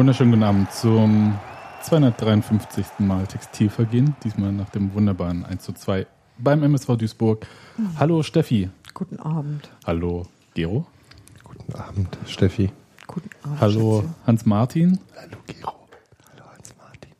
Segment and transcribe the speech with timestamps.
[0.00, 1.38] Wunderschönen guten Abend zum
[1.82, 2.86] 253.
[3.00, 4.16] Mal Textilvergehen.
[4.24, 6.06] Diesmal nach dem wunderbaren 1 zu 2
[6.38, 7.46] beim MSV Duisburg.
[7.76, 7.90] Mhm.
[7.98, 8.70] Hallo Steffi.
[8.94, 9.68] Guten Abend.
[9.84, 10.86] Hallo Gero.
[11.44, 12.72] Guten Abend Steffi.
[13.06, 13.60] Guten Abend.
[13.60, 15.00] Hallo Hans-Martin.
[15.16, 15.74] Hallo Gero.
[16.32, 17.10] Hallo Hans-Martin.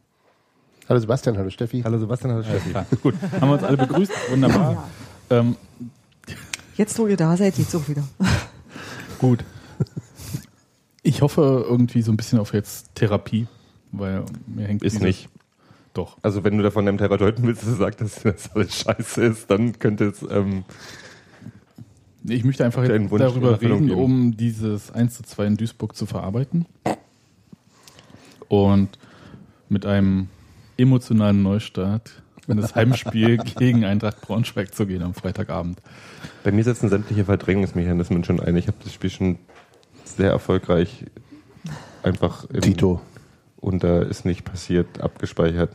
[0.88, 1.82] Hallo Sebastian, hallo Steffi.
[1.82, 2.70] Hallo Sebastian, hallo Steffi.
[2.72, 4.12] Ja, gut, haben wir uns alle begrüßt.
[4.30, 4.88] Wunderbar.
[5.28, 5.38] Ja.
[5.40, 5.56] Ähm,
[6.78, 8.04] Jetzt, wo ihr da seid, geht's auch wieder.
[9.18, 9.44] Gut.
[11.02, 13.46] Ich hoffe irgendwie so ein bisschen auf jetzt Therapie,
[13.92, 15.28] weil mir hängt Ist nicht.
[15.94, 16.18] Doch.
[16.22, 19.50] Also wenn du davon deinem Therapeuten willst, dass er sagt, dass das alles scheiße ist,
[19.50, 20.22] dann könnte es...
[20.30, 20.64] Ähm,
[22.24, 24.00] ich möchte einfach jetzt darüber reden, geben.
[24.00, 26.66] um dieses 1 zu 2 in Duisburg zu verarbeiten.
[28.48, 28.98] Und
[29.70, 30.28] mit einem
[30.76, 35.80] emotionalen Neustart in das Heimspiel gegen Eintracht Braunschweig zu gehen am Freitagabend.
[36.42, 38.56] Bei mir setzen sämtliche Verdrängungsmechanismen schon ein.
[38.56, 39.38] Ich habe das Spiel schon
[40.16, 41.04] sehr erfolgreich
[42.02, 43.00] einfach im, Tito.
[43.60, 45.70] Und da ist nicht passiert, abgespeichert.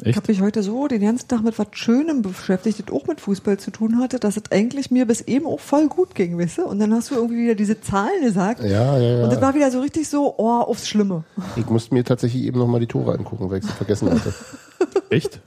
[0.00, 0.10] Echt?
[0.10, 3.20] Ich habe mich heute so den ganzen Tag mit was Schönem beschäftigt, das auch mit
[3.20, 6.58] Fußball zu tun hatte, dass es eigentlich mir bis eben auch voll gut ging, weißt
[6.58, 6.66] du?
[6.66, 8.62] Und dann hast du irgendwie wieder diese Zahlen gesagt.
[8.62, 9.24] Ja, ja, ja.
[9.24, 11.24] Und das war wieder so richtig so, oh, aufs Schlimme.
[11.56, 14.32] Ich musste mir tatsächlich eben nochmal die Tore angucken, weil ich sie vergessen hatte.
[15.10, 15.40] Echt?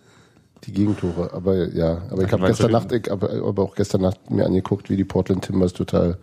[0.65, 1.31] Die Gegentore.
[1.33, 4.89] Aber ja, aber ich habe gestern Nacht, ich, aber, aber auch gestern Nacht mir angeguckt,
[4.89, 6.17] wie die Portland Timbers total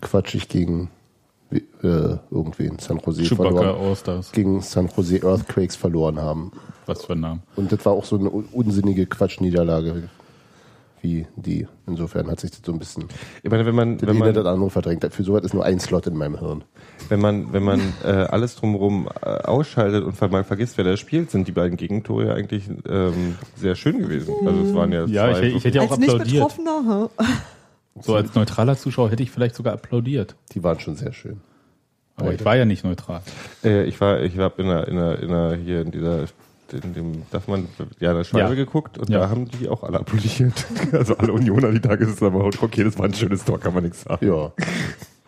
[0.00, 0.90] quatschig gegen
[1.52, 4.32] äh, irgendwen, San Jose Chewbacca verloren, Allstars.
[4.32, 6.52] gegen San Jose Earthquakes verloren haben.
[6.86, 7.40] Was für ein Name.
[7.56, 10.08] Und das war auch so eine unsinnige Quatschniederlage
[11.02, 11.66] wie die.
[11.86, 13.04] Insofern hat sich das so ein bisschen.
[13.42, 16.06] Ich meine, wenn man, wenn man das andere verdrängt, für sowas ist nur ein Slot
[16.06, 16.64] in meinem Hirn.
[17.08, 21.30] Wenn man, wenn man äh, alles drumherum äh, ausschaltet und mal vergisst, wer da spielt,
[21.30, 24.34] sind die beiden Gegentore ja eigentlich ähm, sehr schön gewesen.
[24.46, 25.42] Also es waren ja, ja zwei.
[25.48, 26.58] Ich, ich hätte ja auch als applaudiert.
[26.58, 27.10] Nicht
[28.00, 30.36] so als neutraler Zuschauer hätte ich vielleicht sogar applaudiert.
[30.54, 31.40] Die waren schon sehr schön.
[32.16, 33.22] Aber ich war ja nicht neutral.
[33.64, 36.26] Äh, ich war, ich war in einer, in einer, in einer hier in dieser
[36.72, 37.66] in dem, darf man,
[37.98, 38.54] ja, der Schwalbe ja.
[38.54, 39.18] geguckt und ja.
[39.18, 40.66] da haben die auch alle applaudiert.
[40.92, 43.82] Also alle Unioner, die da gesessen haben, okay, das war ein schönes Tor, kann man
[43.82, 44.24] nichts sagen.
[44.26, 44.52] Ja.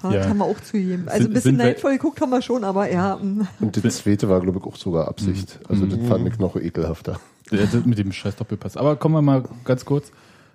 [0.03, 0.27] Ja, ja.
[0.27, 1.09] Kann man auch zugeben.
[1.09, 3.17] Also ein bisschen neidvoll geguckt haben wir schon, aber ja.
[3.17, 3.47] Mm.
[3.61, 5.61] Und das zweite war, glaube ich, auch sogar Absicht.
[5.61, 5.67] Mhm.
[5.69, 6.09] Also das mhm.
[6.09, 7.21] fand ich noch ekelhafter.
[7.51, 8.77] Ja, mit dem scheiß Doppelpass.
[8.77, 10.11] Aber kommen wir mal ganz kurz.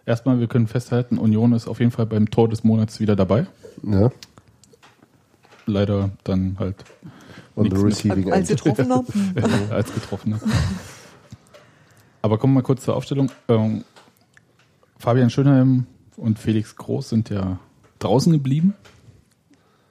[0.08, 3.46] Erstmal, wir können festhalten, Union ist auf jeden Fall beim Tor des Monats wieder dabei.
[3.84, 4.10] Ja.
[5.66, 6.86] Leider dann halt
[7.58, 9.04] On the receiving als Getroffener.
[9.70, 10.40] als Getroffener.
[12.22, 13.30] Aber kommen wir mal kurz zur Aufstellung.
[13.50, 13.84] Ähm,
[14.98, 17.60] Fabian Schönheim und Felix Groß sind ja
[18.00, 18.76] draußen geblieben.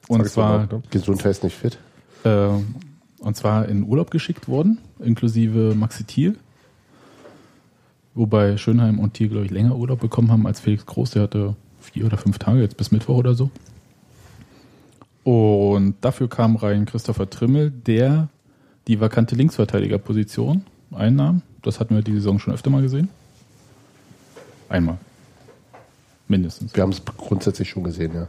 [0.07, 1.77] Und zwar gesundheits nicht fit.
[2.23, 2.49] Äh,
[3.19, 6.37] und zwar in Urlaub geschickt worden, inklusive Maxi Thiel.
[8.17, 11.11] Wobei Schönheim und Thiel, glaube ich, länger Urlaub bekommen haben als Felix Groß.
[11.11, 13.51] Der hatte vier oder fünf Tage, jetzt bis Mittwoch oder so.
[15.23, 18.29] Und dafür kam rein Christopher Trimmel, der
[18.87, 21.43] die vakante Linksverteidigerposition einnahm.
[21.61, 23.09] Das hatten wir die Saison schon öfter mal gesehen.
[24.67, 24.97] Einmal.
[26.27, 26.73] Mindestens.
[26.73, 28.27] Wir haben es grundsätzlich schon gesehen, ja.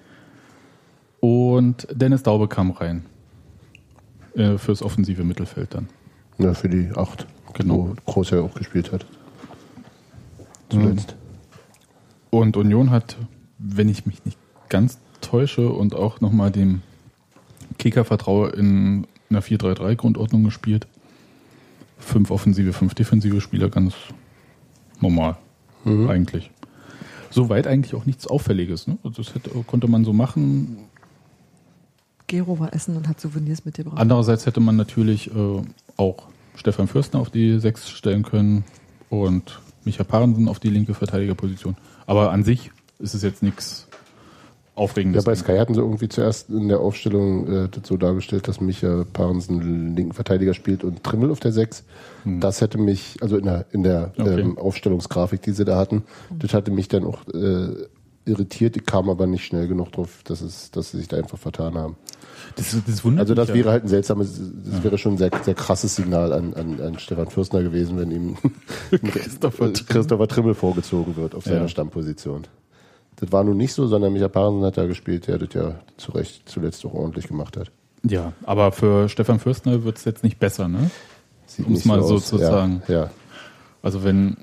[1.21, 3.07] Und Dennis Daube kam rein.
[4.35, 5.89] Äh, fürs offensive Mittelfeld dann.
[6.37, 7.27] Ja, für die acht.
[7.55, 7.89] Genau.
[7.89, 9.07] Wo Groß ja auch gespielt hat.
[10.71, 11.17] Zuletzt.
[12.31, 13.17] Und Union hat,
[13.59, 16.83] wenn ich mich nicht ganz täusche und auch nochmal dem
[17.79, 20.87] Kicker vertraue in einer 4-3-3-Grundordnung gespielt.
[21.99, 23.95] Fünf offensive, fünf defensive Spieler, ganz
[25.01, 25.37] normal.
[25.85, 26.09] Mhm.
[26.09, 26.51] Eigentlich.
[27.31, 28.87] Soweit eigentlich auch nichts Auffälliges.
[28.87, 28.99] Ne?
[29.03, 30.79] Also das hätte, konnte man so machen.
[32.27, 33.99] Gero war essen und hat Souvenirs mitgebracht.
[33.99, 35.63] Andererseits hätte man natürlich äh,
[35.97, 38.65] auch Stefan Fürstner auf die Sechs stellen können
[39.09, 41.75] und Micha Parensen auf die linke Verteidigerposition.
[42.07, 43.89] Aber an sich ist es jetzt nichts
[44.75, 45.25] Aufregendes.
[45.25, 49.07] Ja, bei Sky hatten sie irgendwie zuerst in der Aufstellung äh, so dargestellt, dass Micha
[49.13, 51.85] Parensen linken Verteidiger spielt und Trimmel auf der 6.
[52.25, 52.41] Hm.
[52.41, 54.41] Das hätte mich, also in der, in der okay.
[54.41, 56.05] ähm, Aufstellungsgrafik, die sie da hatten,
[56.39, 57.87] das hatte mich dann auch äh,
[58.29, 58.77] irritiert.
[58.77, 61.75] Ich kam aber nicht schnell genug drauf, dass, es, dass sie sich da einfach vertan
[61.75, 61.97] haben.
[62.57, 64.85] Das, das wundert also das wäre halt ein seltsames, das ja.
[64.85, 68.37] wäre schon ein sehr, sehr krasses Signal an, an, an Stefan Fürstner gewesen, wenn ihm
[68.91, 71.69] Christopher, Christopher Trimmel vorgezogen wird auf seiner ja.
[71.69, 72.47] Stammposition.
[73.17, 76.13] Das war nun nicht so, sondern Micha Parensen hat da gespielt, der das ja zu
[76.13, 77.71] Recht zuletzt auch ordentlich gemacht hat.
[78.05, 80.91] Ja, aber für Stefan Fürstner wird es jetzt nicht besser, ne?
[81.65, 82.83] Um es mal so, so zu sagen.
[82.87, 83.11] Ja.
[83.83, 84.37] Also wenn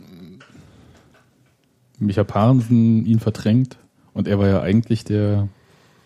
[1.99, 3.77] Micha Parensen ihn verdrängt
[4.13, 5.47] und er war ja eigentlich der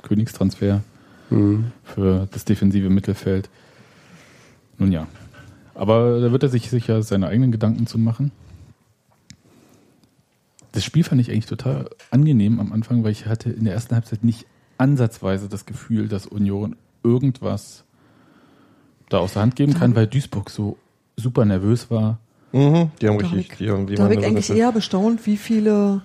[0.01, 0.81] Königstransfer
[1.29, 1.71] mhm.
[1.83, 3.49] für das defensive Mittelfeld.
[4.77, 5.07] Nun ja.
[5.73, 8.31] Aber da wird er sich sicher seine eigenen Gedanken zu machen
[10.71, 13.95] das Spiel fand ich eigentlich total angenehm am Anfang, weil ich hatte in der ersten
[13.95, 14.45] Halbzeit nicht
[14.77, 17.83] ansatzweise das Gefühl, dass Union irgendwas
[19.09, 20.77] da aus der Hand geben kann, weil Duisburg so
[21.17, 22.19] super nervös war.
[22.51, 25.25] Mhm, die haben Da richtig, ich- die haben, die Da habe ich eigentlich eher bestaunt,
[25.25, 26.01] wie viele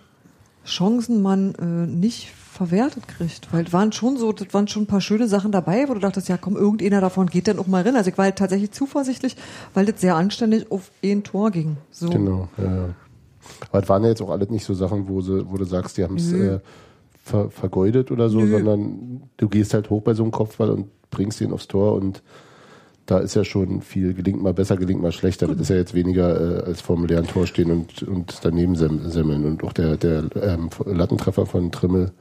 [0.66, 3.52] Chancen man äh, nicht verwertet kriegt.
[3.52, 6.00] Weil es waren schon so, das waren schon ein paar schöne Sachen dabei, wo du
[6.00, 7.96] dachtest, ja komm, irgendeiner davon geht dann auch mal rein.
[7.96, 9.36] Also ich war halt tatsächlich zuversichtlich,
[9.74, 11.76] weil das sehr anständig auf ein Tor ging.
[11.90, 12.08] So.
[12.10, 12.90] Genau, ja.
[13.70, 15.98] Aber es waren ja jetzt auch alles nicht so Sachen, wo, sie, wo du sagst,
[15.98, 16.60] die haben es äh,
[17.22, 18.50] ver, vergeudet oder so, Nö.
[18.52, 22.22] sondern du gehst halt hoch bei so einem Kopfball und bringst ihn aufs Tor und
[23.06, 25.46] da ist ja schon viel, gelingt mal besser, gelingt mal schlechter.
[25.46, 28.76] Das ist ja jetzt weniger äh, als vor dem leeren Tor stehen und, und daneben
[28.76, 29.44] sem- semmeln.
[29.44, 32.12] Und auch der, der ähm, Lattentreffer von Trimmel.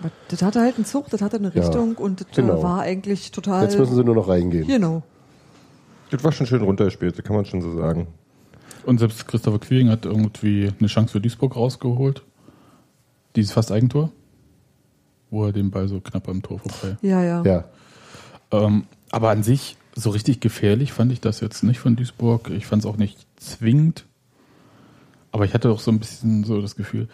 [0.00, 2.62] Aber Das hatte halt einen Zug, das hatte eine Ja, Richtung und das genau.
[2.62, 3.64] war eigentlich total.
[3.64, 4.66] Jetzt müssen sie nur noch reingehen.
[4.66, 5.02] Genau.
[6.10, 8.06] Das war schon schön runtergespielt, das kann man schon so sagen.
[8.84, 12.22] Und selbst Christopher Quiring hat irgendwie eine Chance für Duisburg rausgeholt.
[13.34, 14.10] Dieses fast Eigentor.
[15.30, 16.96] Wo er den Ball so knapp am Tor vorbei.
[17.02, 17.42] Ja, ja.
[17.44, 17.64] Ja,
[18.50, 22.50] Ähm, aber an sich, so richtig gefährlich fand ich das jetzt nicht von Duisburg.
[22.50, 24.04] Ich fand es auch nicht zwingend.
[25.32, 27.08] Aber ich hatte auch so ein bisschen so das Gefühl,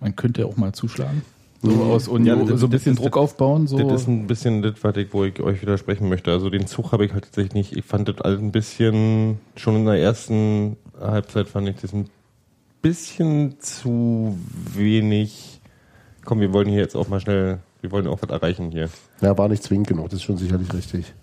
[0.00, 1.22] man könnte ja auch mal zuschlagen.
[1.62, 3.66] So aus Union, Ja, das- so ein das bisschen Druck aufbauen.
[3.66, 3.78] So.
[3.88, 6.30] Das ist ein bisschen das, was ich, wo ich euch widersprechen möchte.
[6.30, 7.76] Also den Zug habe ich halt tatsächlich nicht.
[7.76, 12.08] Ich fand das alles ein bisschen, schon in der ersten Halbzeit fand ich das ein
[12.82, 14.36] bisschen zu
[14.74, 15.60] wenig.
[16.24, 18.90] Komm, wir wollen hier jetzt auch mal schnell, wir wollen auch was erreichen hier.
[19.22, 21.14] ja, war nicht zwingend genug, das ist schon sicherlich richtig.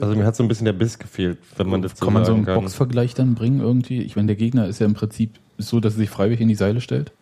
[0.00, 2.24] Also mir hat so ein bisschen der Biss gefehlt, wenn man das so kann man
[2.24, 2.60] so einen kann.
[2.60, 4.02] Boxvergleich dann bringen irgendwie?
[4.02, 6.54] Ich meine, der Gegner ist ja im Prinzip so, dass er sich freiwillig in die
[6.54, 7.12] Seile stellt.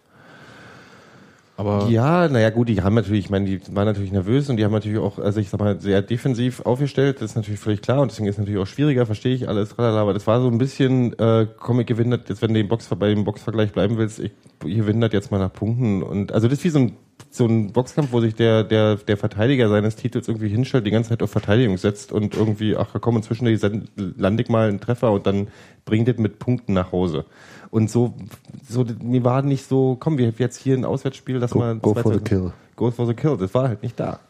[1.59, 4.65] Aber Ja, naja gut, die haben natürlich, ich meine, die waren natürlich nervös und die
[4.65, 8.01] haben natürlich auch, also ich sag mal, sehr defensiv aufgestellt, das ist natürlich völlig klar
[8.01, 10.47] und deswegen ist es natürlich auch schwieriger, verstehe ich alles, tralala, aber das war so
[10.47, 13.73] ein bisschen, äh, komm, ich gewinne das, jetzt wenn du den Box, bei dem Boxvergleich
[13.73, 14.31] bleiben willst, ich,
[14.65, 16.93] ich gewinne das jetzt mal nach Punkten und also das ist wie so ein,
[17.31, 21.11] so ein Boxkampf, wo sich der, der, der Verteidiger seines Titels irgendwie hinstellt, die ganze
[21.11, 23.61] Zeit auf Verteidigung setzt und irgendwie, ach komm, und zwischendurch
[23.97, 25.49] lande ich mal einen Treffer und dann
[25.85, 27.25] bringt das mit Punkten nach Hause.
[27.71, 28.15] Und so,
[28.69, 31.81] so, mir war nicht so, komm, wir haben jetzt hier ein Auswärtsspiel, dass Go, man
[31.81, 32.53] go for the kill.
[32.77, 33.37] Go for the kill.
[33.37, 34.21] Das war halt nicht da.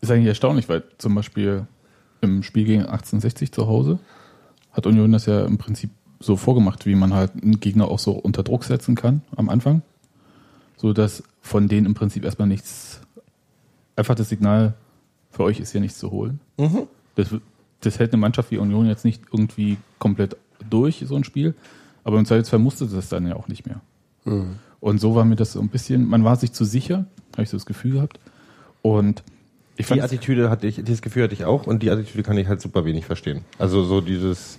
[0.00, 1.66] ist eigentlich erstaunlich, weil zum Beispiel
[2.20, 3.98] im Spiel gegen 1860 zu Hause
[4.72, 5.90] hat Union das ja im Prinzip
[6.20, 9.82] so vorgemacht, wie man halt einen Gegner auch so unter Druck setzen kann am Anfang.
[10.80, 13.02] So dass von denen im Prinzip erstmal nichts,
[13.96, 14.72] einfach das Signal,
[15.30, 16.40] für euch ist hier nichts zu holen.
[17.16, 17.28] Das,
[17.80, 20.36] das hält eine Mannschaft wie Union jetzt nicht irgendwie komplett
[20.70, 21.54] durch, so ein Spiel.
[22.02, 23.82] Aber im Zweifelsfall musste das dann ja auch nicht mehr.
[24.80, 27.50] Und so war mir das so ein bisschen, man war sich zu sicher, habe ich
[27.50, 28.18] so das Gefühl gehabt.
[28.80, 29.22] Und
[29.76, 32.48] ich Die Attitüde hatte ich, dieses Gefühl hatte ich auch und die Attitüde kann ich
[32.48, 33.44] halt super wenig verstehen.
[33.58, 34.58] Also so dieses,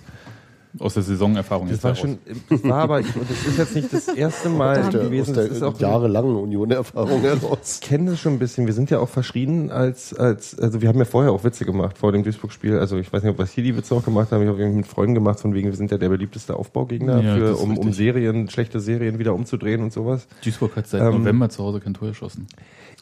[0.78, 2.00] aus der Saisonerfahrung das jetzt war heraus.
[2.00, 5.00] schon, das war aber, ich, und das ist jetzt nicht das erste Mal Aus der,
[5.02, 7.80] gewesen, aus das der ist auch jahrelangen Union-Erfahrung heraus.
[7.82, 8.66] Ich kenne das schon ein bisschen.
[8.66, 11.98] Wir sind ja auch verschrien als, als, also wir haben ja vorher auch Witze gemacht
[11.98, 12.78] vor dem Duisburg-Spiel.
[12.78, 14.42] Also ich weiß nicht, ob was hier die Witze auch gemacht haben.
[14.42, 17.36] Ich habe irgendwie mit Freunden gemacht, von wegen, wir sind ja der beliebteste Aufbaugegner, Ja,
[17.36, 17.92] für, das um, um.
[17.92, 20.26] Serien, schlechte Serien wieder umzudrehen und sowas.
[20.44, 22.46] Duisburg hat seit Ähm, November zu Hause kein Tor geschossen.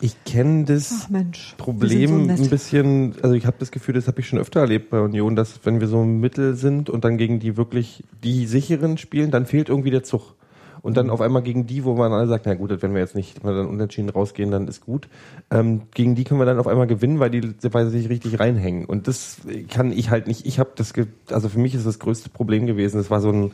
[0.01, 1.09] Ich kenne das.
[1.13, 1.57] Ach.
[1.59, 4.91] Problem so ein bisschen, also ich habe das Gefühl, das habe ich schon öfter erlebt
[4.91, 8.47] bei Union, dass wenn wir so im Mittel sind und dann gegen die wirklich die
[8.47, 10.35] sicheren spielen, dann fehlt irgendwie der Zug.
[10.83, 13.15] Und dann auf einmal gegen die, wo man alle sagt, na gut, wenn wir jetzt
[13.15, 15.09] nicht wir dann unentschieden rausgehen, dann ist gut.
[15.51, 18.41] Ähm, gegen die können wir dann auf einmal gewinnen, weil die, weil sie sich richtig
[18.41, 18.87] reinhängen.
[18.87, 20.47] Und das kann ich halt nicht.
[20.47, 22.97] Ich habe das, ge also für mich ist das größte Problem gewesen.
[22.97, 23.51] Das war so ein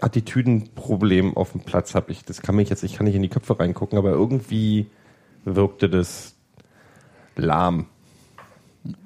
[0.00, 1.94] Attitüdenproblem auf dem Platz.
[1.94, 2.26] Habe ich.
[2.26, 4.86] Das kann mich jetzt, ich kann nicht in die Köpfe reingucken, aber irgendwie
[5.46, 6.34] wirkte das
[7.36, 7.86] lahm.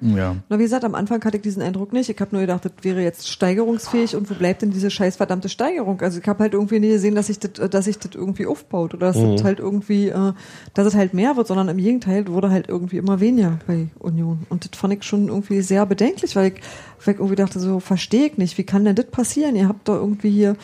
[0.00, 0.36] Ja.
[0.48, 2.10] Na, wie gesagt, am Anfang hatte ich diesen Eindruck nicht.
[2.10, 5.48] Ich habe nur gedacht, das wäre jetzt steigerungsfähig und wo bleibt denn diese scheiß verdammte
[5.48, 6.00] Steigerung?
[6.00, 8.94] Also ich habe halt irgendwie nie gesehen, dass sich das, dass sich das irgendwie aufbaut
[8.94, 10.32] oder dass das halt irgendwie, äh,
[10.74, 14.46] dass es halt mehr wird, sondern im Gegenteil wurde halt irgendwie immer weniger bei Union.
[14.48, 16.60] Und das fand ich schon irgendwie sehr bedenklich, weil ich,
[17.04, 19.56] weil ich irgendwie dachte, so verstehe ich nicht, wie kann denn das passieren?
[19.56, 20.56] Ihr habt doch irgendwie hier,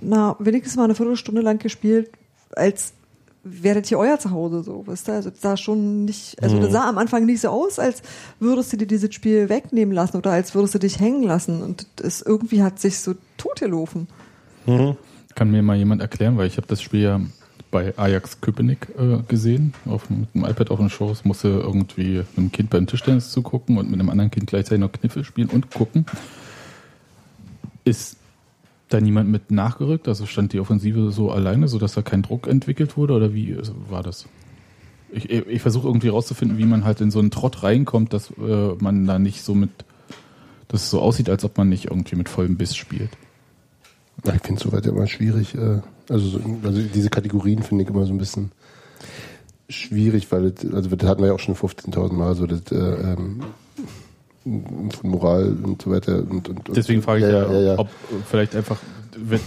[0.00, 2.10] na, wenigstens mal eine Viertelstunde lang gespielt,
[2.54, 2.94] als
[3.50, 5.12] wäre das hier euer Zuhause so, weißt du?
[5.12, 8.02] Also das sah schon nicht, also das sah am Anfang nicht so aus, als
[8.40, 11.62] würdest du dir dieses Spiel wegnehmen lassen oder als würdest du dich hängen lassen.
[11.62, 14.08] Und das irgendwie hat sich so totgelaufen.
[15.34, 17.20] Kann mir mal jemand erklären, weil ich habe das Spiel ja
[17.70, 22.26] bei Ajax Köpenick äh, gesehen, auf, mit dem iPad auf dem Schoß, musste irgendwie mit
[22.36, 25.70] einem Kind beim Tischtennis zugucken und mit einem anderen Kind gleichzeitig noch Kniffel spielen und
[25.70, 26.06] gucken.
[27.84, 28.16] Ist
[28.88, 30.08] da niemand mit nachgerückt?
[30.08, 33.74] Also stand die Offensive so alleine, sodass da kein Druck entwickelt wurde oder wie also
[33.88, 34.26] war das?
[35.10, 38.74] Ich, ich versuche irgendwie rauszufinden, wie man halt in so einen Trott reinkommt, dass äh,
[38.78, 39.70] man da nicht so mit,
[40.68, 43.10] dass es so aussieht, als ob man nicht irgendwie mit vollem Biss spielt.
[44.26, 45.54] Ja, ich finde es soweit immer schwierig.
[45.54, 45.80] Äh,
[46.10, 48.52] also, so, also diese Kategorien finde ich immer so ein bisschen
[49.68, 52.76] schwierig, weil das, also das hatten wir ja auch schon 15.000 Mal so, das, äh,
[52.76, 53.40] ähm,
[54.90, 56.18] von Moral und so weiter.
[56.18, 57.88] Und, und, Deswegen frage ich ja, ja, ja, ob
[58.26, 58.78] vielleicht einfach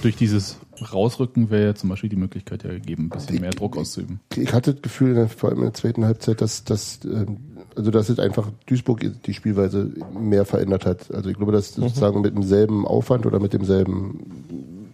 [0.01, 0.57] durch dieses
[0.93, 4.19] Rausrücken wäre ja zum Beispiel die Möglichkeit ja gegeben, ein bisschen mehr Druck auszuüben.
[4.35, 7.37] Ich hatte das Gefühl, vor allem in der zweiten Halbzeit, dass, dass ähm,
[7.75, 11.13] also dass es einfach Duisburg die Spielweise mehr verändert hat.
[11.13, 11.83] Also ich glaube, dass mhm.
[11.83, 14.91] sozusagen mit demselben Aufwand oder mit demselben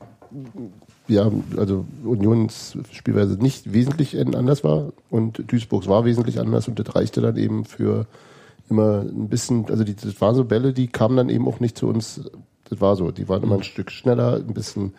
[1.08, 6.96] ja, also Unions Spielweise nicht wesentlich anders war und Duisburgs war wesentlich anders und das
[6.96, 8.08] reichte dann eben für
[8.70, 11.78] immer ein bisschen, also die, das waren so Bälle, die kamen dann eben auch nicht
[11.78, 12.22] zu uns,
[12.70, 14.94] das war so, die waren immer ein Stück schneller, ein bisschen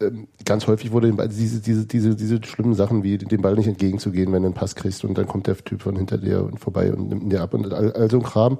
[0.00, 4.32] ähm, ganz häufig wurde diese, diese, diese, diese schlimmen Sachen wie dem Ball nicht entgegenzugehen,
[4.32, 6.92] wenn du einen Pass kriegst und dann kommt der Typ von hinter dir und vorbei
[6.92, 8.58] und nimmt ihn dir ab und all, all so ein Kram.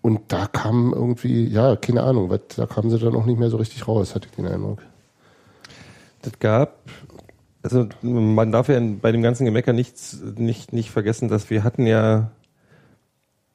[0.00, 3.50] Und da kam irgendwie, ja, keine Ahnung, was, da kamen sie dann auch nicht mehr
[3.50, 4.80] so richtig raus, hatte ich den Eindruck.
[6.22, 6.78] Das gab,
[7.62, 11.86] also man darf ja bei dem ganzen Gemecker nichts, nicht, nicht vergessen, dass wir hatten
[11.86, 12.30] ja,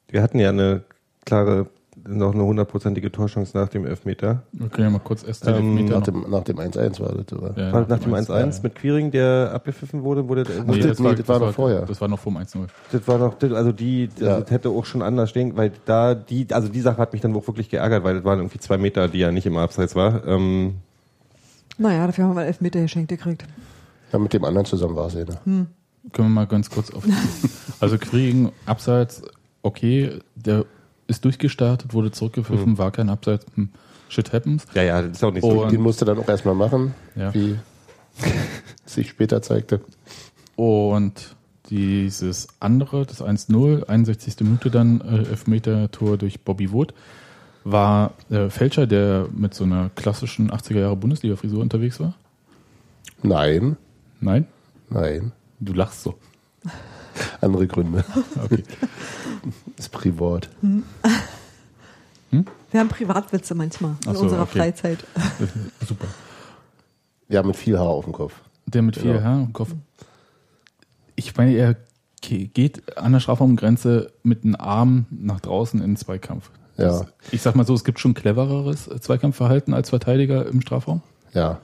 [0.09, 0.83] wir hatten ja eine
[1.25, 1.67] klare
[2.07, 4.43] noch eine hundertprozentige Torchance nach dem Elfmeter.
[4.51, 5.99] Wir können ja mal kurz erst den ähm, Elfmeter.
[5.99, 7.53] Nach dem, nach dem 1-1 war das, oder?
[7.57, 11.03] Ja, nach, nach dem 1-1 mit Quiring, der abgepfiffen wurde, wurde der nee, das, das,
[11.03, 11.81] war, das, war, noch vorher.
[11.81, 12.67] Das war noch vor dem 1-0.
[12.91, 14.39] Das war noch, also die, ja.
[14.39, 17.35] das hätte auch schon anders stehen, weil da die, also die Sache hat mich dann
[17.35, 20.25] auch wirklich geärgert, weil das waren irgendwie zwei Meter, die ja nicht im Abseits war.
[20.25, 20.75] Ähm,
[21.77, 23.45] naja, dafür haben wir Elfmeter geschenkt gekriegt.
[24.11, 25.21] Ja, mit dem anderen zusammen war es ja.
[25.21, 25.39] Ne?
[25.43, 25.67] Hm.
[26.13, 27.03] Können wir mal ganz kurz auf.
[27.79, 29.21] also Kriegen, Abseits,
[29.61, 30.65] okay, der
[31.07, 32.77] ist durchgestartet, wurde zurückgepfiffen, mhm.
[32.77, 33.45] war kein Abseits.
[33.55, 33.69] Hm.
[34.09, 34.65] Shit happens.
[34.73, 35.65] Ja, ja, das ist auch nicht so.
[35.65, 37.33] Den musste dann auch erstmal machen, ja.
[37.33, 37.57] wie
[38.85, 39.81] sich später zeigte.
[40.55, 41.35] Und
[41.69, 44.39] dieses andere, das 1-0, 61.
[44.41, 46.93] Minute dann, äh, Elfmeter-Tor durch Bobby Wood,
[47.63, 52.15] war äh, Fälscher, der mit so einer klassischen 80er Jahre Bundesliga-Frisur unterwegs war?
[53.21, 53.77] Nein.
[54.21, 54.47] Nein?
[54.89, 55.33] Nein.
[55.59, 56.15] Du lachst so.
[57.41, 58.03] Andere Gründe.
[58.43, 58.63] Okay.
[59.77, 60.49] ist privat.
[60.61, 60.83] Hm?
[62.31, 62.45] Hm?
[62.69, 64.59] Wir haben Privatwitze manchmal in so, unserer okay.
[64.59, 65.03] Freizeit.
[65.87, 66.05] Super.
[67.27, 68.35] Ja, mit viel Haar auf dem Kopf.
[68.67, 69.23] Der mit viel ja.
[69.23, 69.69] Haar auf dem Kopf.
[71.15, 71.75] Ich meine, er
[72.21, 76.51] geht an der Strafraumgrenze mit einem Arm nach draußen in den Zweikampf.
[76.77, 77.07] Ja.
[77.31, 81.01] Ich sag mal so, es gibt schon clevereres Zweikampfverhalten als Verteidiger im Strafraum.
[81.33, 81.59] Ja.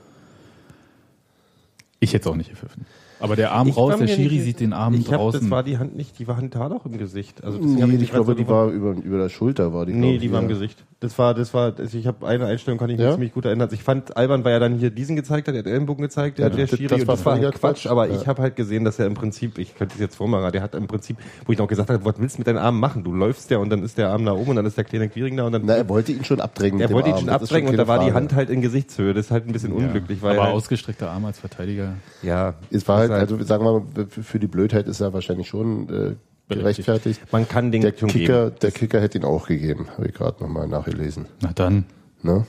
[2.00, 2.86] Ich hätte es auch nicht gepfiffen.
[3.18, 5.40] Aber der Arm ich raus, der Schiri sieht den Arm ich hab, draußen.
[5.40, 7.42] Das war die Hand nicht, die Hand war doch im Gesicht.
[7.42, 9.92] Also nee, ich, ich glaube, die war über, über der Schulter, war die.
[9.92, 10.84] Nee, die war im Gesicht.
[11.00, 13.12] Das war, das war, also ich habe eine Einstellung, kann ich mich ja?
[13.12, 13.66] ziemlich gut erinnern.
[13.66, 16.38] Also ich fand, Alban war ja dann hier diesen gezeigt hat, er hat Ellenbogen gezeigt,
[16.38, 18.16] der, ja, der Schiri, das und das war Quatsch, Quatsch, aber ja.
[18.16, 20.74] ich habe halt gesehen, dass er im Prinzip, ich könnte es jetzt vormachen, der hat
[20.74, 23.04] im Prinzip, wo ich noch gesagt habe, was willst du mit deinen Armen machen?
[23.04, 25.10] Du läufst ja und dann ist der Arm da oben und dann ist der kleine
[25.10, 25.62] Quiring da und dann.
[25.66, 26.80] Na, er wollte ihn schon abdrängen.
[26.80, 29.12] Er wollte ihn schon abdrängen und da war die Hand halt in Gesichtshöhe.
[29.12, 30.38] Das ist halt ein bisschen unglücklich, weil.
[30.38, 31.94] Aber ausgestreckter Arm als Verteidiger.
[32.22, 32.54] Ja.
[32.70, 36.14] Es war halt, also sagen wir mal, für die Blödheit ist er wahrscheinlich schon, äh,
[36.48, 37.20] gerechtfertigt.
[37.32, 40.68] Man kann den der Kicker, der Kicker hätte ihn auch gegeben, habe ich gerade nochmal
[40.68, 41.26] nachgelesen.
[41.40, 41.84] Na dann.
[42.22, 42.46] Ne?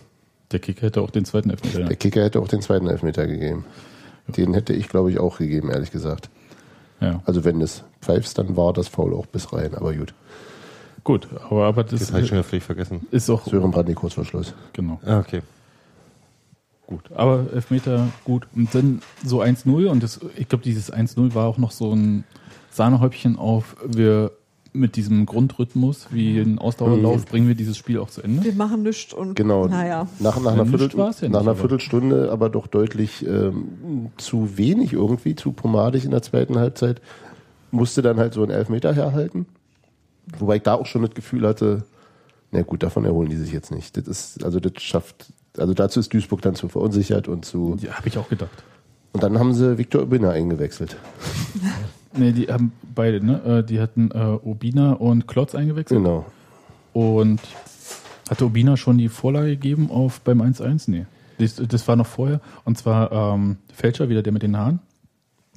[0.51, 1.83] Der Kicker hätte auch den zweiten Elfmeter.
[1.83, 3.65] Der Kicker hätte auch den zweiten Elfmeter gegeben.
[4.27, 6.29] Den hätte ich, glaube ich, auch gegeben, ehrlich gesagt.
[6.99, 7.21] Ja.
[7.25, 10.13] Also wenn es pfeifst, dann war das Foul auch bis rein, aber gut.
[11.03, 13.07] Gut, aber, aber das, das habe ich schon völlig vergessen.
[13.11, 13.45] Ist auch.
[13.45, 14.53] Sören Brandi kurz vor Schluss.
[14.73, 14.99] Genau.
[15.05, 15.41] Ah, okay.
[16.87, 18.47] Gut, aber Elfmeter gut.
[18.55, 22.23] Und dann so 1-0 und das, ich glaube, dieses 1-0 war auch noch so ein
[22.71, 24.31] Sahnehäubchen auf, wir
[24.71, 27.25] mit diesem Grundrhythmus wie ein Ausdauerlauf mhm.
[27.25, 28.43] bringen wir dieses Spiel auch zu Ende.
[28.43, 29.67] Wir machen nichts und genau.
[29.67, 30.07] naja.
[30.19, 34.93] Nach, nach, einer, Viertel, ja nach nicht, einer Viertelstunde aber doch deutlich ähm, zu wenig
[34.93, 37.01] irgendwie, zu pomadig in der zweiten Halbzeit,
[37.71, 39.45] musste dann halt so ein Elfmeter herhalten.
[40.39, 41.83] Wobei ich da auch schon das Gefühl hatte,
[42.51, 43.97] na gut, davon erholen die sich jetzt nicht.
[43.97, 47.77] Das ist, also das schafft, also dazu ist Duisburg dann zu verunsichert und zu.
[47.81, 48.63] Ja, habe ich auch gedacht.
[49.13, 50.97] Und dann haben sie Viktor Ubina eingewechselt.
[52.13, 53.43] Nee, die haben beide, ne?
[53.43, 55.99] Äh, die hatten äh, Obina und Klotz eingewechselt.
[55.99, 56.25] Genau.
[56.93, 57.39] Und
[58.29, 60.89] hatte Obina schon die Vorlage gegeben auf beim 1-1?
[60.89, 61.05] Nee.
[61.37, 62.41] Das, das, war noch vorher.
[62.63, 64.79] Und zwar ähm, Fälscher, wieder der mit den Haaren.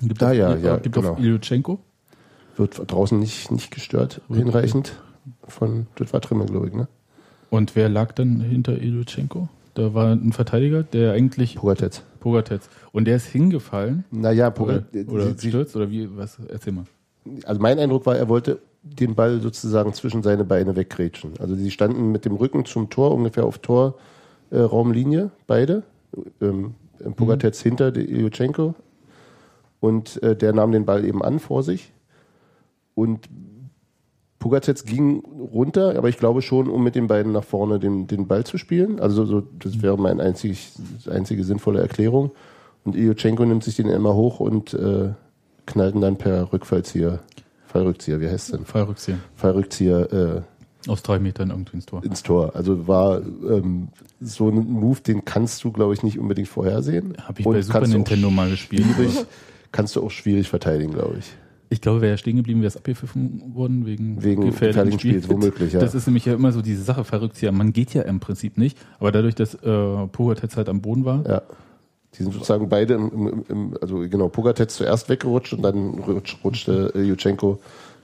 [0.02, 1.12] Gibt ah, auf, ja, ja, gibt genau.
[1.12, 1.78] auf Ilyuchenko.
[2.56, 4.40] Wird draußen nicht, nicht gestört, okay.
[4.40, 5.00] hinreichend.
[5.44, 6.88] Von, das war Trimmel, glaube ich, ne?
[7.48, 9.48] Und wer lag dann hinter Ilyuchenko?
[9.74, 11.56] Da war ein Verteidiger, der eigentlich.
[11.56, 12.02] Pogatetz.
[12.18, 12.68] Pogatetz.
[12.92, 14.04] Und der ist hingefallen.
[14.10, 15.08] Naja, Pogatetz.
[15.08, 16.38] Oder, oder gestürzt oder wie, was?
[16.48, 16.84] Erzähl mal.
[17.44, 21.34] Also mein Eindruck war, er wollte den Ball sozusagen zwischen seine Beine weggrätschen.
[21.38, 25.82] Also sie standen mit dem Rücken zum Tor, ungefähr auf Torraumlinie, äh, beide.
[26.40, 26.74] Ähm,
[27.16, 27.68] Pogatetz mhm.
[27.68, 28.74] hinter Ilyuchenko.
[29.80, 31.92] Und äh, der nahm den Ball eben an vor sich.
[32.94, 33.28] Und
[34.40, 38.26] Pugatets ging runter, aber ich glaube schon, um mit den beiden nach vorne den, den
[38.26, 38.98] Ball zu spielen.
[38.98, 40.72] Also so, das wäre meine einzig,
[41.08, 42.32] einzige sinnvolle Erklärung.
[42.82, 45.10] Und Iochenko nimmt sich den immer hoch und äh,
[45.66, 47.20] knallt ihn dann per Rückfallzieher,
[47.66, 48.64] Fallrückzieher, wie heißt denn?
[48.64, 49.18] Fallrückzieher.
[49.36, 50.44] Fallrückzieher
[50.86, 52.02] äh, Aus drei Metern irgendwie ins Tor.
[52.02, 52.56] ins Tor.
[52.56, 53.88] Also war ähm,
[54.20, 57.14] so ein Move, den kannst du, glaube ich, nicht unbedingt vorhersehen.
[57.22, 58.86] Habe ich Und bei Super Nintendo mal gespielt.
[58.96, 59.26] Schwierig,
[59.70, 61.30] kannst du auch schwierig verteidigen, glaube ich.
[61.72, 65.72] Ich glaube, wäre er stehen geblieben, wäre es abgepfiffen worden wegen, Wegen gefährlichen Spiels, womöglich,
[65.72, 65.78] ja.
[65.80, 67.52] Das ist nämlich ja immer so diese Sache, verrückt ja.
[67.52, 71.24] Man geht ja im Prinzip nicht, aber dadurch, dass äh, Pogatetz halt am Boden war,
[71.26, 71.42] Ja.
[72.18, 76.36] Die sind sozusagen beide im, im, im also genau, Pogatetz zuerst weggerutscht und dann rutsch,
[76.42, 77.60] rutschte äh, Jutschenko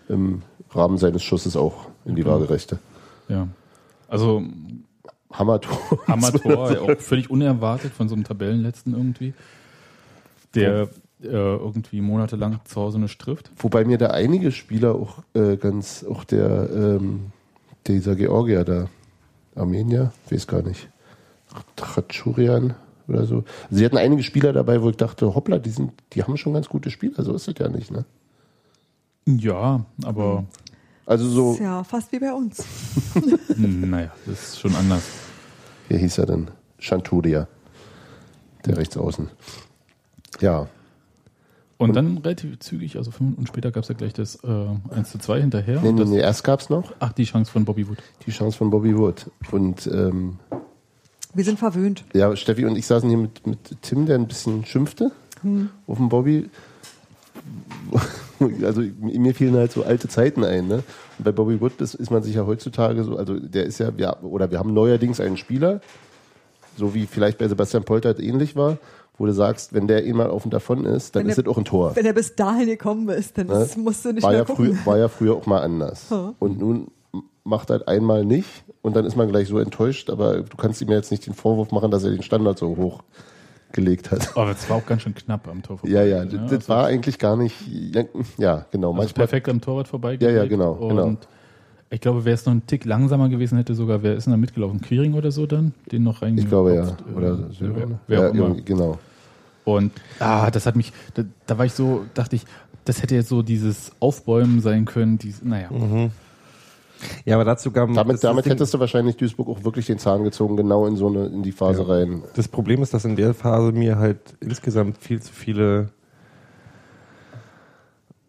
[0.09, 2.35] im Rahmen seines Schusses auch in die Genau.
[2.35, 2.79] Waagerechte.
[3.29, 3.49] ja.
[4.09, 4.45] Also
[5.33, 5.77] Hammertor.
[6.07, 9.35] Hammertor, ja, auch völlig unerwartet von so einem Tabellenletzten irgendwie,
[10.55, 10.89] der
[11.23, 13.51] äh, irgendwie monatelang zu Hause nicht trifft.
[13.57, 17.33] Wobei mir da einige Spieler auch äh, ganz, auch der, ähm,
[17.87, 18.89] dieser Georgier da,
[19.55, 20.89] Armenier, weiß gar nicht,
[21.77, 22.75] Tratschurian
[23.09, 23.37] oder so.
[23.37, 26.53] Also sie hatten einige Spieler dabei, wo ich dachte, hoppla, die sind, die haben schon
[26.55, 28.05] ganz gute Spieler, so ist es ja nicht, ne?
[29.27, 30.45] Ja, aber
[31.07, 32.65] Also so, Ist ja fast wie bei uns.
[33.57, 35.03] naja, das ist schon anders.
[35.89, 36.51] wie hieß er denn?
[36.79, 37.49] Chanturia,
[38.67, 39.31] der Rechtsaußen.
[40.41, 40.69] Ja,
[41.79, 45.11] Und, dann relativ zügig, also fünf Minuten später gab es ja gleich das äh, 1
[45.11, 45.81] zu 2 hinterher.
[45.83, 47.99] nee, Und nee, das, nee, erst gab's noch Ach, die Chance von Bobby Wood.
[48.27, 49.31] die Chance von Bobby Wood.
[49.51, 50.39] Und ähm,
[51.35, 52.05] Wir sind verwöhnt.
[52.15, 55.11] Ja, Steffi und ich saßen hier mit, mit Tim, der ein bisschen schimpfte
[55.87, 56.49] auf dem Bobby.
[58.63, 60.67] Also mir fielen halt so alte Zeiten ein.
[60.69, 60.83] Ne?
[61.17, 63.91] Und bei Bobby Wood ist, ist man sich ja heutzutage so, also der ist ja,
[63.97, 65.81] ja, oder wir haben neuerdings einen Spieler,
[66.77, 68.77] so wie vielleicht bei Sebastian Poltert ähnlich war,
[69.19, 71.45] wo du sagst, wenn der eh mal auf und davon ist, dann Wenn ist der-
[71.47, 71.97] es auch ein Tor.
[71.97, 73.63] Wenn er bis dahin gekommen ist, dann Ne?
[73.63, 74.75] ist, musst du nicht war, mehr ja gucken.
[74.77, 76.11] früh, war ja früher auch mal anders.
[76.11, 76.35] Ja.
[76.39, 76.89] Und nun
[77.45, 80.91] macht er einmal nicht und dann ist man gleich so enttäuscht, aber du kannst ihm
[80.91, 83.03] jetzt nicht den Vorwurf machen, dass er den Standard so hoch
[83.73, 84.37] gelegt hat.
[84.37, 85.95] Aber es war auch ganz schön knapp am Tor vorbei.
[85.95, 87.55] Ja, ja, das, das also, war eigentlich gar nicht,
[88.39, 88.89] ja, genau.
[88.89, 90.17] also Manchmal, perfekt am Torwart vorbei.
[90.21, 91.17] Ja, ja, genau, Und genau.
[91.91, 94.37] Ich glaube, wäre es noch ein Tick langsamer gewesen hätte, sogar, wer ist denn da
[94.37, 94.81] mitgelaufen?
[94.81, 95.73] Quiring oder so dann?
[95.93, 96.37] Den noch rein.
[96.37, 96.97] ich glaube ja.
[97.17, 98.45] Oder äh, wer, ja, auch immer.
[98.47, 98.99] irgendwie, genau.
[99.65, 102.45] Und ah, das hat mich, da, da war ich so, dachte ich,
[102.85, 105.69] das hätte jetzt so dieses Aufbäumen sein können, dieses, naja.
[107.25, 110.57] Ja, aber dazu gab Damit, damit hättest du wahrscheinlich Duisburg auch wirklich den Zahn gezogen,
[110.57, 111.89] genau in so eine, in die Phase Ja.
[111.89, 112.23] rein.
[112.35, 115.91] das Problem ist, dass in der Phase mir halt insgesamt viel zu viele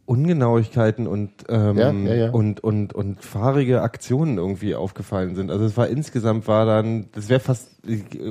[0.08, 2.30] Ungenauigkeiten und, ähm, Ja, ja, ja.
[2.32, 5.52] und und und fahrige Aktionen irgendwie aufgefallen sind.
[5.52, 7.70] Also es war insgesamt war dann, das wäre fast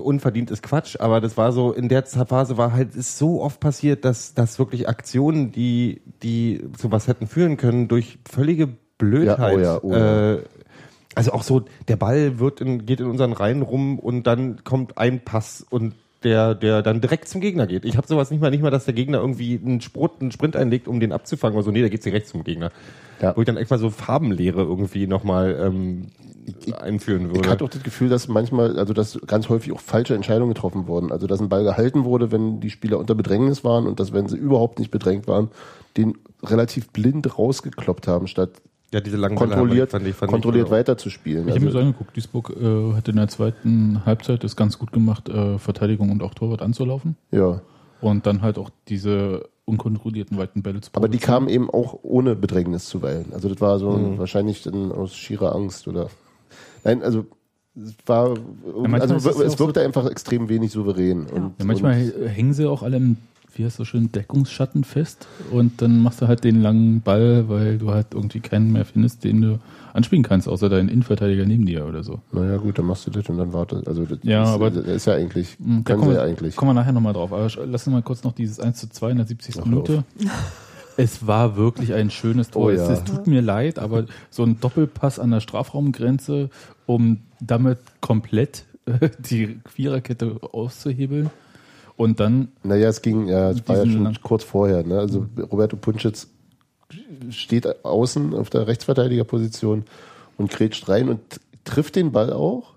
[0.03, 3.61] unverdient ist Quatsch, aber das war so in der Phase war halt ist so oft
[3.61, 9.61] passiert, dass dass wirklich Aktionen, die die zu was hätten führen können, durch völlige Blödheit.
[9.61, 10.37] Ja, oh ja, oh.
[10.37, 10.43] Äh,
[11.15, 14.99] also auch so, der Ball wird in, geht in unseren Reihen rum und dann kommt
[14.99, 17.85] ein Pass und der, der dann direkt zum Gegner geht.
[17.85, 20.57] Ich habe sowas nicht mal, nicht mal, dass der Gegner irgendwie einen Sprint, einen Sprint
[20.57, 21.70] einlegt, um den abzufangen oder so.
[21.70, 22.70] Nee, der geht direkt zum Gegner.
[23.20, 23.37] Ja.
[23.37, 26.09] Wo ich dann echt mal so Farbenlehre irgendwie nochmal ähm,
[26.79, 27.50] einführen Ich würde.
[27.50, 31.12] hatte auch das Gefühl, dass manchmal, also dass ganz häufig auch falsche Entscheidungen getroffen wurden.
[31.12, 34.26] Also dass ein Ball gehalten wurde, wenn die Spieler unter Bedrängnis waren und dass, wenn
[34.29, 35.50] sie überhaupt nicht bedrängt waren,
[35.96, 38.50] den relativ blind rausgekloppt haben, statt
[38.92, 40.70] ja, diese kontrolliert, fand ich- fand ich kontrolliert auch.
[40.72, 41.49] weiterzuspielen.
[41.49, 44.79] Ich habe mir Also, so angeguckt, Duisburg äh, hat in der zweiten Halbzeit es ganz
[44.79, 47.16] gut gemacht, äh, Verteidigung und auch Torwart anzulaufen.
[47.31, 47.61] ja.
[48.03, 52.37] Und dann halt auch diese unkontrollierten weiten Bälle zu Aber die kamen eben auch ohne
[52.37, 53.33] Bedrängnis zuweilen.
[53.33, 54.18] Also das war so Mhm.
[54.18, 56.09] wahrscheinlich dann aus schierer Angst oder.
[56.85, 57.25] Nein, also
[57.75, 58.35] es war,
[58.77, 61.25] manchmal also es ja es wirkte so- einfach extrem wenig souverän.
[61.27, 63.16] Und, Ja, manchmal und, hängen sie auch alle im,
[63.59, 67.79] wie heißt das schön, Deckungsschatten fest und dann machst du halt den langen Ball, weil
[67.79, 69.59] du halt irgendwie keinen mehr findest, den du
[69.92, 72.21] anspielen kannst, außer deinen Innenverteidiger neben dir oder so.
[72.33, 73.88] naja, gut, dann machst du das und dann wartet.
[73.88, 76.23] Also das Ja, ist, aber- das ist ja eigentlich, Hm, Da können kommen wir, ja
[76.25, 76.55] eigentlich.
[76.57, 77.33] kommen wir nachher nochmal drauf.
[77.33, 79.57] Aber lass uns mal kurz noch dieses 1 zu 2 in der 70.
[79.61, 80.05] Ach, Minute.
[80.99, 82.64] Es war wirklich ein schönes Tor.
[82.66, 82.92] Oh es, ja.
[82.95, 86.49] es tut mir leid, aber so ein Doppelpass an der Strafraumgrenze,
[86.87, 88.64] um damit komplett
[89.19, 91.31] die Viererkette auszuhebeln.
[91.97, 94.85] Und dann, Naja, es ging, ja, es war ja schon kurz vorher.
[94.85, 94.99] Ne?
[94.99, 96.29] Also Roberto Punschitz
[97.31, 99.85] steht außen auf der Rechtsverteidigerposition
[100.37, 101.21] und grätscht rein und
[101.65, 102.75] trifft den Ball auch.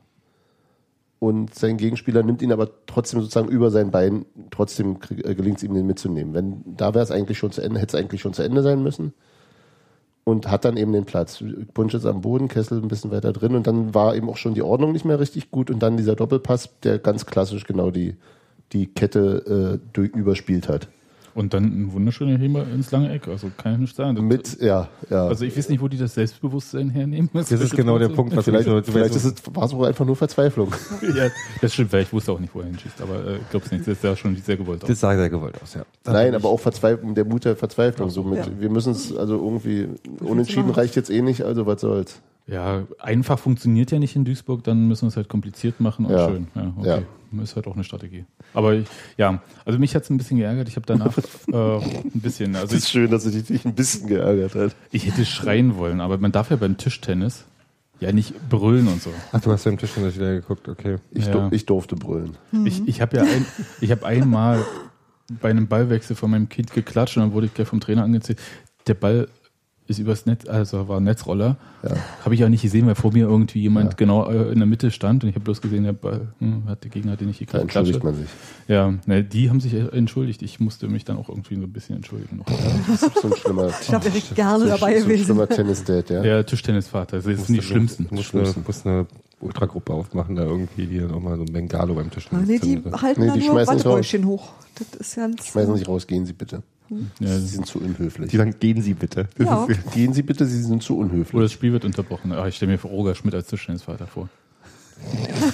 [1.20, 5.64] Und sein Gegenspieler nimmt ihn aber trotzdem sozusagen über sein Bein, trotzdem äh, gelingt es
[5.64, 6.34] ihm, den mitzunehmen.
[6.34, 8.82] Wenn, da wäre es eigentlich schon zu Ende, hätte es eigentlich schon zu Ende sein
[8.82, 9.14] müssen.
[10.24, 11.44] Und hat dann eben den Platz.
[11.74, 14.62] Punschitz am Boden, Kessel ein bisschen weiter drin und dann war eben auch schon die
[14.62, 18.16] Ordnung nicht mehr richtig gut und dann dieser Doppelpass, der ganz klassisch genau die,
[18.74, 20.88] die Kette äh, durch, überspielt hat.
[21.36, 23.28] und dann ein wunderschöner Heber ins lange Eck.
[23.28, 24.16] Also kann ich nicht sagen.
[24.16, 25.26] Das- Mit, ja, ja.
[25.28, 27.30] Also ich weiß nicht, wo die das Selbstbewusstsein hernehmen.
[27.34, 30.06] Das ist genau der Punkt, was vielleicht so, vielleicht ist es, war es wohl einfach
[30.06, 30.74] nur Verzweiflung.
[31.16, 31.30] ja,
[31.62, 33.02] das stimmt, weil ich wusste auch nicht, wo er hinschießt.
[33.02, 33.88] Aber äh, ich glaube es nicht.
[33.88, 34.84] Das ja schon sehr gewollt.
[34.84, 34.90] aus.
[34.90, 35.84] das sah sehr gewollt aus, ja.
[36.06, 38.10] Nein, aber auch Verzweiflung, der Mut der Verzweiflung.
[38.10, 38.48] So mit, Ja.
[38.60, 39.88] Wir müssen es, also irgendwie,
[40.20, 42.20] unentschieden reicht jetzt eh nicht, also was soll's.
[42.50, 46.12] Ja, einfach funktioniert ja nicht in Duisburg, dann müssen wir es halt kompliziert machen und
[46.14, 46.28] Ja.
[46.28, 46.48] schön.
[46.56, 47.02] Ja, okay.
[47.44, 48.26] Ist halt auch eine Strategie.
[48.56, 50.68] Aber ich, ja, also mich hat es ein bisschen geärgert.
[50.68, 51.16] Ich habe danach
[51.48, 54.76] äh, ein bisschen, also Es ich, ist schön, dass sie dich ein bisschen geärgert hat.
[54.92, 57.46] ich hätte schreien wollen, aber man darf ja beim Tischtennis
[58.00, 59.12] ja nicht brüllen und so.
[59.32, 60.96] Ach, du hast ja im Tisch nicht wieder geguckt, okay.
[61.12, 61.34] Ich, Ja.
[61.34, 62.36] dur- ich durfte brüllen.
[62.66, 63.46] Ich, ich habe ja ein,
[63.80, 64.66] ich habe einmal
[65.42, 68.40] bei einem Ballwechsel von meinem Kind geklatscht und dann wurde ich gleich vom Trainer angezählt.
[68.88, 69.28] Der Ball
[69.90, 71.58] ist übers Netz, also war ein Netzroller.
[71.84, 71.96] Ja.
[72.24, 73.96] Habe ich auch nicht gesehen, weil vor mir irgendwie jemand Ja.
[73.98, 76.84] genau äh, in der Mitte stand und ich habe bloß gesehen, der Ball hm, hat
[76.84, 77.64] der Gegner hat den nicht Da gekriegt.
[77.64, 78.18] entschuldigt Klatsche.
[78.18, 78.30] man sich.
[78.68, 80.42] Ja, ne, die haben sich äh, entschuldigt.
[80.44, 82.38] Ich musste mich dann auch irgendwie so ein bisschen entschuldigen.
[82.38, 82.46] Noch.
[82.46, 85.26] Das ist so ein schlimmer, Ich glaube, wäre gerne so, dabei so ein gewesen.
[85.26, 86.22] schlimmer Tennis-Dad, ja.
[86.22, 88.08] Der Tischtennisvater, das sind die schlimmsten.
[88.10, 89.08] Du musst eine, musst eine
[89.42, 92.60] Ultragruppe aufmachen, da irgendwie, die dann auch mal so ein Bengalo beim Tisch Ah, nee,
[92.60, 94.50] die halten Nee, da die nur schmeißen nicht Wattebäuschen hoch.
[94.76, 95.48] Das ist ganz.
[95.48, 96.62] Schmeißen Sie sich raus, gehen Sie bitte.
[97.20, 98.32] Ja, Sie sind zu unhöflich.
[98.32, 99.28] Die sagen, gehen Sie bitte.
[99.38, 99.66] Ja.
[99.66, 101.42] ist- Gehen Sie bitte, Sie sind zu Oder unhöflich.
[101.42, 102.32] das Spiel wird unterbrochen.
[102.32, 104.30] Ah, ich stelle mir Roger Schmidt als Tischtennisvater vor.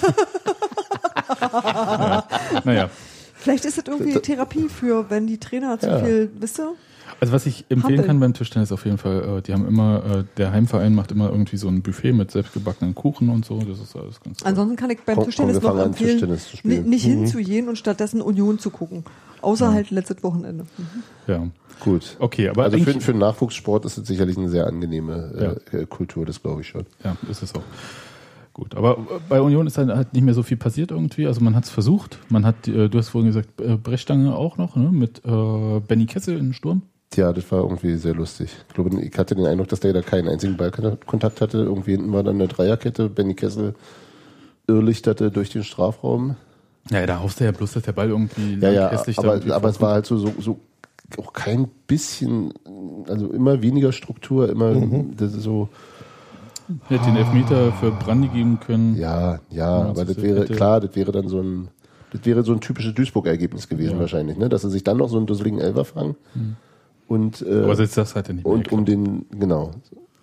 [1.42, 2.24] ja.
[2.64, 2.90] Naja.
[3.34, 6.04] Vielleicht ist das irgendwie Therapie für, wenn die Trainer zu Ja.
[6.04, 6.72] viel, wisst ihr?
[7.20, 8.06] Also was ich empfehlen Hampeln.
[8.06, 11.30] kann beim Tischtennis auf jeden Fall, äh, die haben immer, äh, der Heimverein macht immer
[11.30, 13.58] irgendwie so ein Buffet mit selbstgebackenen Kuchen und so.
[13.60, 14.42] Das ist alles ganz.
[14.42, 16.90] Ansonsten kann ich beim Komm, Tischtennis noch empfehlen, Tischtennis zu ni- spielen.
[16.90, 19.04] nicht hinzugehen und stattdessen Union zu gucken.
[19.42, 20.64] Außer halt letztes Wochenende.
[20.76, 21.02] Mhm.
[21.26, 21.46] Ja.
[21.80, 22.16] Gut.
[22.18, 25.86] Okay, aber Also für, für den Nachwuchssport ist es sicherlich eine sehr angenehme äh, äh,
[25.86, 26.86] Kultur, das glaube ich schon.
[27.04, 27.62] Ja, ist es auch.
[28.54, 31.26] Gut, aber äh, bei Union ist dann halt nicht mehr so viel passiert irgendwie.
[31.26, 32.18] Also man hat es versucht.
[32.30, 34.90] Man hat, äh, du hast vorhin gesagt, äh, Brechstange auch noch, ne?
[34.90, 36.82] mit äh, Benny Kessel im Sturm.
[37.14, 38.50] Ja, das war irgendwie sehr lustig.
[38.68, 41.58] Ich glaube, ich hatte den Eindruck, dass der da keinen einzigen Ballkontakt hatte.
[41.58, 43.08] Irgendwie hinten war dann eine Dreierkette.
[43.08, 43.74] Benny Kessel
[44.66, 46.36] irrlichterte durch den Strafraum.
[46.90, 49.68] Ja, da hoffst du ja bloß, dass der Ball irgendwie Ja, ja, aber, irgendwie aber
[49.68, 50.60] es war halt so, so, so
[51.18, 52.52] auch kein bisschen,
[53.08, 54.74] also immer weniger Struktur, immer
[55.16, 55.68] das ist so,
[56.88, 58.96] Hätte den Elfmeter für Brandi geben können.
[58.96, 61.68] ja, ja, aber das wäre, hätte- klar, das wäre dann so ein,
[62.12, 64.00] das wäre so ein typisches Duisburg-Ergebnis gewesen Ja.
[64.00, 64.48] wahrscheinlich, ne?
[64.48, 66.16] Dass sie sich dann noch so einen dusseligen Elfer fangen.
[67.08, 69.72] Und, äh, Aber selbst das hat er nicht mehr und um den, genau.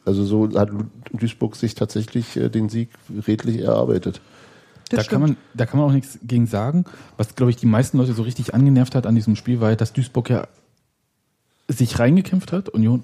[0.05, 0.69] Also so hat
[1.13, 2.89] Duisburg sich tatsächlich äh, den Sieg
[3.27, 4.19] redlich erarbeitet.
[4.89, 6.83] Das da, kann man, da kann man auch nichts gegen sagen.
[7.17, 9.93] Was, glaube ich, die meisten Leute so richtig angenervt hat an diesem Spiel, war, dass
[9.93, 10.47] Duisburg ja
[11.67, 13.03] sich reingekämpft hat, Union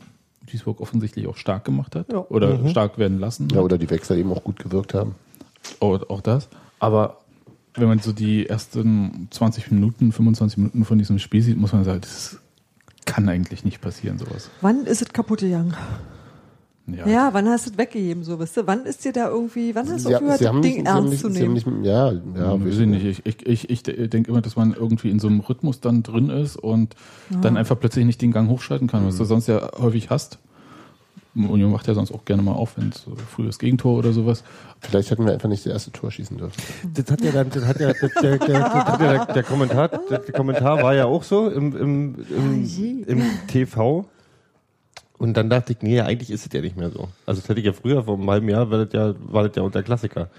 [0.52, 2.26] Duisburg offensichtlich auch stark gemacht hat Ja.
[2.30, 3.48] oder stark werden lassen.
[3.54, 5.16] Ja, oder die Wechsel eben auch gut gewirkt haben.
[5.80, 6.50] Auch, auch das.
[6.80, 7.18] Aber
[7.76, 11.84] wenn man so die ersten 20 Minuten, 25 Minuten von diesem Spiel sieht, muss man
[11.84, 12.40] sagen, das
[13.10, 14.50] kann eigentlich nicht passieren, sowas.
[14.62, 15.76] Wann ist es kaputt gegangen?
[17.06, 18.66] Ja, wann hast du es weggegeben, so wisst ihr?
[18.68, 21.54] Wann ist dir da irgendwie, wann hast du aufgehört, das Ding ernst nicht, zu nehmen?
[21.54, 23.06] nicht, ja, ja, Ja, weiß ich nicht.
[23.06, 26.30] Ich, ich, ich, ich denke immer, dass man irgendwie in so einem Rhythmus dann drin
[26.30, 26.96] ist und
[27.42, 30.40] dann einfach plötzlich nicht den Gang hochschalten kann, was du sonst ja häufig hast.
[31.36, 34.44] Union macht ja sonst auch gerne mal auf, wenn es so frühes Gegentor oder sowas.
[34.80, 36.62] Vielleicht hätten wir einfach nicht das erste Tor schießen dürfen.
[36.94, 40.34] Das hat ja dann, das hat ja, das, der, der, der, der Kommentar, der, der
[40.34, 44.06] Kommentar war ja auch so im, im, im, im TV.
[45.20, 47.10] Und dann dachte ich, nee, eigentlich ist es ja nicht mehr so.
[47.26, 49.56] Also das hätte ich ja früher, vor einem halben Jahr, war das ja, war das
[49.56, 50.30] ja unter Klassiker.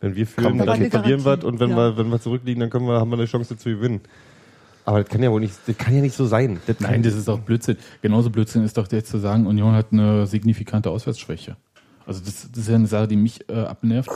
[0.00, 1.76] Wenn wir führen, dann eine verlieren wir und wenn ja.
[1.76, 4.00] wir, wenn wir zurückliegen, dann können wir, haben wir eine Chance zu gewinnen.
[4.84, 6.60] Aber das kann ja wohl nicht, das kann ja nicht so sein.
[6.66, 7.76] Das Nein, das ist auch Blödsinn.
[8.02, 11.56] Genauso Blödsinn ist doch jetzt zu sagen, Union hat eine signifikante Auswärtsschwäche.
[12.06, 14.10] Also das, das ist ja eine Sache, die mich äh, abnervt.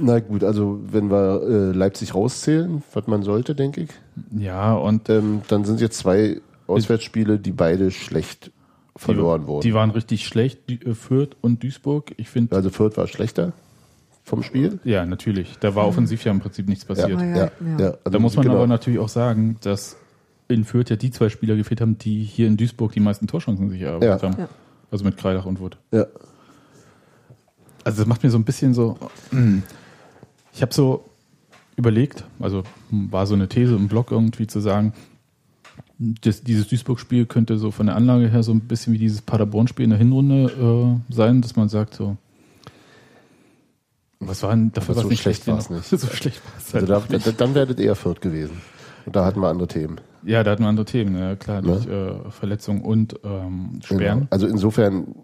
[0.00, 3.90] Na gut, also wenn wir äh, Leipzig rauszählen, was man sollte, denke ich,
[4.38, 8.50] Ja, und ähm, dann sind jetzt zwei Auswärtsspiele, die beide schlecht
[8.96, 9.62] verloren die, wurden.
[9.62, 12.14] Die waren richtig schlecht, die, äh, Fürth und Duisburg.
[12.16, 13.52] Ich finde, also Fürth war schlechter
[14.22, 14.80] vom Spiel.
[14.84, 15.58] ja, natürlich.
[15.60, 17.20] Da war offensiv ja im Prinzip nichts passiert.
[17.20, 17.86] Ja, ja, ja.
[17.86, 18.56] also Da muss man genau.
[18.56, 19.98] aber natürlich auch sagen, dass
[20.54, 23.68] in Fürth ja die zwei Spieler gefehlt haben, die hier in Duisburg die meisten Torchancen
[23.70, 24.28] sich erarbeitet Ja.
[24.30, 24.40] haben.
[24.40, 24.48] Ja.
[24.90, 25.76] Also mit Kreidach und Wood.
[25.92, 26.06] Ja.
[27.84, 28.96] Also das macht mir so ein bisschen so.
[30.54, 31.04] Ich habe so
[31.76, 34.92] überlegt, also war so eine These im Blog irgendwie zu sagen,
[35.98, 39.84] das, dieses Duisburg-Spiel könnte so von der Anlage her so ein bisschen wie dieses Paderborn-Spiel
[39.84, 42.16] in der Hinrunde äh, sein, dass man sagt so.
[44.20, 45.58] Was war denn dafür was so nicht schlecht genug?
[45.58, 45.84] war's nicht.
[46.00, 47.26] so schlecht war es Also halt da, nicht.
[47.26, 48.60] da, dann wäre das eher Fürth gewesen.
[49.06, 50.00] Und da hatten wir andere Themen.
[50.24, 51.72] Ja, da hatten wir andere Themen, ja klar, Ne?
[51.72, 54.18] durch äh, Verletzung und ähm, Sperren.
[54.20, 54.26] Genau.
[54.30, 55.14] Also insofern,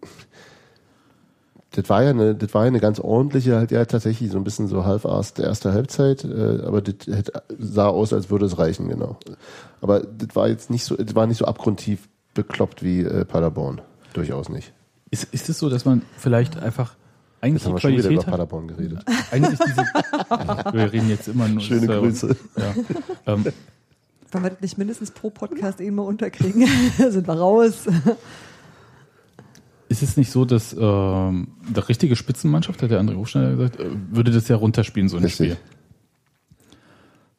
[1.73, 4.45] das war ja eine, das war ja eine ganz ordentliche, halt ja tatsächlich so ein
[4.45, 6.95] bisschen so half-ass der erste Halbzeit, äh, aber das
[7.59, 9.19] sah aus, als würde es reichen, genau.
[9.81, 13.81] Aber das war jetzt nicht so, das war nicht so abgrundtief bekloppt wie äh, Paderborn.
[14.13, 14.73] Durchaus nicht.
[15.11, 16.97] Ist, ist es so, dass man vielleicht einfach
[17.41, 18.23] eigentlich Jetzt haben wir schon wieder über?
[18.23, 19.03] Paderborn geredet.
[19.31, 19.77] Eigentlich diese,
[20.73, 21.63] wir reden jetzt immer nur.
[21.63, 22.37] Schöne Grüße.
[22.57, 23.33] Ja.
[23.33, 23.47] Ähm,
[24.33, 26.66] Wenn wir das nicht mindestens pro Podcast mal unterkriegen,
[26.97, 27.87] sind wir raus.
[29.88, 33.87] ist es nicht so, dass ähm, der richtige Spitzenmannschaft, hat der André Hofschneider gesagt, äh,
[34.11, 35.53] würde das ja runterspielen, so ein Richtig.
[35.55, 35.64] Spiel?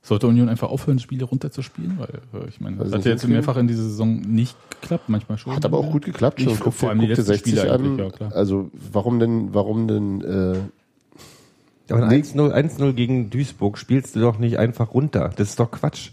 [0.04, 1.98] Sollte Union einfach aufhören, Spiele runterzuspielen?
[2.00, 5.38] Weil, äh, ich meine, das hat ja jetzt mehrfach in dieser Saison nicht geklappt, manchmal
[5.38, 5.56] schon.
[5.56, 6.40] Hat aber auch gut geklappt.
[6.40, 6.60] Ich- Schon.
[6.60, 7.82] Guck, vor allem die guck dir letzten 60 Spiele an.
[7.86, 8.36] eigentlich, ja, klar.
[8.36, 12.16] Also warum denn, warum denn äh, Aber ein Nee.
[12.24, 15.30] 1-0 1-0 gegen Duisburg spielst du doch nicht einfach runter.
[15.36, 16.10] Das ist doch Quatsch.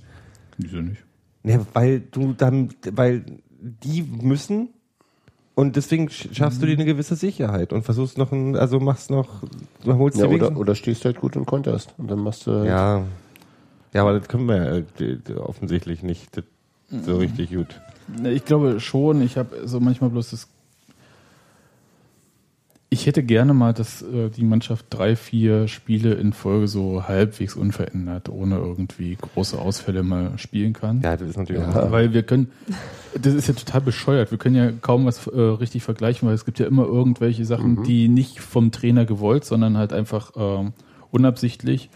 [0.59, 1.03] Wieso nicht?
[1.44, 3.25] Ne, weil du dann, weil
[3.61, 4.68] die müssen
[5.55, 9.11] und deswegen sch- schaffst du dir eine gewisse Sicherheit und versuchst noch ein, also machst
[9.11, 9.42] noch,
[9.83, 11.94] du holst ja, dir oder, oder stehst halt gut und konterst.
[11.99, 13.03] Und dann machst du ja,
[13.94, 16.42] ja, aber das können wir ja, äh, offensichtlich nicht
[16.90, 17.81] so richtig gut.
[18.21, 20.49] Ne, Ich glaube schon, ich habe so manchmal bloß das.
[22.90, 27.55] Ich hätte gerne mal, dass äh, die Mannschaft drei, vier Spiele in Folge so halbwegs
[27.55, 31.03] unverändert, ohne irgendwie große Ausfälle mal spielen kann.
[31.03, 31.85] Ja, das ist natürlich Ja.
[31.87, 32.48] auch- Weil wir können,
[33.20, 34.31] das ist ja total bescheuert.
[34.31, 37.83] Wir können ja kaum was äh, richtig vergleichen, weil es gibt ja immer irgendwelche Sachen,
[37.83, 40.72] die nicht vom Trainer gewollt, sondern halt einfach ähm,
[41.11, 41.90] unabsichtlich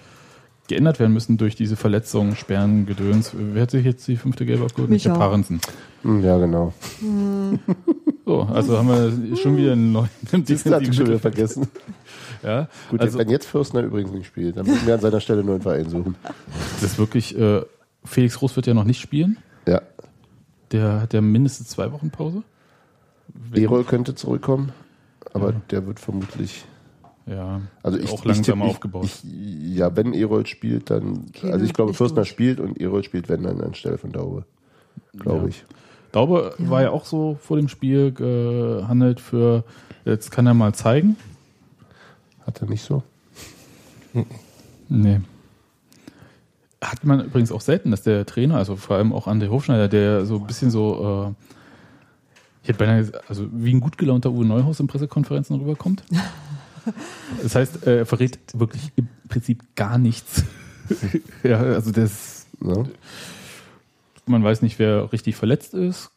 [0.69, 3.33] geändert werden müssen durch diese Verletzungen, Sperren, Gedöns.
[3.35, 4.91] Wer hat sich jetzt die fünfte Gelbe abgeholt?
[4.91, 5.15] Micha.
[5.15, 5.59] Parensen.
[6.03, 6.75] Hm, Ja, genau.
[8.25, 10.09] So, also haben wir schon wieder einen neuen
[10.47, 11.69] Das hatte ich schon wieder vergessen.
[12.45, 15.41] Ja, Gut, also wenn jetzt Fürstner übrigens nicht spielt, dann müssen wir an seiner Stelle
[15.41, 16.17] einen neuen Verein suchen.
[16.73, 17.63] das ist wirklich, äh,
[18.05, 19.37] Felix Groß wird ja noch nicht spielen.
[19.69, 19.81] Ja.
[20.73, 22.43] Der hat ja mindestens zwei Wochen Pause.
[23.55, 24.73] Erol könnte zurückkommen,
[25.33, 25.61] aber Ja.
[25.71, 26.65] der wird vermutlich.
[27.27, 29.05] Ja, Also ich, auch langsam ich, tipp- aufgebaut.
[29.05, 31.27] Ich, ich, ja, wenn Erol spielt, dann.
[31.45, 34.47] Also ich glaube, Fürstner spielt und Erol spielt, wenn dann anstelle von Daube.
[35.17, 35.47] Glaube Ja.
[35.49, 35.65] ich.
[36.13, 36.71] Daube Ja.
[36.71, 39.65] war ja auch so vor dem Spiel gehandelt für,
[40.05, 41.17] jetzt kann er mal zeigen.
[42.47, 43.03] Hat er nicht so?
[44.89, 45.21] Nee.
[46.83, 50.27] Hat man übrigens auch selten, dass der Trainer, also vor allem auch André Hofschneider, der
[50.27, 51.49] so ein bisschen so, äh,
[52.63, 56.05] ich hätte beinahe gesagt, also wie ein gut gelaunter Uwe Neuhaus in Pressekonferenzen rüberkommt.
[57.41, 60.43] Das heißt, äh, er verrät wirklich im Prinzip gar nichts.
[61.45, 62.87] ja, also das, Ne?
[64.27, 66.11] Man weiß nicht, wer richtig verletzt ist,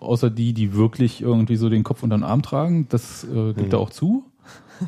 [0.00, 2.86] außer die, die wirklich irgendwie so den Kopf unter den Arm tragen.
[2.88, 4.24] Das äh, gibt er auch zu.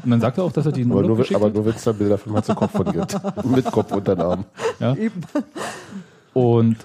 [0.02, 1.92] Und dann sagt er auch, dass er die Aber nur, aber nur wenn es da
[1.92, 3.16] Bilder von Matze Kopf von gibt.
[3.44, 4.44] Mit Kopf unter den Arm.
[4.80, 4.96] Ja.
[4.96, 5.20] Eben.
[6.32, 6.78] Und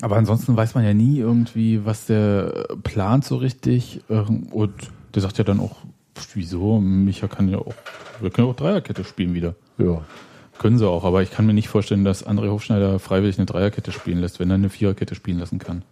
[0.00, 4.02] aber ansonsten weiß man ja nie irgendwie, was der plant so richtig.
[4.08, 4.74] Ähm, Und
[5.14, 5.76] der sagt ja dann auch,
[6.34, 6.80] wieso?
[6.80, 7.74] Micha kann ja auch,
[8.20, 9.54] wir können ja auch Dreierkette spielen wieder.
[9.78, 10.02] Ja.
[10.58, 13.92] Können sie auch, aber ich kann mir nicht vorstellen, dass André Hofschneider freiwillig eine Dreierkette
[13.92, 15.82] spielen lässt, wenn er eine Viererkette spielen lassen kann.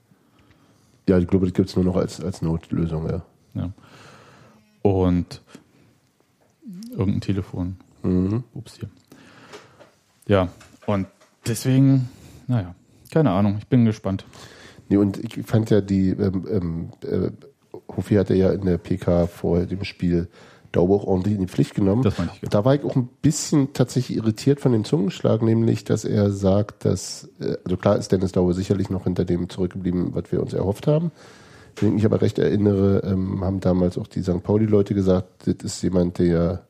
[1.08, 3.22] Ja, ich glaube, das gibt es nur noch als, als Notlösung, ja.
[3.54, 3.70] Ja.
[4.82, 5.40] Und
[6.90, 7.76] irgendein Telefon.
[8.02, 8.42] Mhm.
[8.54, 8.88] Ups hier.
[10.26, 10.48] Ja,
[10.86, 11.06] und
[11.46, 12.08] deswegen,
[12.48, 12.74] naja,
[13.12, 14.24] keine Ahnung, ich bin gespannt.
[14.88, 17.30] Nee, und ich fand ja die, ähm, ähm, äh,
[17.96, 20.28] Hofi hatte ja in der PK vor dem Spiel
[20.76, 22.02] Daube auch ordentlich in die Pflicht genommen.
[22.02, 22.42] Das ich.
[22.42, 26.30] Und da war ich auch ein bisschen tatsächlich irritiert von dem Zungenschlag, nämlich, dass er
[26.30, 30.40] sagt, dass, äh, also klar ist Dennis Daube sicherlich noch hinter dem zurückgeblieben, was wir
[30.40, 31.10] uns erhofft haben.
[31.76, 34.42] Wenn ich mich aber recht erinnere, ähm, haben damals auch die St.
[34.42, 36.66] Pauli-Leute gesagt, das ist jemand, der,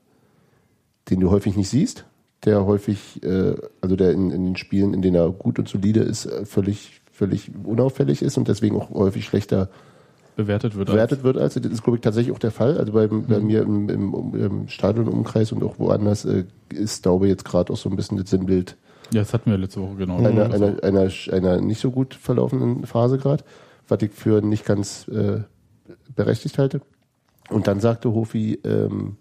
[1.11, 2.05] den du häufig nicht siehst,
[2.45, 6.01] der häufig, äh, also der in, in den Spielen, in denen er gut und solide
[6.01, 9.69] ist, äh, völlig, völlig unauffällig ist und deswegen auch häufig schlechter
[10.37, 10.89] Bewertet wird.
[10.89, 11.55] bewertet wird als.
[11.55, 12.79] Das ist, glaube ich, tatsächlich auch der Fall.
[12.79, 13.47] Also bei, bei Mhm.
[13.47, 17.89] mir im, im, im Stadionumkreis und auch woanders äh, ist Daube jetzt gerade auch so
[17.89, 20.19] ein bisschen das Sinnbild als, ja, das hatten wir letzte Woche genau.
[20.19, 23.45] einer, Also, einer, einer, einer nicht so gut verlaufenden Phase gerade,
[23.89, 25.43] was ich für nicht ganz äh,
[26.15, 26.81] berechtigt halte.
[27.49, 29.17] Und dann sagte Hofi, ähm,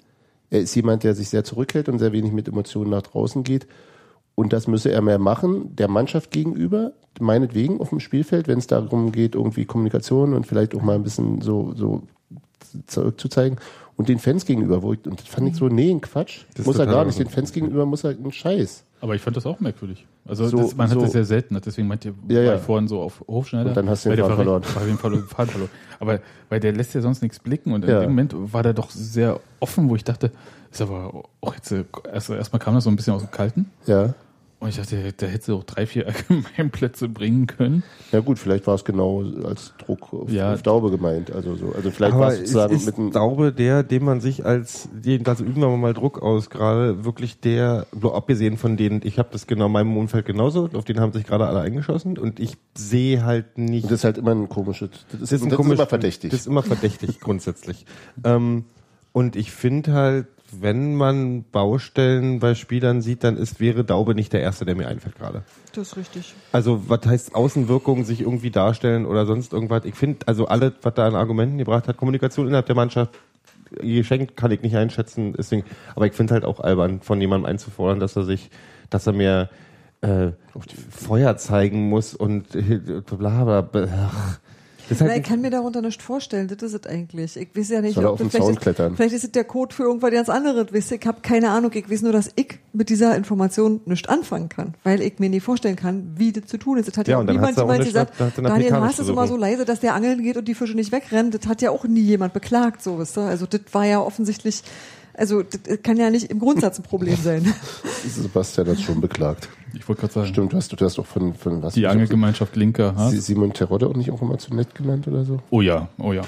[0.49, 3.67] er ist jemand, der sich sehr zurückhält und sehr wenig mit Emotionen nach draußen geht.
[4.36, 8.67] Und das müsse er mehr machen, der Mannschaft gegenüber, meinetwegen auf dem Spielfeld, wenn es
[8.67, 12.04] darum geht, irgendwie Kommunikation und vielleicht auch mal ein bisschen so, so
[12.88, 13.58] zurückzuzeigen.
[13.98, 16.41] Und den Fans gegenüber, wo ich, und das fand ich so, nee, ein Quatsch.
[16.56, 17.17] Das muss er gar nicht.
[17.17, 18.84] Den Fans gegenüber muss er ein Scheiß.
[19.00, 20.06] aber ich fand das auch merkwürdig.
[20.28, 22.58] Also So- das, man hat so- das sehr selten, deswegen meint ihr Ja, ja.
[22.58, 23.69] vorhin so auf Hofschneider.
[23.69, 24.62] Und dann hast du den der Faden verloren.
[24.88, 25.69] den Fall- Faden verloren.
[26.02, 26.19] Aber
[26.50, 28.00] weil der lässt ja sonst nichts blicken und in Ja.
[28.02, 30.32] dem Moment war der doch sehr offen, wo ich dachte,
[30.71, 31.71] ist aber auch jetzt
[32.12, 34.13] erst erstmal kam das so ein bisschen aus dem Kalten Ja.
[34.60, 36.08] Und ich dachte, da hätte sie auch drei, vier
[36.56, 37.84] Allgemeinplätze bringen können.
[38.12, 40.54] Ja gut, vielleicht war es genau als Druck auf, Ja.
[40.54, 41.32] auf Daube gemeint.
[41.32, 44.22] Also so, also vielleicht war es ist, sozusagen ist mit einem Daube der, dem man
[44.22, 49.02] sich als, den, da üben wir mal Druck aus, gerade wirklich der, abgesehen von denen,
[49.04, 52.18] ich habe das genau in meinem Umfeld genauso, auf den haben sich gerade alle eingeschossen
[52.18, 53.84] und ich sehe halt nicht.
[53.84, 54.89] und das ist halt immer ein komisches.
[55.12, 56.32] Das ist, Das und das ist immer verdächtig.
[56.32, 57.86] Das ist immer verdächtig grundsätzlich.
[58.24, 58.65] ähm,
[59.12, 60.28] und ich finde halt,
[60.62, 64.88] wenn man Baustellen bei Spielern sieht, dann ist, wäre Daube nicht der Erste, der mir
[64.88, 65.44] einfällt gerade.
[65.74, 66.34] Das ist richtig.
[66.52, 69.86] Also, was heißt Außenwirkung, sich irgendwie darstellen oder sonst irgendwas?
[69.86, 73.18] Ich finde, also alles, was da an Argumenten gebracht hat, Kommunikation innerhalb der Mannschaft,
[73.82, 75.34] geschenkt kann ich nicht einschätzen.
[75.38, 75.63] Deswegen,
[75.96, 78.50] aber ich finde halt auch albern, von jemandem einzufordern, dass er sich,
[78.89, 79.50] dass er mir
[80.02, 80.32] äh,
[80.89, 82.50] Feuer zeigen muss und
[83.06, 83.82] bla bla bla.
[83.82, 84.44] Das
[84.89, 87.36] halt Na, ich kann mir darunter nicht vorstellen, das ist es eigentlich.
[87.38, 89.84] Ich weiß ja nicht, Soll ob auf vielleicht, ist, vielleicht ist es der Code für
[89.84, 90.74] irgendwas ganz anderes.
[90.74, 91.71] Weißt, ich habe keine Ahnung.
[91.74, 95.43] Ich weiß nur, dass ich mit dieser Information nicht anfangen kann, weil ich mir nicht
[95.43, 96.88] vorstellen kann, wie das zu tun ist.
[96.88, 99.80] Das hat ja, ja auch niemand jemand gesagt, Daniel Haas ist immer so leise, dass
[99.80, 101.32] der angeln geht und die Fische nicht wegrennen.
[101.32, 103.21] Das hat ja auch nie jemand beklagt, so weißt du?
[103.21, 104.63] Also das war ja offensichtlich
[105.17, 107.54] also das kann ja nicht im Grundsatz ein Problem sein.
[108.08, 109.49] Sebastian hat schon beklagt.
[109.73, 110.28] Ich wollte gerade sagen.
[110.28, 111.73] Stimmt, du hast, du hast auch von, von was?
[111.73, 113.21] Die Angelgemeinschaft Linker hast.
[113.21, 115.39] Simon Terodde auch nicht auch immer zu nett genannt oder so?
[115.49, 116.23] Oh ja, oh ja.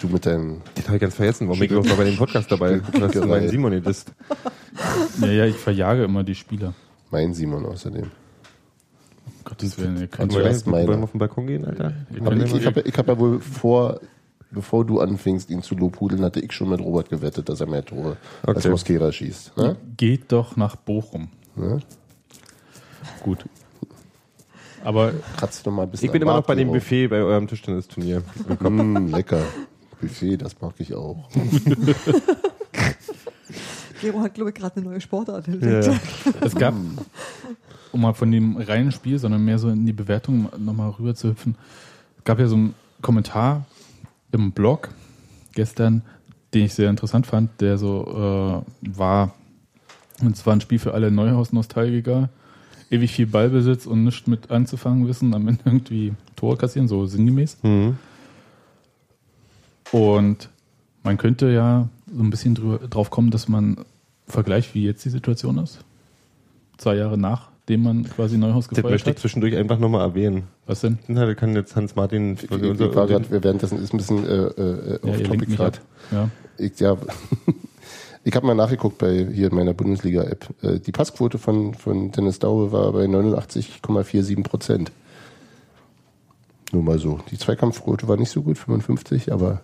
[0.00, 0.62] Du mit deinem.
[0.76, 3.48] Den habe ich ganz vergessen, warum ich auch bei dem Podcast dabei dass du meinen
[3.48, 4.12] Simon nicht bist.
[5.20, 6.74] Ja, ja, ich verjage immer die Spieler.
[7.10, 8.10] Mein Simon außerdem.
[9.44, 11.94] Gottes Willen, ihr könnt Wollen wir auf den Balkon gehen, Alter?
[12.10, 14.00] Ich, ich habe ich hab ja wohl vor
[14.50, 17.84] bevor du anfingst, ihn zu lobhudeln, hatte ich schon mit Robert gewettet, dass er mehr
[17.84, 18.56] Tore okay.
[18.56, 19.56] als Mosquera schießt.
[19.56, 19.76] Ne?
[19.96, 21.28] Geht doch nach Bochum.
[21.56, 21.80] Ne?
[23.22, 23.44] Gut.
[24.84, 27.48] Aber Kratzt noch mal ein bisschen ich bin immer noch bei dem Buffet bei eurem
[27.48, 28.22] Tischtennisturnier.
[28.60, 29.42] mm, lecker.
[30.00, 31.28] Buffet, das mag ich auch.
[34.00, 35.86] Gero hat, glaube ich, gerade eine neue Sportart entdeckt.
[35.86, 35.94] Ja.
[36.40, 36.74] Es gab,
[37.90, 41.30] um mal von dem reinen Spiel, sondern mehr so in die Bewertung nochmal rüber zu
[41.30, 41.56] hüpfen,
[42.24, 43.66] gab ja so einen Kommentar
[44.32, 44.90] im Blog
[45.54, 46.02] gestern,
[46.54, 49.34] den ich sehr interessant fand, der so äh, war,
[50.20, 52.28] und zwar ein Spiel für alle Neuhaus-Nostalgiker,
[52.90, 57.58] ewig viel Ballbesitz und nichts mit anzufangen wissen, am Ende irgendwie Tore kassieren, so sinngemäß.
[57.62, 57.98] Mhm.
[59.92, 60.48] Und
[61.02, 63.84] man könnte ja so ein bisschen drüber, drauf kommen, dass man
[64.26, 65.80] vergleicht, wie jetzt die Situation ist.
[66.76, 70.44] Zwei Jahre nach den man quasi Neuhaus gefeuert das möchte ich zwischendurch einfach nochmal erwähnen.
[70.66, 70.98] Was denn?
[71.06, 72.34] Na, kann jetzt Hans Martin.
[72.34, 75.54] Ich, ich, ich war grad, wir währenddessen ist ein bisschen äh, äh, auf ja, Topic
[75.54, 75.78] gerade.
[76.10, 76.30] Ja.
[76.56, 76.96] Ich, ja,
[78.24, 80.48] ich habe mal nachgeguckt bei hier in meiner Bundesliga-App.
[80.62, 84.92] Äh, die Passquote von, von Dennis Daube war bei 89,47 Prozent.
[86.72, 87.20] Nur mal so.
[87.30, 89.62] Die Zweikampfquote war nicht so gut, 55, aber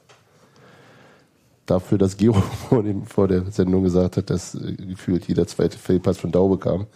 [1.67, 5.79] dafür, dass Gero vor, dem, vor der Sendung gesagt hat, dass äh, gefühlt jeder zweite
[5.79, 6.87] Fehlpass von Daube kam,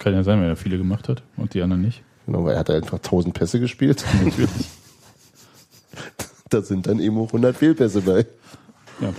[0.00, 2.02] kann ja sein, wenn er viele gemacht hat und die anderen nicht.
[2.26, 4.04] Genau, weil er hat einfach 1000 Pässe gespielt.
[4.24, 4.50] Natürlich.
[6.48, 8.26] da sind dann eben auch 100 Fehlpässe bei.
[9.00, 9.12] Ja.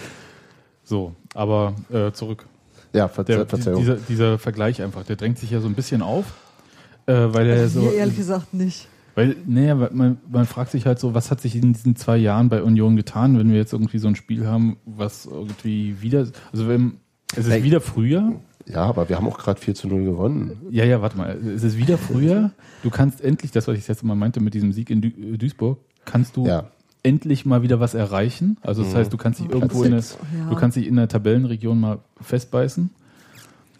[0.83, 2.45] So, aber äh, zurück.
[2.93, 3.79] Ja, Ver der, Verzeihung.
[3.79, 6.25] Dieser, dieser Vergleich einfach, der drängt sich ja so ein bisschen auf,
[7.05, 7.85] äh, weil er also so.
[7.87, 8.87] Mir ehrlich gesagt nicht.
[9.15, 12.49] Weil, naja, man, man fragt sich halt so, was hat sich in diesen zwei Jahren
[12.49, 16.67] bei Union getan, wenn wir jetzt irgendwie so ein Spiel haben, was irgendwie wieder, also
[16.67, 16.97] wenn,
[17.35, 18.33] es ist wieder früher,
[18.67, 20.61] ja, aber wir haben auch gerade 4 zu 0 gewonnen.
[20.69, 21.37] Ja, ja, warte mal.
[21.37, 22.51] Es ist wieder früher.
[22.83, 25.79] Du kannst endlich, das, was ich jetzt mal meinte mit diesem Sieg in Dü Duisburg,
[26.05, 26.65] kannst du ja.
[27.03, 28.57] endlich mal wieder was erreichen.
[28.61, 28.97] Also das mhm.
[28.97, 30.49] heißt, du kannst dich irgendwo in eine, ja.
[30.49, 32.89] du kannst dich in der Tabellenregion mal festbeißen.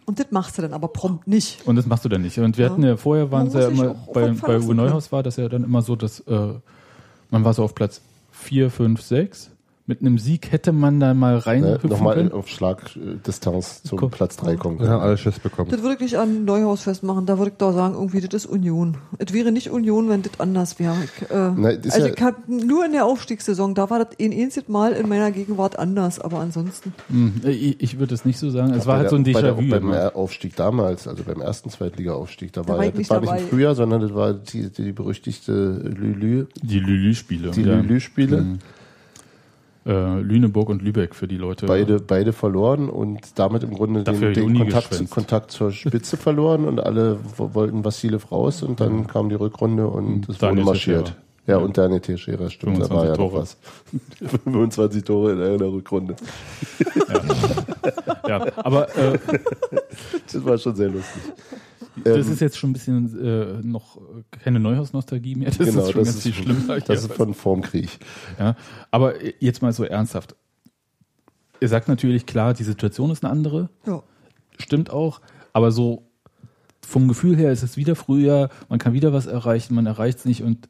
[0.06, 1.65] Und das machst du dann aber prompt nicht.
[1.65, 2.38] Und das machst du dann nicht.
[2.39, 2.72] Und wir ja.
[2.72, 5.63] hatten ja vorher waren es ja immer bei, bei Uwe Neuhaus war das ja dann
[5.63, 6.54] immer so, dass äh,
[7.30, 9.52] man war so auf Platz 4, 5, 6
[9.88, 14.12] mit einem Sieg hätte man da mal rein ne, Nochmal auf Schlagdistanz zum Komm.
[14.12, 14.84] Platz 3 kommen.
[14.84, 15.72] Ja, alles Schiss bekommen.
[15.72, 17.26] Das würde ich an Neuhaus festmachen.
[17.26, 18.98] Da würde ich da sagen, irgendwie, das ist Union.
[19.17, 20.96] Es wäre nicht Union, wenn das anders wäre.
[21.04, 24.32] Ich, äh, Nein, also ja ich hab nur in der Aufstiegssaison, da war das ein
[24.32, 26.94] einziges Mal in meiner Gegenwart anders, aber ansonsten.
[27.10, 28.74] Hm, ich, ich würde es nicht so sagen.
[28.74, 29.62] Es war halt so ein Déjà-vu.
[29.68, 33.47] Beim Aufstieg damals, also beim ersten Zweitliga-Aufstieg, da, da, war, ja, das war nicht im
[33.47, 36.47] Frühjahr, sondern das war die, die berüchtigte Lülü.
[36.62, 37.51] Die Lülü-Spiele.
[37.51, 38.41] Die Lülü-Spiele.
[38.41, 38.60] Mhm
[39.86, 41.66] äh, Lüneburg und Lübeck für die Leute.
[41.66, 46.80] Beide, beide verloren und damit im Grunde den, den Kontakt, Kontakt, zur Spitze verloren und
[46.80, 51.16] alle wollten Vassilev raus und dann kam die Rückrunde und es wurde marschiert.
[51.48, 53.40] Ja, und Daniel Teixeira, stimmt, da war ja Tore.
[53.42, 53.58] was.
[54.44, 56.16] 25 Tore in einer Rückrunde.
[58.28, 59.18] Ja, ja aber äh,
[60.32, 61.24] das war schon sehr lustig.
[62.04, 64.00] Das ähm, ist jetzt schon ein bisschen äh, noch
[64.32, 65.50] keine Neuhaus-Nostalgie mehr.
[65.50, 66.68] Das genau, ist schon das ganz ist, schlimm.
[66.68, 68.00] Das ist von Formkrieg.
[68.39, 68.56] Ja,
[68.92, 70.36] aber jetzt mal so ernsthaft.
[71.60, 73.70] Ihr sagt natürlich, klar, die Situation ist eine andere.
[73.86, 74.04] Ja.
[74.58, 75.22] Stimmt auch.
[75.54, 76.08] Aber so
[76.82, 80.26] vom Gefühl her ist es wieder früher, man kann wieder was erreichen, man erreicht es
[80.26, 80.68] nicht und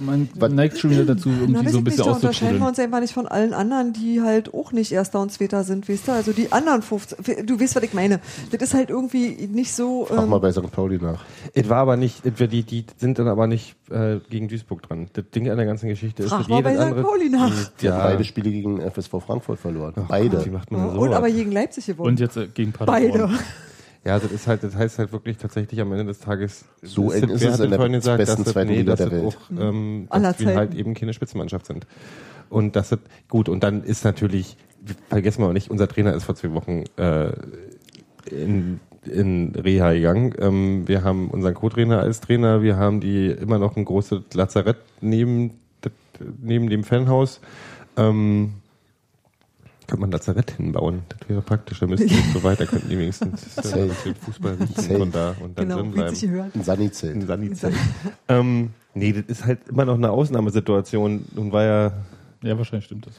[0.00, 0.52] man Was?
[0.52, 3.14] neigt schon wieder dazu, irgendwie Na, so ein bisschen Da unterscheiden wir uns einfach nicht
[3.14, 6.12] von allen anderen, die halt auch nicht Erster und Zweiter sind, weißt du?
[6.12, 8.20] Also die anderen 15, du weißt, was ich meine.
[8.50, 10.04] Das ist halt irgendwie nicht so...
[10.06, 10.70] Frag ähm, mal bei St.
[10.70, 11.24] Pauli nach.
[11.54, 15.08] Es war aber nicht, die, die sind dann aber nicht äh, gegen Duisburg dran.
[15.14, 17.02] Das Ding an der ganzen Geschichte Frag ist, mal bei St.
[17.02, 17.52] Pauli nach.
[17.80, 18.04] Die ja.
[18.04, 19.94] beide Spiele gegen FSV Frankfurt verloren.
[19.96, 20.36] Ach, beide.
[20.36, 22.10] Gott, ja, und aber gegen Leipzig gewonnen.
[22.10, 23.30] Und jetzt äh, gegen Paderborn.
[23.30, 23.38] Beide.
[24.04, 26.66] Ja, das ist halt, das heißt halt wirklich tatsächlich am Ende des Tages.
[26.82, 29.24] So eng ist es in der gesagt, besten zweiten Liga der Welt.
[29.24, 31.86] Auch, ähm, dass wir halt eben keine Spitzenmannschaft sind.
[32.50, 33.48] Und das ist gut.
[33.48, 34.58] Und dann ist natürlich,
[35.08, 37.32] vergessen wir auch nicht, unser Trainer ist vor zwei Wochen äh,
[38.30, 40.34] in, in Reha gegangen.
[40.38, 44.78] Ähm, wir haben unseren Co-Trainer als Trainer, wir haben die immer noch ein großes Lazarett
[45.00, 45.52] neben,
[46.42, 47.40] neben dem Fanhaus.
[47.96, 48.52] Ähm,
[49.94, 51.02] könnte man Lazarett hinbauen.
[51.08, 51.80] Das wäre praktisch.
[51.80, 53.88] Dann müssten wir so weiter, könnten die wenigstens äh,
[54.24, 54.56] Fußball
[55.00, 56.50] und da und dann Genau, drin bleiben.
[56.54, 57.14] Ein Sani-Zelt.
[57.16, 57.74] Ein Sani-Zelt.
[58.28, 61.92] ähm, nee, das ist halt immer noch eine Ausnahmesituation und war ja
[62.42, 63.14] Ja, wahrscheinlich stimmt das.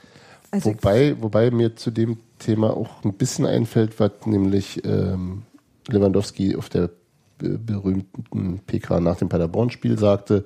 [0.51, 5.41] Also, Wobei, wobei mir zu dem Thema auch ein bisschen einfällt, was nämlich ähm,
[5.89, 6.89] Lewandowski auf der
[7.37, 10.45] be- berühmten PK nach dem Paderborn-Spiel sagte,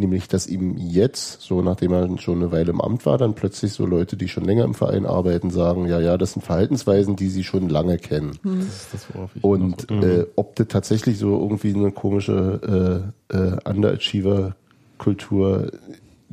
[0.00, 3.72] nämlich, dass ihm jetzt, so nachdem er schon eine Weile im Amt war, dann plötzlich
[3.72, 7.28] so Leute, die schon länger im Verein arbeiten, sagen, ja, ja, das sind Verhaltensweisen, die
[7.28, 8.32] sie schon lange kennen.
[8.42, 13.12] Das ist das, worauf ich Und noch- äh, ob das tatsächlich so irgendwie eine komische
[13.30, 15.72] äh, äh, Underachiever-Kultur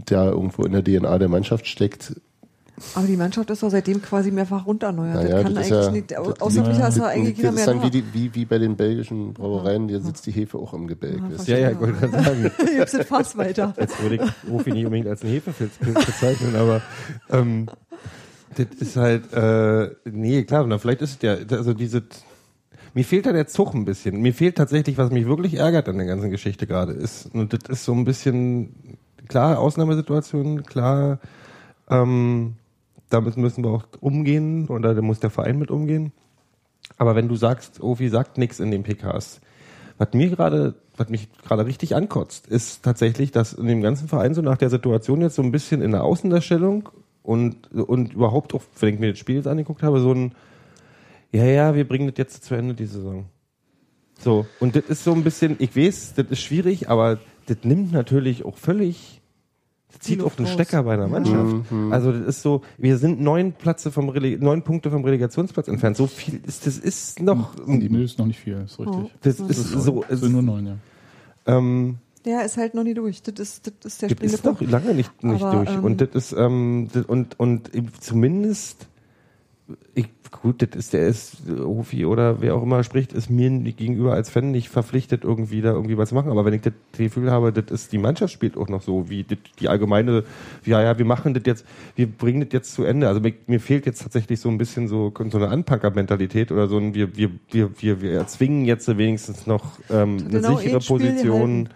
[0.06, 2.20] da irgendwo in der DNA der Mannschaft steckt,
[2.96, 5.16] aber die Mannschaft ist doch seitdem quasi mehrfach runterneuert.
[5.16, 6.68] Naja, das kann das eigentlich ja- nicht, das- außer Ja.
[6.68, 7.84] Micha ist da Das eigentlich keiner ist mehr dann da.
[7.86, 11.22] wie, die, wie, wie bei den belgischen Brauereien, da sitzt die Hefe auch im Gebälk.
[11.46, 13.74] Ja, Ja, ich wollte gerade sagen, Gibt's das Fass weiter.
[13.80, 16.82] jetzt würde ich Rufi nicht unbedingt als einen Hefepilz bezeichnen, aber
[17.32, 17.68] ähm,
[18.56, 22.04] das ist halt, äh, nee, klar, dann vielleicht ist es ja, also diese,
[22.94, 24.22] mir fehlt da der Zug ein bisschen.
[24.22, 27.62] Mir fehlt tatsächlich, was mich wirklich ärgert an der ganzen Geschichte gerade ist, und das
[27.70, 28.98] ist so ein bisschen,
[29.28, 31.20] klar, Ausnahmesituation, klar,
[31.90, 32.56] ähm,
[33.10, 36.12] damit müssen wir auch umgehen, oder da muss der Verein mit umgehen.
[36.98, 39.42] Aber wenn du sagst, Ofi sagt nichts in den PKs,
[39.98, 44.34] was mir gerade, was mich gerade richtig ankotzt, ist tatsächlich, dass in dem ganzen Verein
[44.34, 46.90] so nach der Situation jetzt so ein bisschen in der Außendarstellung
[47.24, 50.34] und, und überhaupt auch, wenn ich mir das Spiel jetzt angeguckt habe, so ein,
[51.32, 53.26] ja, ja, wir bringen das jetzt zu Ende, die Saison.
[54.20, 57.92] So, und das ist so ein bisschen, ich weiß, das ist schwierig, aber das nimmt
[57.92, 59.17] natürlich auch völlig,
[60.00, 60.54] zieht auf den raus.
[60.54, 61.66] Stecker bei einer Mannschaft.
[61.92, 65.98] Also das ist so, wir sind neun Plätze vom Rele neun Punkte vom Relegationsplatz entfernt.
[65.98, 69.12] So viel ist, das ist noch, Nö, ist noch nicht viel, ist richtig.
[69.22, 70.76] das ist so, Es sind nur neun, ja.
[71.46, 73.22] ähm, Der ist halt noch nie durch.
[73.24, 75.76] Das ist, das ist der das springende ist noch lange nicht, nicht Aber, durch.
[75.78, 77.72] ähm, und das ist, ähm, das, und, und
[78.02, 78.88] zumindest,
[79.96, 84.14] ich, gut, das ist, der ist, Hofi oder wer auch immer spricht, ist mir gegenüber
[84.14, 86.32] als Fan nicht verpflichtet, irgendwie da irgendwie was zu machen.
[86.32, 89.24] Aber wenn ich das Gefühl habe, das ist, die Mannschaft spielt auch noch so, wie
[89.24, 90.24] das, die allgemeine,
[90.66, 91.66] ja, ja, wir machen das jetzt,
[91.96, 93.08] wir bringen das jetzt zu Ende.
[93.08, 96.78] Also mir, mir fehlt jetzt tatsächlich so ein bisschen so, so eine Anpacker-Mentalität oder so
[96.78, 101.70] ein, wir, wir, wir, wir, wir erzwingen jetzt wenigstens noch, ähm, eine Genau, sichere Position,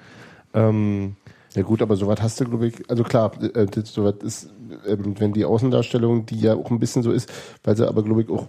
[0.54, 1.16] ähm,
[1.56, 4.50] Ja gut, aber sowas hast du, glaube ich, also klar, äh, sowas ist,
[4.88, 7.30] ähm, wenn die Außendarstellung, die ja auch ein bisschen so ist,
[7.64, 8.48] weil sie aber, glaube ich, auch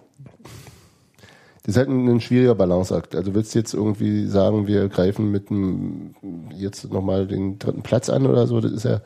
[1.64, 3.14] das ist halt ein, ein schwieriger Balanceakt.
[3.14, 6.14] Also willst du jetzt irgendwie sagen, wir greifen mit dem
[6.52, 9.00] jetzt nochmal den dritten Platz an oder so, das ist ja,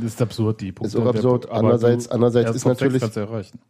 [0.00, 0.96] Das ist absurd, die Punkte.
[0.96, 1.50] Ist auch absurd.
[1.50, 3.02] Andererseits- andererseits ist natürlich-.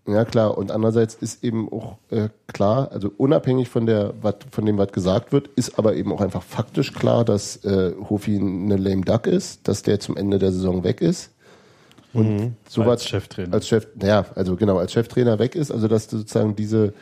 [0.06, 0.58] Ja, klar.
[0.58, 4.92] Und andererseits ist eben auch äh, klar, also unabhängig von der, wat, von dem, was
[4.92, 9.26] gesagt wird, ist aber eben auch einfach faktisch klar, dass äh, Hofi eine lame duck
[9.26, 11.30] ist, dass der zum Ende der Saison weg ist.
[12.14, 13.52] Und sowas Als Cheftrainer.
[13.52, 16.94] als Chef, naja, also genau, als Cheftrainer weg ist, also dass du sozusagen diese,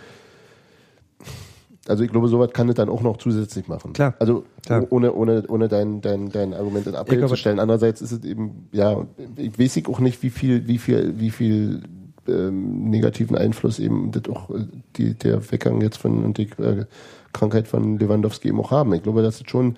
[1.88, 3.92] also ich glaube, sowas kann es dann auch noch zusätzlich machen.
[3.92, 4.14] Klar.
[4.18, 4.86] Also Klar.
[4.90, 7.60] ohne, ohne, ohne dein, dein, dein Argument in Abrede glaube- zu stellen.
[7.60, 9.06] Andererseits ist es eben, ja,
[9.36, 11.82] ich weiß ich auch nicht, wie viel, wie viel, wie viel
[12.28, 14.66] ähm, negativen Einfluss eben das auch äh,
[14.96, 16.84] die, der Weggang jetzt von und die äh,
[17.32, 18.92] Krankheit von Lewandowski eben auch haben.
[18.94, 19.76] Ich glaube, dass es schon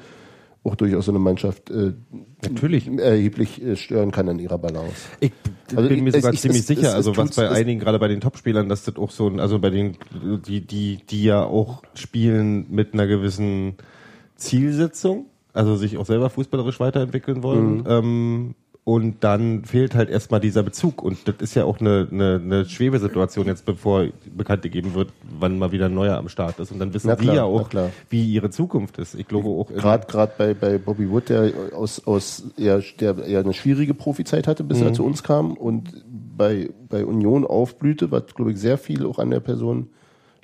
[0.64, 1.92] auch durchaus so eine Mannschaft äh,
[2.42, 2.86] Natürlich.
[2.88, 4.92] erheblich äh, stören kann in ihrer Balance.
[5.20, 5.32] Ich
[5.74, 7.48] Also bin mir es- sogar es- ziemlich es- sicher, es- also es was tut's- bei
[7.50, 9.96] einigen, gerade bei den Topspielern, dass das auch so ein, also bei den,
[10.46, 13.74] die, die, die ja auch spielen mit einer gewissen
[14.36, 18.54] Zielsetzung, also sich auch selber fußballerisch weiterentwickeln wollen, ähm,
[18.89, 21.03] und dann fehlt halt erstmal dieser Bezug.
[21.03, 25.59] Und das ist ja auch eine, eine, eine Schwebesituation jetzt, bevor bekannt gegeben wird, wann
[25.59, 26.72] mal wieder ein neuer am Start ist.
[26.72, 27.91] Und dann wissen Na die klar, ja auch, klar.
[28.09, 29.14] wie ihre Zukunft ist.
[29.14, 29.70] Ich glaube auch.
[29.70, 33.93] in- Gerade gerade bei, bei Bobby Wood, der aus, aus eher, der eher eine schwierige
[33.93, 35.93] Profizeit hatte, bis er zu uns kam und
[36.39, 39.89] bei, bei Union aufblühte, was glaube ich sehr viel auch an der Person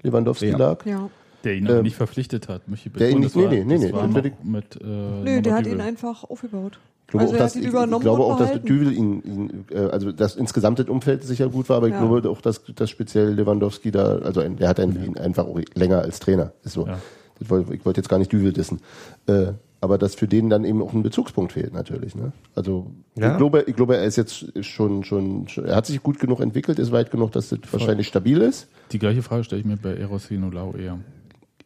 [0.03, 0.59] Lewandowski Ja.
[0.59, 0.85] lag.
[0.85, 1.09] Ja.
[1.45, 3.49] Der ihn Ähm, aber nicht verpflichtet hat, möchte ich der ihn betonen.
[3.51, 6.79] nicht- nee, nee, nee, nee, mit, äh, Nö, der hat ihn einfach aufgebaut.
[7.15, 8.63] Ich glaube also auch, er dass, ich, ich glaube auch, dass.
[8.63, 12.01] Düvel ihn, ihn äh, also dass insgesamt das Umfeld sicher gut war, aber ich Ja.
[12.05, 15.59] glaube auch, dass, dass speziell Lewandowski da, also ein, der hat einen, ihn einfach auch
[15.75, 16.53] länger als Trainer.
[16.65, 16.87] Ist so.
[16.87, 16.99] Ja.
[17.39, 18.81] Das wollte, ich wollte jetzt gar nicht Düvel dissen.
[19.27, 22.15] Äh, aber dass für den dann eben auch ein Bezugspunkt fehlt natürlich.
[22.15, 22.33] Ne?
[22.55, 23.33] Also Ja.
[23.33, 26.41] ich glaube, ich glaube, er ist jetzt schon, schon, schon, er hat sich gut genug
[26.41, 28.67] entwickelt, ist weit genug, dass das wahrscheinlich stabil ist.
[28.93, 30.99] Die gleiche Frage stelle ich mir bei Eros Hinolau eher.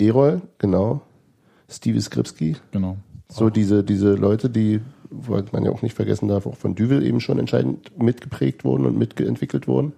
[0.01, 1.01] Erol, genau.
[1.69, 2.97] Stevie Skripski, Genau.
[3.29, 4.81] so diese, diese Leute, die
[5.11, 8.87] weil man ja auch nicht vergessen darf, auch von Düvel eben schon entscheidend mitgeprägt wurden
[8.87, 9.93] und mitentwickelt wurden.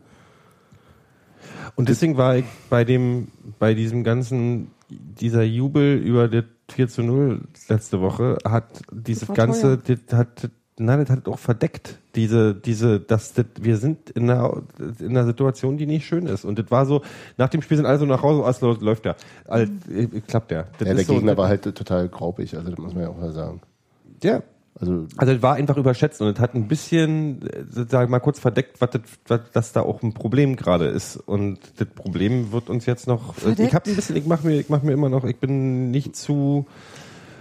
[1.77, 7.03] Und deswegen war ich bei dem, bei diesem ganzen, dieser Jubel über das 4 zu
[7.03, 13.01] 0 letzte Woche hat dieses ganze, das hat, nein, das hat auch verdeckt, diese, diese,
[13.01, 14.63] dass das, wir sind in einer,
[14.99, 16.45] in einer Situation, die nicht schön ist.
[16.45, 17.03] Und das war so,
[17.37, 19.17] nach dem Spiel sind alle so nach Hause, alles läuft, ja.
[19.47, 19.73] Also,
[20.27, 20.65] klappt ja.
[20.79, 23.19] Das ja, der Gegner so, war halt total graupig, also das muss man ja auch
[23.19, 23.61] mal sagen.
[24.23, 24.43] Ja,
[24.81, 28.81] also, also es war einfach überschätzt und es hat ein bisschen, sag mal kurz verdeckt,
[28.81, 31.16] was, das, was das da auch ein Problem gerade ist.
[31.16, 33.35] Und das Problem wird uns jetzt noch.
[33.35, 33.68] Verdeckt?
[33.68, 36.16] Ich habe ein bisschen, ich mache mir, ich mache mir immer noch, ich bin nicht
[36.16, 36.66] zu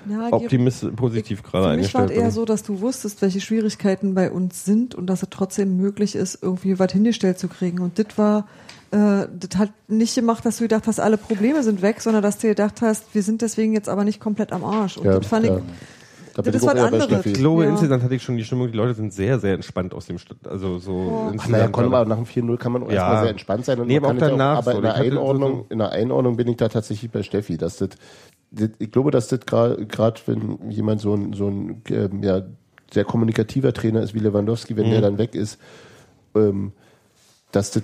[0.09, 2.07] ja, optimistisch, positiv gerade eingestellt.
[2.07, 5.23] Für mich war eher so, dass du wusstest, welche Schwierigkeiten bei uns sind und dass
[5.23, 7.79] es trotzdem möglich ist, irgendwie was hingestellt zu kriegen.
[7.79, 8.47] Und das war,
[8.91, 12.37] äh, das hat nicht gemacht, dass du gedacht hast, alle Probleme sind weg, sondern dass
[12.37, 14.97] du gedacht hast, wir sind deswegen jetzt aber nicht komplett am Arsch.
[14.97, 15.57] Und ja, das fand ja.
[15.57, 15.63] ich
[16.41, 17.25] da das ist was anderes.
[17.25, 17.69] Ich glaube, ja.
[17.69, 20.47] insgesamt hatte ich schon die Stimmung, die Leute sind sehr, sehr entspannt aus dem Stadt.
[20.47, 21.33] Also so oh.
[21.37, 22.89] Ach, naja, komm mal, nach dem 4-0 kann man ja.
[22.89, 23.79] erstmal sehr entspannt sein.
[23.79, 24.57] Und nee, aber auch danach.
[24.57, 24.77] Auch, aber so.
[24.77, 27.57] in, der Einordnung, in der Einordnung bin ich da tatsächlich bei Steffi.
[27.57, 27.89] Dass das,
[28.51, 32.41] das ich glaube, dass das gerade, wenn jemand so ein, so ein ähm, ja,
[32.91, 34.91] sehr kommunikativer Trainer ist wie Lewandowski, wenn mhm.
[34.91, 35.59] der dann weg ist,
[36.35, 36.73] ähm,
[37.51, 37.83] dass das,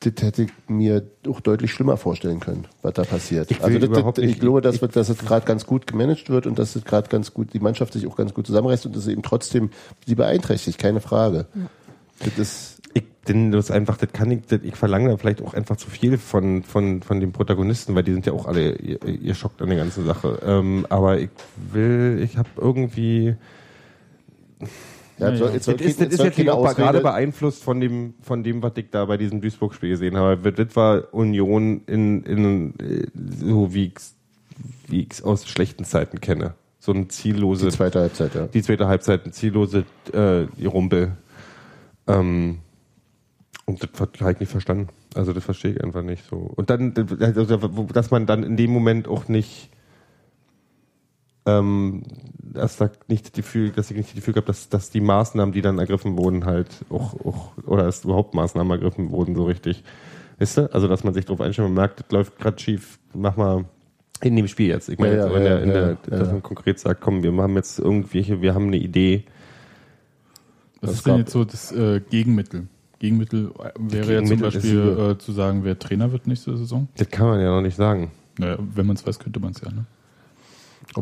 [0.00, 3.50] das hätte ich mir auch deutlich schlimmer vorstellen können, was da passiert.
[3.50, 6.58] Ich, also das, das, ich glaube, dass, dass es gerade ganz gut gemanagt wird und
[6.58, 9.08] dass es gerade ganz gut, die Mannschaft sich auch ganz gut zusammenreißt und dass es
[9.08, 9.70] eben trotzdem
[10.06, 11.46] sie beeinträchtigt, keine Frage.
[11.54, 11.62] Ja.
[12.24, 15.54] Das ist ich, denn das einfach, das kann ich, das, ich verlange da vielleicht auch
[15.54, 19.02] einfach zu viel von, von, von den Protagonisten, weil die sind ja auch alle, ihr,
[19.04, 20.40] ihr schockt an der ganzen Sache.
[20.44, 23.36] Ähm, aber ich will, ich habe irgendwie,
[25.22, 28.42] ja, ja, jetzt soll, das ist, das ist jetzt auch gerade beeinflusst von dem, von
[28.42, 30.52] dem, was ich da bei diesem Duisburg-Spiel gesehen habe.
[30.52, 32.74] Das war Union in, in
[33.40, 33.94] so wie ich
[34.88, 36.54] wie ich's aus schlechten Zeiten kenne.
[36.78, 37.66] So ein ziellose.
[37.66, 38.46] Die zweite Halbzeit, ja.
[38.46, 41.16] Die zweite Halbzeit, ein ziellose äh, Rumpel.
[42.06, 42.58] Ähm,
[43.64, 44.88] und das habe ich nicht verstanden.
[45.14, 46.36] Also das verstehe ich einfach nicht so.
[46.36, 49.70] Und dann, also, dass man dann in dem Moment auch nicht
[51.46, 52.02] ähm,
[52.38, 55.52] dass da nicht das Gefühl, dass ich nicht das Gefühl habe, dass, dass die Maßnahmen,
[55.52, 59.82] die dann ergriffen wurden, halt auch, auch oder dass überhaupt Maßnahmen ergriffen wurden, so richtig.
[60.38, 60.74] Weißt du?
[60.74, 63.64] Also, dass man sich darauf einstellt, man merkt, das läuft gerade schief, mach mal
[64.20, 64.88] in dem Spiel jetzt.
[64.88, 67.32] Ich meine, ja, ja, in der, in der, ja, dass man konkret sagt, komm, wir
[67.32, 69.24] haben jetzt irgendwelche, wir haben eine Idee.
[70.80, 72.68] Was ist denn jetzt so das äh, Gegenmittel?
[72.98, 76.88] Gegenmittel wäre Gegenmittel ja zum Beispiel äh, zu sagen, wer Trainer wird nächste Saison.
[76.96, 78.12] Das kann man ja noch nicht sagen.
[78.38, 79.86] Naja, wenn man es weiß, könnte man es ja, ne?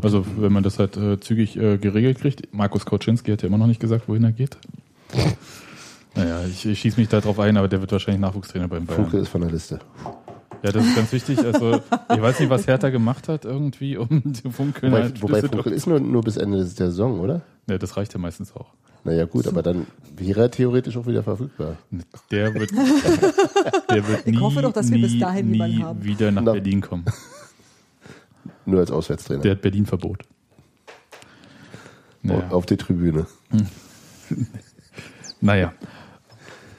[0.02, 2.54] Also wenn man das halt äh, zügig äh, geregelt kriegt.
[2.54, 4.56] Markus Kauczynski hat ja immer noch nicht gesagt, wohin er geht.
[6.14, 9.02] naja, ich, ich schieße mich da drauf ein, aber der wird wahrscheinlich Nachwuchstrainer beim Bayern.
[9.02, 9.80] Funke ist von der Liste.
[10.62, 11.38] Ja, das ist ganz wichtig.
[11.38, 11.80] Also
[12.14, 15.72] ich weiß nicht, was Hertha gemacht hat irgendwie, um die Funke Wobei, halt wobei Funkel
[15.72, 17.42] ist nur, nur bis Ende der Saison, oder?
[17.68, 18.72] Ja, das reicht ja meistens auch.
[19.02, 21.76] Naja gut, aber dann wäre er theoretisch auch wieder verfügbar.
[22.30, 22.70] Der wird,
[23.90, 27.06] der wird nie, ich hoffe doch, dass wir bis dahin nie wieder nach Berlin kommen.
[28.66, 29.42] Nur als Auswärtstrainer.
[29.42, 30.22] Der hat Berlin-Verbot.
[32.22, 32.48] Naja.
[32.50, 33.26] Auf die Tribüne.
[33.50, 33.66] Hm.
[35.40, 35.72] naja.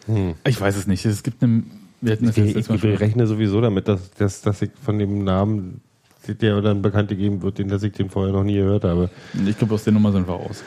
[0.05, 0.35] Hm.
[0.45, 1.05] Ich weiß es nicht.
[1.05, 1.63] Es gibt eine.
[2.01, 5.81] Wir ich, ich, ich rechne sowieso damit, dass, dass, dass ich von dem Namen,
[6.27, 9.11] der dann bekannt gegeben wird, den dass ich den vorher noch nie gehört habe.
[9.45, 10.63] Ich glaube, aus der Nummer sind wir raus.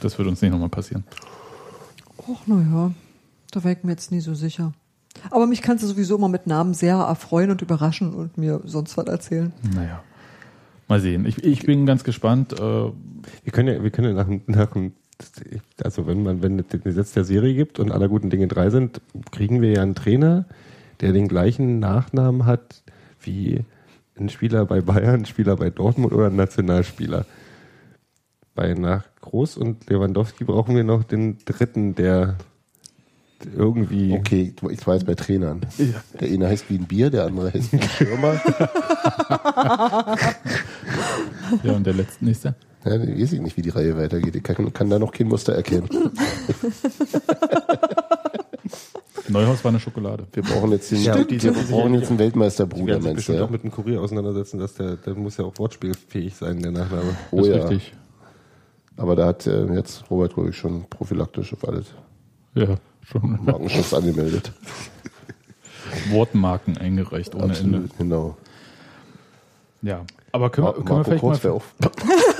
[0.00, 1.04] Das wird uns nicht nochmal passieren.
[2.16, 2.92] Och, naja.
[3.50, 4.72] Da wäre ich mir jetzt nie so sicher.
[5.30, 8.96] Aber mich kannst du sowieso immer mit Namen sehr erfreuen und überraschen und mir sonst
[8.96, 9.52] was erzählen.
[9.74, 10.02] Naja.
[10.88, 11.26] Mal sehen.
[11.26, 12.54] Ich, ich bin ganz gespannt.
[12.54, 12.90] Äh
[13.44, 14.76] wir können ja, wir können ja nach, nach
[15.82, 19.00] also wenn man, wenn es Gesetz der Serie gibt und aller guten Dinge drei sind,
[19.30, 20.46] kriegen wir ja einen Trainer,
[21.00, 22.82] der den gleichen Nachnamen hat
[23.20, 23.64] wie
[24.18, 27.26] ein Spieler bei Bayern, ein Spieler bei Dortmund oder ein Nationalspieler.
[28.54, 32.36] Bei nach Groß und Lewandowski brauchen wir noch den dritten, der
[33.46, 34.14] irgendwie.
[34.14, 35.60] Okay, ich weiß bei Trainern.
[35.78, 36.02] Ja.
[36.20, 38.34] Der eine heißt wie ein Bier, der andere heißt wie ein Stürmer.
[41.62, 42.54] ja, und der letzte nächste?
[42.84, 44.36] Ja, ich weiß nicht, wie die Reihe weitergeht.
[44.36, 45.88] Ich kann, kann da noch kein Muster erkennen.
[49.28, 50.26] Neuhaus war eine Schokolade.
[50.32, 53.34] Wir brauchen jetzt, den, ja, die, wir brauchen jetzt einen Weltmeisterbruder, meinst du?
[53.34, 53.44] Ja?
[53.44, 57.14] auch mit einem Kurier auseinandersetzen, dass der, der muss ja auch wortspielfähig sein, der Nachname.
[57.30, 57.56] Oh ja.
[57.56, 57.92] Richtig.
[58.96, 61.88] Aber da hat äh, jetzt Robert, glaube ich, schon prophylaktisch auf alles.
[62.54, 62.78] Ja
[63.10, 63.44] schon.
[63.44, 64.52] Markenschutz angemeldet.
[66.10, 67.88] Wortmarken eingereicht ohne Absolut, Ende.
[67.98, 68.36] Genau.
[69.82, 71.50] Ja, aber können, wir, können wir vielleicht mal...
[71.50, 71.74] Auf.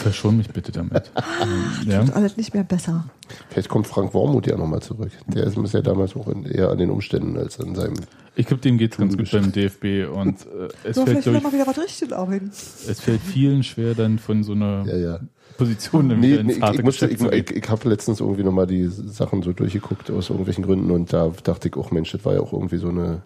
[0.00, 1.10] Verschon mich bitte damit.
[1.86, 2.04] ja.
[2.04, 3.04] Tut alles nicht mehr besser.
[3.48, 5.10] Vielleicht kommt Frank Wormuth ja nochmal zurück.
[5.26, 7.94] Der ist ja damals auch in, eher an den Umständen als an seinem.
[8.34, 11.42] Ich glaube, dem geht es ganz gut beim DFB und äh, es, So, fällt, vielleicht
[11.42, 12.50] mal wieder was richtig arbeiten.
[12.52, 15.20] ich, es fällt vielen schwer, dann von so einer Ja, ja.
[15.58, 18.86] Position Nee, nee ich, harte ich, musste, ich, ich, ich habe letztens irgendwie nochmal die
[18.86, 22.40] Sachen so durchgeguckt aus irgendwelchen Gründen und da dachte ich, auch Mensch, das war ja
[22.40, 23.22] auch irgendwie so eine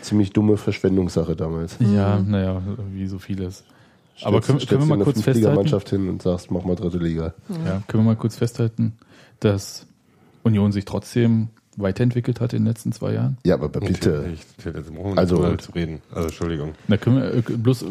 [0.00, 1.76] ziemlich dumme Verschwendungssache damals.
[1.80, 2.62] Ja, naja,
[2.92, 3.64] wie so vieles.
[4.22, 5.40] Aber können, Stellst können wir mal kurz festhalten?
[5.40, 7.34] Fünftligamannschaft hin und sagst, mach mal dritte Liga.
[7.64, 8.94] Ja, können wir mal kurz festhalten,
[9.40, 9.86] dass
[10.42, 13.38] Union sich trotzdem weiterentwickelt hat in den letzten zwei Jahren?
[13.44, 14.36] Ja, aber bitte.
[15.16, 16.00] Also- zu reden.
[16.12, 16.74] Also Entschuldigung.
[16.88, 17.86] Na, können wir äh, bloß, äh,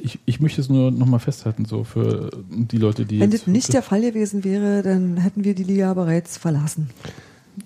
[0.00, 3.72] ich, ich möchte es nur nochmal festhalten, so für die Leute, die Wenn das nicht
[3.72, 6.90] der Fall gewesen wäre, dann hätten wir die Liga bereits verlassen.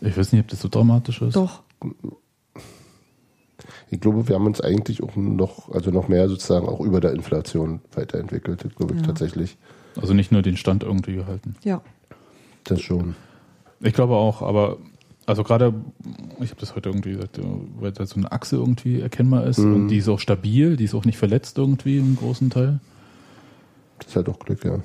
[0.01, 1.37] ich weiß nicht, ob das so dramatisch ist.
[1.37, 1.63] Doch.
[3.91, 7.13] Ich glaube, wir haben uns eigentlich auch noch, also noch mehr sozusagen auch über der
[7.13, 8.65] Inflation weiterentwickelt.
[8.77, 9.07] Glaube ich Ja.
[9.07, 9.57] tatsächlich.
[10.01, 11.57] Also nicht nur den Stand irgendwie gehalten.
[11.65, 11.83] Ja.
[12.65, 13.17] Das schon.
[13.81, 14.77] Ich glaube auch, aber
[15.27, 15.75] also gerade,
[16.41, 17.41] ich habe das heute irgendwie gesagt,
[17.81, 19.75] weil da so eine Achse irgendwie erkennbar ist Mhm.
[19.75, 22.79] und die ist auch stabil, die ist auch nicht verletzt irgendwie im großen Teil.
[23.99, 24.79] Das ist halt auch Glück, ja.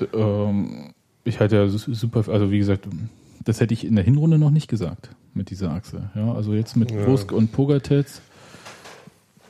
[0.00, 0.92] D- ähm,
[1.24, 2.86] ich halte ja su- super, also wie gesagt,
[3.44, 6.10] das hätte ich in der Hinrunde noch nicht gesagt mit dieser Achse.
[6.14, 7.04] Ja, also jetzt mit Ja.
[7.04, 8.20] Brusk und Pogatetz,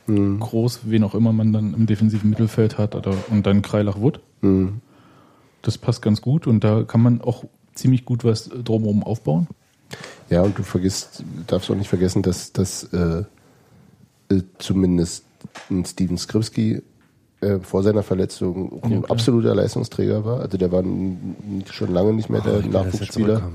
[0.09, 0.39] Mhm.
[0.39, 4.19] groß, wen auch immer man dann im defensiven Mittelfeld hat, oder, und dann Kreilach-Wood.
[4.41, 4.81] Mhm.
[5.61, 7.43] Das passt ganz gut und da kann man auch
[7.73, 9.47] ziemlich gut was drumherum aufbauen.
[10.29, 13.23] Ja, und du vergisst, darfst auch nicht vergessen, dass, dass äh,
[14.29, 15.25] äh, zumindest
[15.69, 16.81] ein Steven Skripski
[17.41, 20.41] äh, vor seiner Verletzung ein Ja, absoluter Leistungsträger war.
[20.41, 20.83] Also der war
[21.71, 23.49] schon lange nicht mehr der Nachwuchsspieler.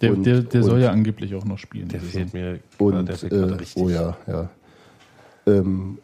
[0.00, 1.88] Der, Und- der, der und- soll ja angeblich auch noch spielen.
[1.88, 3.82] Der fehlt mir Und der fehlt äh, richtig.
[3.82, 4.50] oh ja, ja.
[5.46, 5.98] Ähm,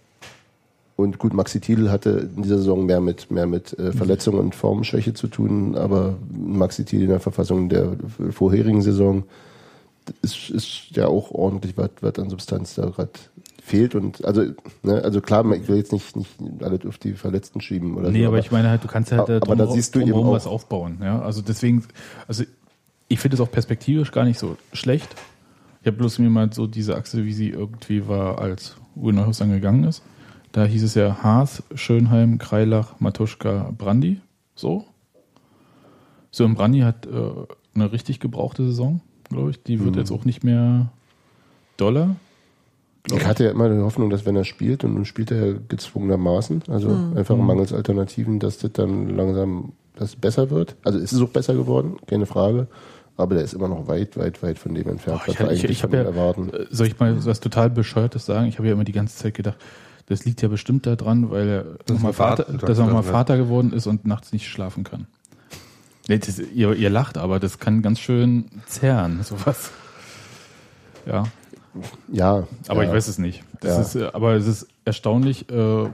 [0.96, 4.54] und gut, Maxi Thiel hatte in dieser Saison mehr mit mehr mit äh, Verletzungen und
[4.56, 7.92] Formschwäche zu tun, aber Maxi Thiel in der Verfassung der
[8.30, 9.22] vorherigen Saison
[10.22, 13.10] ist, ist ja auch ordentlich was, was an Substanz da gerade
[13.62, 14.42] fehlt und also
[14.82, 16.30] ne, also klar, ich will jetzt nicht nicht
[16.62, 19.30] alles auf die Verletzten schieben oder Nee, so, aber ich meine halt, du kannst halt
[19.30, 20.98] Aber da siehst du drumherum auch- was aufbauen.
[21.00, 21.20] Ja?
[21.22, 21.84] Also deswegen,
[22.26, 22.44] also
[23.08, 25.14] ich finde es auch perspektivisch gar nicht so schlecht.
[25.82, 29.38] Ich habe bloß mir mal so diese Achse, wie sie irgendwie war, als Uwe Neuhaus
[29.38, 30.02] dann gegangen ist.
[30.52, 34.20] Da hieß es ja Haas, Schönheim, Kreilach, Matuschka, Brandi.
[34.54, 34.84] So.
[36.30, 37.10] So, und Brandi hat äh,
[37.74, 39.62] eine richtig gebrauchte Saison, glaube ich.
[39.62, 39.98] Die wird Mhm.
[40.00, 40.90] jetzt auch nicht mehr
[41.76, 42.16] doller.
[43.04, 45.54] glaub Ich hatte ja immer die Hoffnung, dass wenn er spielt, und nun spielt er
[45.54, 50.76] gezwungenermaßen, also einfach mangels Alternativen, dass das dann langsam das besser wird.
[50.84, 52.68] Also es ist auch besser geworden, keine Frage.
[53.18, 55.64] Aber der ist immer noch weit, weit, weit von dem entfernt, Oh, ich hab- ich-
[55.64, 56.50] ich ihm ja- erwarten.
[56.70, 58.46] Soll ich mal was total Bescheuertes sagen?
[58.46, 59.56] Ich habe ja immer die ganze Zeit gedacht,
[60.06, 63.10] das liegt ja bestimmt daran, weil er nochmal Vater, dass er noch mal ne?
[63.12, 65.06] Vater geworden ist und nachts nicht schlafen kann.
[66.08, 69.72] Nee, das, ihr, ihr lacht, aber das kann ganz schön zerren, sowas.
[71.04, 71.24] Ja,
[72.10, 72.46] Ja.
[72.68, 72.88] aber ja.
[72.88, 73.42] ich weiß es nicht.
[73.60, 73.80] Das Ja.
[73.82, 75.88] ist, äh, aber es ist erstaunlich, äh,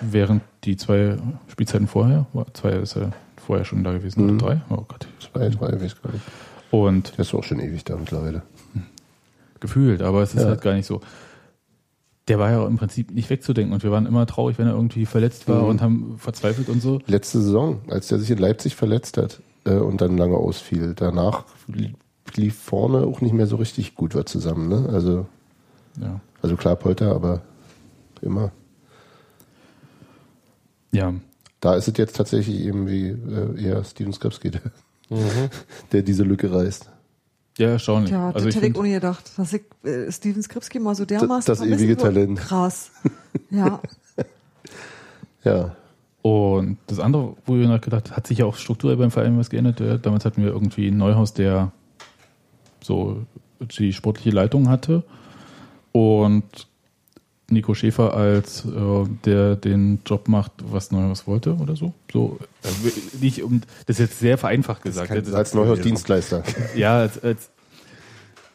[0.00, 1.16] während die zwei
[1.48, 3.10] Spielzeiten vorher, zwei ist ja
[3.44, 4.28] vorher schon da gewesen, Mhm.
[4.36, 4.60] oder drei?
[4.70, 5.06] Oh Gott.
[5.20, 6.24] Zwei, drei, weiß gar nicht.
[6.70, 8.42] Und Der ist auch schon ewig da mittlerweile.
[9.60, 10.48] gefühlt, aber es ist Ja.
[10.48, 11.00] halt gar nicht so.
[12.28, 15.06] Der war ja im Prinzip nicht wegzudenken und wir waren immer traurig, wenn er irgendwie
[15.06, 15.68] verletzt war Mhm.
[15.68, 17.00] und haben verzweifelt und so.
[17.06, 21.44] Letzte Saison, als der sich in Leipzig verletzt hat äh, und dann lange ausfiel, danach
[21.68, 21.94] li-
[22.34, 24.68] lief vorne auch nicht mehr so richtig gut was zusammen.
[24.68, 24.88] Ne?
[24.92, 25.26] Also,
[26.00, 26.20] Ja.
[26.42, 27.42] also klar Polter, aber
[28.22, 28.50] immer.
[30.92, 31.14] Ja.
[31.60, 34.60] Da ist es jetzt tatsächlich eben wie äh, eher Steven Skripski, der,
[35.08, 35.50] Mhm.
[35.92, 36.90] der diese Lücke reißt.
[37.58, 38.12] Ja, erstaunlich.
[38.12, 41.04] Ja, also das ich hätte ich ohne gedacht, dass ich äh, Steven Skripski mal so
[41.06, 41.96] dermaßen das vermissen ewige.
[41.96, 42.38] Talent.
[42.38, 42.90] Krass.
[43.50, 43.80] Ja.
[45.44, 45.76] Ja.
[46.22, 49.80] und das andere, wo wir nachgedacht, hat sich ja auch strukturell beim Verein was geändert.
[50.04, 51.70] Damals hatten wir irgendwie ein Neuhaus, der
[52.82, 53.24] so
[53.60, 55.04] die sportliche Leitung hatte
[55.92, 56.66] und
[57.48, 58.70] Nico Schäfer als äh,
[59.24, 61.92] der den Job macht, was Neuhaus wollte oder so.
[62.12, 65.10] So äh, nicht um das ist jetzt sehr vereinfacht gesagt.
[65.10, 66.42] Das- Als Neuhaus Dienstleister.
[66.76, 67.50] Ja, als, als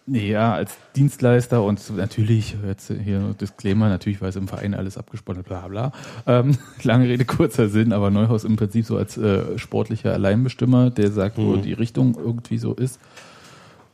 [0.05, 4.97] nee, ja, als Dienstleister und natürlich, jetzt hier Disclaimer, natürlich war es im Verein alles
[4.97, 5.93] abgesponnen, bla bla.
[6.27, 11.11] Ähm, lange Rede, kurzer Sinn, aber Neuhaus im Prinzip so als äh, sportlicher Alleinbestimmer, der
[11.11, 12.99] sagt, wo die Richtung irgendwie so ist.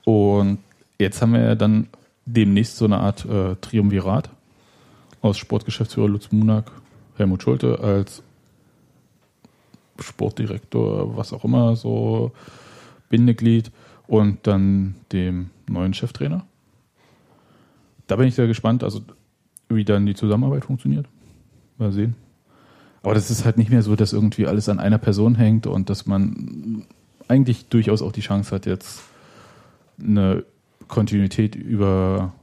[0.06, 0.58] Und
[0.98, 1.88] jetzt haben wir ja dann
[2.26, 4.30] demnächst so eine Art äh, Triumvirat
[5.28, 6.72] aus Sportgeschäftsführer Lutz Munak,
[7.18, 8.24] Helmut Schulte als
[10.00, 12.32] Sportdirektor, was auch immer, so
[13.10, 13.72] Bindeglied
[14.08, 16.46] und dann dem neuen Cheftrainer.
[18.08, 19.02] Da bin ich sehr gespannt, also
[19.70, 21.08] wie dann die Zusammenarbeit funktioniert.
[21.78, 22.16] Mal sehen.
[23.04, 25.90] Aber das ist halt nicht mehr so, dass irgendwie alles an einer Person hängt und
[25.90, 26.86] dass man
[27.28, 29.02] eigentlich durchaus auch die Chance hat, jetzt
[30.02, 30.44] eine
[30.88, 32.34] Kontinuität über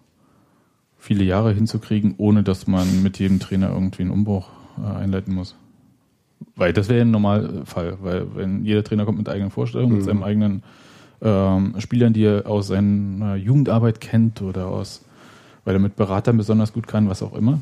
[1.04, 4.48] viele Jahre hinzukriegen, ohne dass man mit jedem Trainer irgendwie einen Umbruch
[4.82, 5.54] äh, einleiten muss.
[6.56, 9.98] Weil das wäre ein Normalfall, weil wenn jeder Trainer kommt mit eigenen Vorstellungen, mhm.
[9.98, 10.62] mit seinen eigenen
[11.20, 15.04] ähm, Spielern, die er aus seiner Jugendarbeit kennt oder aus,
[15.66, 17.60] weil er mit Beratern besonders gut kann, was auch immer.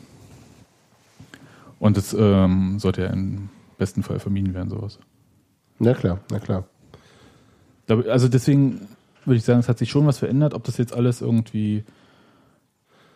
[1.81, 5.01] Und das ähm, sollte ja im besten Fall vermieden werden, sowas.
[5.81, 6.65] Na klar, na klar.
[7.89, 8.87] Also deswegen
[9.25, 10.55] würde ich sagen, es hat sich schon was verändert.
[10.55, 11.83] Ob das jetzt alles irgendwie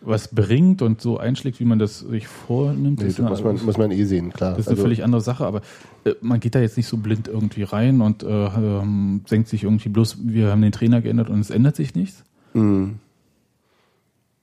[0.01, 2.99] was bringt und so einschlägt, wie man das sich vornimmt.
[2.99, 4.51] Nee, das muss, man, muss man eh sehen, klar.
[4.51, 5.61] Das ist also, eine völlig andere Sache, aber
[6.05, 9.63] äh, man geht da jetzt nicht so blind irgendwie rein und äh, ähm, denkt sich
[9.63, 12.23] irgendwie bloß, wir haben den Trainer geändert und es ändert sich nichts.
[12.53, 12.99] Mhm.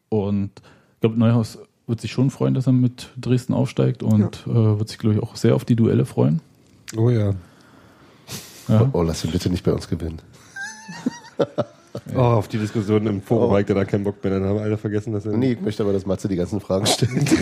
[0.09, 0.51] Und
[0.95, 4.53] ich glaube, Neuhaus wird sich schon freuen, dass er mit Dresden aufsteigt und ja.
[4.53, 6.41] äh, wird sich, glaube ich, auch sehr auf die Duelle freuen.
[6.97, 7.35] Oh ja.
[8.69, 8.91] ja.
[8.93, 10.21] Oh, lass ihn bitte nicht bei uns gewinnen.
[12.15, 13.63] Oh, auf die Diskussion im Forum oh.
[13.63, 14.35] da keinen Bock mehr.
[14.35, 15.37] Dann haben alle vergessen, dass er.
[15.37, 17.13] Nee, ich möchte aber, dass Matze die ganzen Fragen stellt.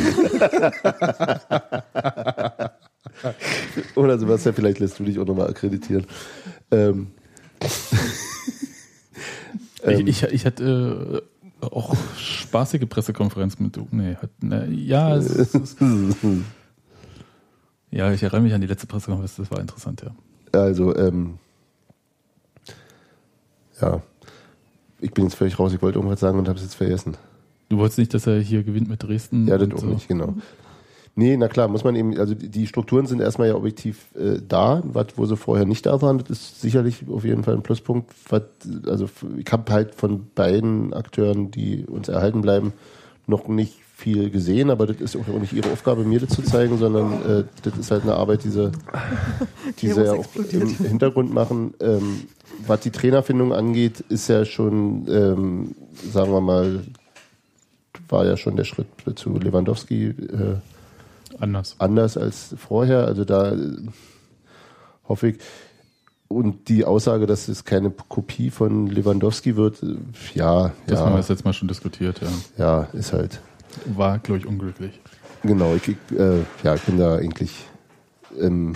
[3.94, 6.06] Oder Sebastian, vielleicht lässt du dich auch nochmal akkreditieren.
[6.70, 7.08] Ähm.
[9.86, 11.22] ich, ich, ich hatte
[11.62, 13.78] äh, auch spaßige Pressekonferenz mit.
[13.92, 15.76] Nee, hat, ne, ja, es, es, es,
[17.90, 20.14] ja, ich erinnere mich an die letzte Pressekonferenz, das war interessant, ja.
[20.58, 21.38] Also, ähm,
[23.80, 24.02] ja,
[25.02, 25.72] ich bin jetzt völlig raus.
[25.74, 27.16] Ich wollte irgendwas sagen und habe es jetzt vergessen.
[27.68, 29.46] Du wolltest nicht, dass er hier gewinnt mit Dresden?
[29.46, 29.86] Ja, das auch so.
[29.86, 30.34] nicht, genau.
[31.14, 34.82] Nee, na klar, muss man eben, also die Strukturen sind erstmal ja objektiv äh, da,
[34.84, 38.10] was, wo sie vorher nicht da waren, das ist sicherlich auf jeden Fall ein Pluspunkt.
[38.30, 38.42] Was,
[38.86, 42.72] also ich habe halt von beiden Akteuren, die uns erhalten bleiben,
[43.26, 46.78] noch nicht viel gesehen, aber das ist auch nicht ihre Aufgabe, mir das zu zeigen,
[46.78, 48.72] sondern äh, das ist halt eine Arbeit, die sie,
[49.80, 51.74] die sie ja auch im Hintergrund machen.
[51.80, 52.22] Ähm,
[52.66, 55.74] was die Trainerfindung angeht, ist ja schon, ähm,
[56.10, 56.84] sagen wir mal,
[58.08, 58.86] war ja schon der Schritt
[59.16, 60.56] zu Lewandowski äh,
[61.38, 61.76] anders.
[61.78, 63.06] anders als vorher.
[63.06, 63.76] Also da äh,
[65.08, 65.38] hoffe ich.
[66.28, 69.96] Und die Aussage, dass es keine Kopie von Lewandowski wird, äh,
[70.34, 70.72] ja.
[70.86, 72.28] Das ja, haben wir jetzt letztes Mal schon diskutiert, ja.
[72.58, 73.40] Ja, ist halt.
[73.86, 74.98] War, glaube ich, unglücklich.
[75.42, 77.66] Genau, ich, äh, ja, ich bin da eigentlich
[78.40, 78.74] ähm,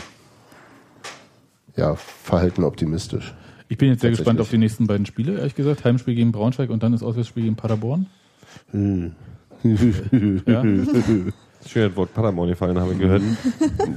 [1.76, 3.34] ja, verhalten optimistisch.
[3.68, 5.84] Ich bin jetzt sehr gespannt auf die nächsten beiden Spiele, ehrlich gesagt.
[5.84, 8.06] Heimspiel gegen Braunschweig und dann das Auswärtsspiel gegen Paderborn.
[8.70, 9.12] Hm.
[10.46, 10.62] ja.
[11.66, 13.22] Schön das Wort Paderborn gefallen, haben wir gehört.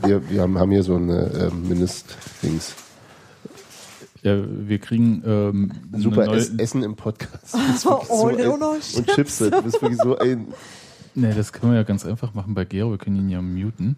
[0.03, 2.73] Wir, wir haben, hier so eine äh, Mindestdings.
[4.23, 7.55] Ja, wir kriegen ähm, super Essen im Podcast.
[7.85, 10.47] oh, so ein, und Chips, du bist wirklich so ein.
[11.13, 12.91] Nee, das können wir ja ganz einfach machen bei Gero.
[12.91, 13.97] Wir können ihn ja muten.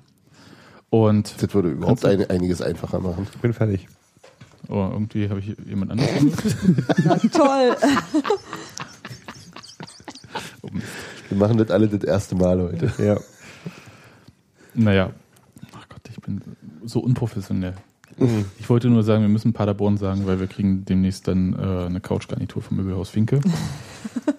[0.90, 3.28] Und das würde überhaupt ein, einiges einfacher machen.
[3.34, 3.88] Ich bin fertig.
[4.70, 6.10] Oh, irgendwie habe ich jemand anderes
[7.04, 7.76] Na toll.
[11.30, 12.92] Wir machen das alle das erste Mal heute.
[13.04, 13.18] Ja.
[14.74, 15.12] Naja.
[15.74, 16.42] Ach Gott, ich bin
[16.84, 17.74] so unprofessionell.
[18.18, 18.46] Mhm.
[18.60, 22.00] Ich wollte nur sagen, wir müssen Paderborn sagen, weil wir kriegen demnächst dann äh, eine
[22.00, 23.42] Couchgarnitur vom Möbelhaus Finke.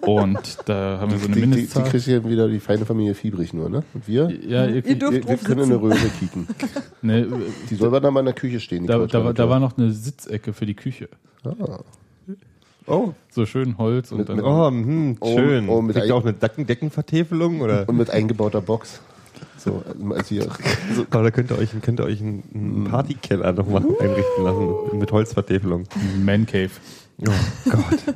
[0.01, 1.83] Und da haben wir so eine Mindestzahl.
[1.83, 3.83] Die, die, die kriegt ja wieder die feine Familie Fiebrig nur, ne?
[3.93, 4.29] Und wir?
[4.45, 6.47] Ja, ihr, ihr dürft wir, wir können in eine Röhre kicken.
[7.01, 7.25] nee,
[7.69, 8.85] die soll dann mal in der Küche stehen.
[8.85, 11.09] Da, da, war, da war noch eine Sitzecke für die Küche.
[11.45, 11.79] Ah.
[12.85, 13.13] Oh.
[13.29, 14.41] So schön Holz und mit, dann.
[14.41, 15.69] oh, mh, schön.
[15.69, 17.61] Oh, oh mit Kriegt auch eine Decken Deckenvertäfelung?
[17.61, 17.87] Oder?
[17.87, 18.99] Und mit eingebauter Box.
[19.57, 19.83] So,
[20.13, 20.43] als hier.
[20.93, 21.05] So.
[21.09, 24.99] Aber da könnt ihr euch, könnt ihr euch einen, einen Partykeller noch mal einrichten lassen.
[24.99, 25.85] Mit Holzvertäfelung.
[26.21, 26.71] Man Cave.
[27.21, 27.31] Oh
[27.69, 28.15] Gott.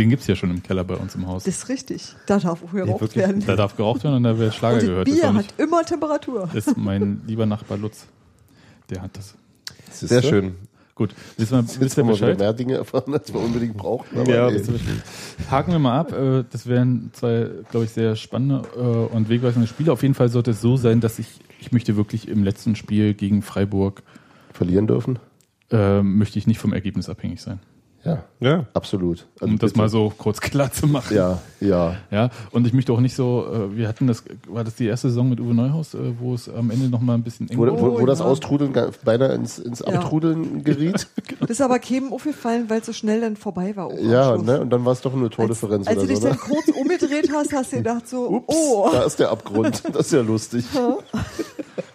[0.00, 1.44] Den gibt es ja schon im Keller bei uns im Haus.
[1.44, 2.14] Das ist richtig.
[2.26, 3.44] Da darf auch geraucht ja, werden.
[3.44, 5.04] Da darf geraucht werden und da wird Schlager und gehört.
[5.04, 6.48] Bier hat immer Temperatur.
[6.54, 8.06] Das ist mein lieber Nachbar Lutz.
[8.88, 9.34] Der hat das.
[9.88, 10.54] das Sehr schön.
[10.94, 12.38] Gut, wissen wir, wissen wir Bescheid?
[12.38, 14.06] mehr Dinge erfahren, als wir unbedingt brauchen.
[14.26, 14.62] ja, nee.
[15.50, 16.12] haken wir mal ab.
[16.14, 19.92] Äh, das wären zwei, glaube ich, sehr spannende äh, und wegweisende Spiele.
[19.92, 21.28] Auf jeden Fall sollte es so sein, dass ich,
[21.60, 24.02] ich möchte wirklich im letzten Spiel gegen Freiburg
[24.54, 25.18] verlieren dürfen.
[25.70, 27.60] Äh, möchte ich nicht vom Ergebnis abhängig sein.
[28.02, 29.26] Ja, ja, absolut.
[29.40, 31.14] Also um das mal so kurz klar zu machen.
[31.14, 31.96] Ja, ja.
[32.10, 35.08] Ja, und ich möchte auch nicht so, äh, wir hatten das, war das die erste
[35.10, 37.66] Saison mit Uwe Neuhaus, äh, wo es am Ende noch mal ein bisschen eng Wo,
[37.66, 38.72] wo, wo oh, das Austrudeln
[39.04, 39.88] beinahe ins, ins ja.
[39.88, 41.08] Abtrudeln geriet.
[41.26, 41.40] genau.
[41.40, 43.92] Das ist aber keinem aufgefallen, weil es so schnell dann vorbei war.
[43.98, 44.62] Ja, ne?
[44.62, 46.28] und dann war es doch eine Tordifferenz als, als oder so.
[46.28, 46.54] Als du dich ne?
[46.56, 48.88] dann kurz umgedreht hast, hast du gedacht so, Ups, oh.
[48.90, 49.82] da ist der Abgrund.
[49.92, 50.64] Das ist ja lustig.
[50.74, 50.96] Ja.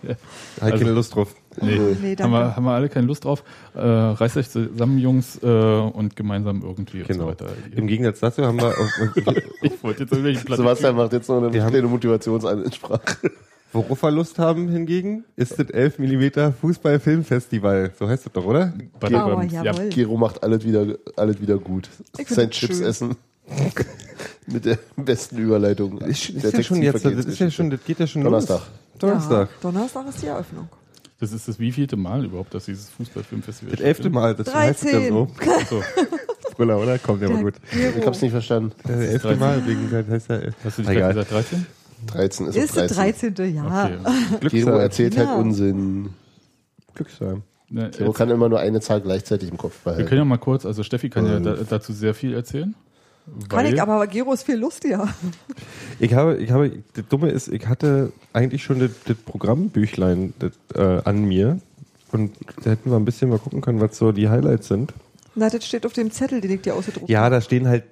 [0.03, 0.15] ja.
[0.61, 1.33] Also, keine Lust drauf.
[1.61, 3.43] Nee, nee haben, wir, haben wir alle keine Lust drauf.
[3.73, 7.09] Äh, reißt euch zusammen, Jungs, äh, und gemeinsam irgendwie genau.
[7.09, 7.53] und so weiter.
[7.75, 8.73] Im Gegensatz dazu haben wir.
[9.61, 13.31] ich wollte jetzt irgendwelche Sebastian macht jetzt noch eine kleine Motivationsansprache.
[13.75, 17.91] Worauf wir Lust haben hingegen, ist das 11 mm Fußball-Filmfestival.
[17.99, 18.73] So heißt das doch, oder?
[19.01, 19.89] Bei Ja, beim- jawohl.
[19.89, 21.89] Gero macht alles wieder, alles wieder gut.
[22.25, 22.85] Sein Chips schön.
[22.85, 23.15] essen.
[24.47, 25.99] Mit der besten Überleitung.
[25.99, 28.59] Ist, ist der ja schon jetzt, das ist ja schon, das geht ja schon Donnerstag.
[28.59, 28.67] los.
[28.99, 29.49] Donnerstag.
[29.49, 30.69] Ja, Donnerstag ist die Eröffnung.
[31.25, 34.91] Das ist das wievielte Mal überhaupt, dass dieses Fußballfilmfestival Das elfte Mal, das heißt ja
[34.91, 35.09] 13.
[35.11, 35.27] so.
[35.69, 35.83] So,
[36.55, 36.99] Brüller, oder?
[36.99, 37.55] Kommt ja mal gut.
[37.97, 38.73] Ich hab's nicht verstanden.
[38.87, 41.13] Äh, elfte Mal, wegen, das heißt ja, hast du nicht Egal.
[41.15, 41.65] gesagt 13?
[42.07, 43.33] 13 ist, Ist das 13.
[43.33, 43.55] 13.
[43.55, 43.89] Jahr.
[44.35, 44.49] Okay.
[44.49, 45.27] Gero erzählt Ja.
[45.27, 46.09] halt Unsinn.
[46.93, 47.41] Glückszahl.
[47.69, 50.07] Ne, Gero kann immer nur eine Zahl gleichzeitig im Kopf wir behalten.
[50.09, 52.75] können ja mal kurz, also Steffi kann ja da, dazu sehr viel erzählen.
[53.49, 55.07] Kann ich, aber Gero ist viel lustiger.
[55.97, 60.51] Ich habe, ich habe, das Dumme ist, ich hatte eigentlich schon das, das Programmbüchlein das,
[60.75, 61.59] äh, an mir
[62.11, 62.31] und
[62.63, 64.93] da hätten wir ein bisschen mal gucken können, was so die Highlights sind.
[65.35, 67.83] Na, das steht auf dem Zettel, den ich dir ausgedruckt Ja, da stehen halt,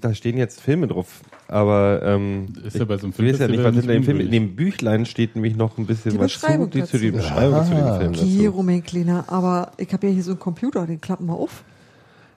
[0.00, 3.46] da stehen jetzt Filme drauf, aber ähm, Ist ja bei so einem ich weiß ja
[3.48, 6.32] nicht, was in dem Film, in dem Büchlein steht nämlich noch ein bisschen Die was
[6.32, 7.98] Beschreibung zu, die, zu den Beschreibungen zu Ah.
[7.98, 11.26] den Filmen Gero, mein Kleiner, aber ich habe ja hier so einen Computer, den klappen
[11.26, 11.62] wir auf.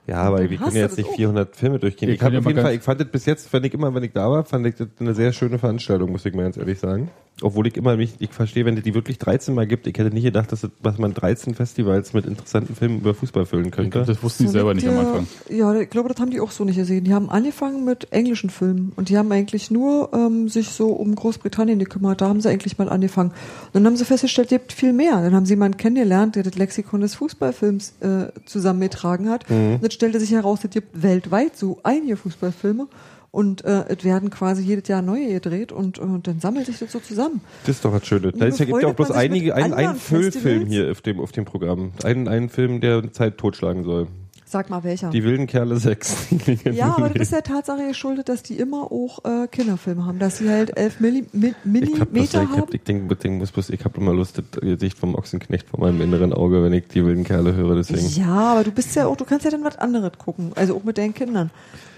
[0.08, 1.16] Ja, aber wir können jetzt nicht auch.
[1.16, 2.08] 400 Filme durchgehen.
[2.08, 4.30] Ich, auf jeden Fall, ich fand das bis jetzt, wenn ich immer, wenn ich da
[4.30, 7.10] war, fand ich das eine sehr schöne Veranstaltung, muss ich mal ganz ehrlich sagen.
[7.40, 10.10] Obwohl ich immer mich, ich verstehe, wenn es die wirklich 13 Mal gibt, ich hätte
[10.12, 13.90] nicht gedacht, dass, das, dass man 13 Festivals mit interessanten Filmen über Fußball füllen könnte.
[13.90, 15.26] glaub, das wussten die So selber nicht am Anfang.
[15.48, 17.04] Ja, ich glaube, das haben die auch so nicht gesehen.
[17.04, 21.14] Die haben angefangen mit englischen Filmen und die haben eigentlich nur ähm, sich so um
[21.14, 22.22] Großbritannien gekümmert.
[22.22, 23.30] Da haben sie eigentlich mal angefangen.
[23.30, 25.22] Und dann haben sie festgestellt, es gibt viel mehr.
[25.22, 29.48] Dann haben sie jemanden kennengelernt, der das Lexikon des Fußballfilms äh, zusammengetragen hat.
[29.48, 32.88] Und dann stellte sich heraus, es gibt weltweit so einige Fußballfilme.
[33.30, 36.90] Und äh, es werden quasi jedes Jahr neue gedreht und, äh, dann sammelt sich das
[36.90, 37.42] so zusammen.
[37.66, 38.32] Das ist doch was Schönes.
[38.38, 41.02] Da ist ja, gibt ja auch bloß einige, mit ein, ein anderen Füllfilm hier auf
[41.02, 41.92] dem, auf dem Programm.
[42.04, 44.06] Ein, ein Film, der Zeit totschlagen soll.
[44.50, 45.10] Sag mal welcher.
[45.10, 46.28] Die wilden Kerle 6.
[46.72, 50.38] Ja, aber das ist der Tatsache geschuldet, dass die immer auch äh, Kinderfilme haben, dass
[50.38, 52.70] sie halt 11 Milli Mi Ich hab bloß, Millimeter ich hab, haben.
[52.72, 55.80] ich denk, ich denk, muss bloß, ich hab immer Lust, das Gesicht vom Ochsenknecht vor
[55.80, 58.08] meinem inneren Auge, wenn ich die wilden Kerle höre, deswegen.
[58.08, 60.84] Ja, aber du bist ja auch, du kannst ja dann was anderes gucken, also auch
[60.84, 61.50] mit deinen Kindern.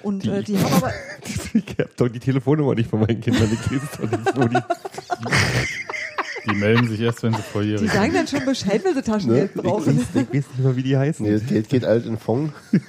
[0.03, 0.91] Und die, äh, die haben aber,
[1.55, 4.57] Ich hab doch die Telefonnummer nicht von meinen Kindern, ich weiß doch nicht, wo die
[6.49, 7.93] Die melden sich erst, wenn sie die volljährig sind.
[7.93, 9.63] sagen dann schon Bescheid, wenn sie Taschengeld Ne?
[9.63, 9.99] brauchen.
[10.01, 11.25] Ich weiß nicht mal, wie die heißen.
[11.27, 12.53] Nee, das Geld geht alt in Fond.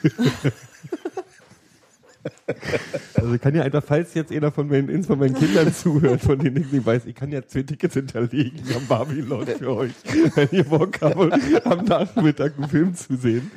[3.15, 6.37] Also kann ja einfach, falls jetzt einer von meinen, eins von meinen Kindern zuhört, von
[6.37, 9.91] denen ich nicht weiß, ich kann ja zwei Tickets hinterlegen am Babylon für euch.
[10.35, 11.15] Wenn ihr Bock habt,
[11.65, 13.49] am Nachmittag einen Film zu sehen,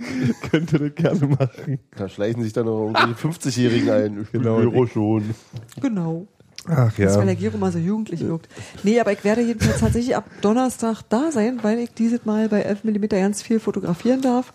[0.51, 1.79] könnt ihr das gerne machen.
[1.97, 4.23] Da schleichen sich dann noch irgendwelche 50-Jährigen ein.
[4.23, 5.35] Ich Genau, ich- schon.
[5.81, 6.27] Genau.
[6.69, 7.41] Ach Das, weil der ja.
[7.41, 8.49] Gero mal so jugendlich wirkt.
[8.83, 12.63] Nee, aber ich werde jedenfalls tatsächlich ab Donnerstag da sein, weil ich dieses Mal bei
[12.63, 14.53] 11 mm ganz viel fotografieren darf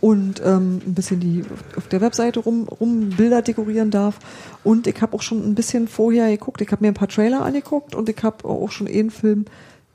[0.00, 1.44] und ähm, ein bisschen die
[1.76, 4.18] auf der Webseite rum, rum Bilder dekorieren darf.
[4.62, 6.60] Und ich habe auch schon ein bisschen vorher geguckt.
[6.60, 9.46] Ich habe mir ein paar Trailer angeguckt und ich habe auch schon einen Film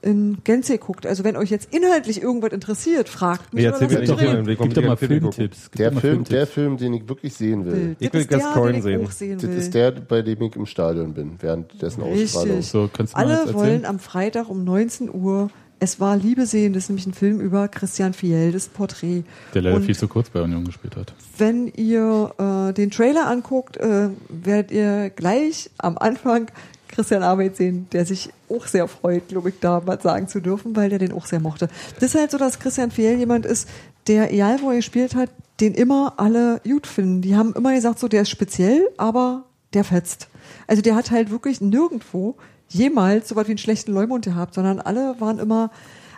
[0.01, 1.05] in Gänze geguckt.
[1.05, 4.17] Also wenn euch jetzt inhaltlich irgendwas interessiert, fragt mich Nee, oder erzähl mir nicht mich
[4.17, 4.37] mal reden.
[4.37, 4.97] einen Weg, Gib doch mal.
[4.97, 5.71] Filmtipps.
[5.77, 7.71] Der Film, der Film, den ich wirklich sehen will.
[7.73, 7.95] Will.
[7.99, 9.07] Ich Das will ist der, Gascoigne sehen.
[9.07, 9.57] sehen Das will.
[9.57, 12.61] ist der, bei dem ich im Stadion bin, während dessen Ausstrahlung.
[12.61, 15.49] So, Alle wollen am Freitag um 19 Uhr
[15.81, 19.23] Es war Liebe sehen, das ist nämlich ein Film über Christian Fiel, das Porträt.
[19.53, 21.13] Der leider Und viel zu kurz bei Union gespielt hat.
[21.37, 26.47] Wenn ihr äh, den Trailer anguckt, äh, werdet ihr gleich am Anfang
[26.89, 30.75] Christian Arbeit sehen, der sich auch sehr freut, glaube ich, da was sagen zu dürfen,
[30.75, 31.69] weil der den auch sehr mochte.
[31.95, 33.69] Das ist halt so, dass Christian Fiel jemand ist,
[34.07, 35.29] der, egal wo er gespielt hat,
[35.59, 37.21] den immer alle gut finden.
[37.21, 40.27] Die haben immer gesagt, so, der ist speziell, aber der fetzt.
[40.67, 42.35] Also der hat halt wirklich nirgendwo
[42.69, 45.71] jemals so was wie einen schlechten Leumund gehabt, sondern alle waren immer,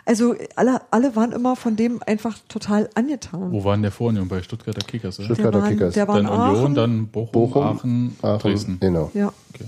[0.04, 3.52] also alle, alle waren immer von dem einfach total angetan.
[3.52, 4.28] Wo waren der vor Union?
[4.28, 5.26] Bei Stuttgarter Kickers, oder?
[5.26, 5.94] Stuttgarter der war, Kickers.
[5.94, 6.74] Der war in Dann Union, Aachen.
[6.74, 8.78] dann Bochum, Bochum, Aachen, Aachen, Dresden.
[8.80, 9.10] Genau.
[9.14, 9.32] Ja.
[9.54, 9.66] Okay.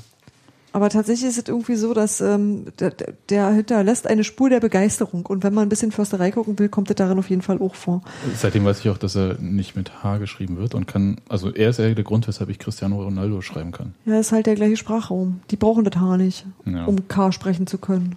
[0.75, 2.93] Aber tatsächlich ist es irgendwie so, dass ähm, der,
[3.29, 5.25] der hinterlässt eine Spur der Begeisterung.
[5.25, 7.77] Und wenn man ein bisschen Försterei gucken will, kommt es darin auf jeden Fall auch
[7.77, 8.03] vor.
[8.37, 11.71] Seitdem weiß ich auch, dass er nicht mit H geschrieben wird und kann, also er
[11.71, 13.95] ist eher der Grund, weshalb ich Cristiano Ronaldo schreiben kann.
[14.05, 15.43] Ja, ist halt der gleiche Sprachraum.
[15.53, 16.87] Die brauchen das Haar nicht, Ja.
[16.87, 18.17] um K sprechen zu können.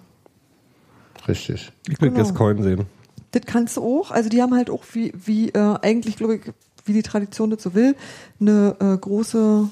[1.28, 1.70] Richtig.
[1.88, 2.22] Ich will Genau.
[2.24, 2.86] Gascoigne sehen.
[3.30, 4.10] Das kannst du auch.
[4.10, 6.40] Also die haben halt auch wie, wie äh, eigentlich, glaube ich,
[6.86, 7.94] wie die Tradition das so will,
[8.40, 9.68] eine äh, große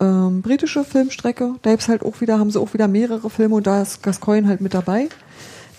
[0.00, 1.56] ähm, britische Filmstrecke.
[1.62, 4.48] Da gibt's halt auch wieder, haben sie auch wieder mehrere Filme und da ist Gascoigne
[4.48, 5.08] halt mit dabei.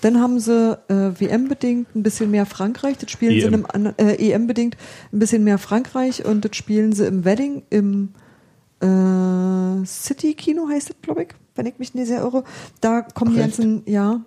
[0.02, 2.98] Dann haben sie äh, WM-bedingt ein bisschen mehr Frankreich.
[2.98, 3.54] Das spielen sie in EM.
[3.54, 4.78] einem anderen, äh, EM-bedingt
[5.14, 8.10] ein bisschen mehr Frankreich und das spielen sie im Wedding im
[8.82, 12.44] äh, City-Kino heißt das, glaube ich, wenn ich mich nicht sehr irre.
[12.82, 13.58] Da kommen Ach, die echt?
[13.58, 14.22] ganzen, ja,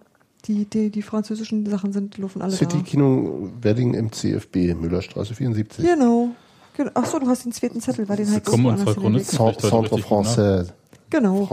[0.47, 2.83] die, die, die französischen Sachen sind, laufen alle City da.
[2.85, 5.85] Kino Wedding im CFB, Müllerstraße 74.
[5.85, 6.31] Genau.
[6.77, 6.91] Genau.
[6.95, 10.73] Ach so, du hast den zweiten Zettel, weil den halt Spricht heute Centre Français.
[11.11, 11.49] Genau.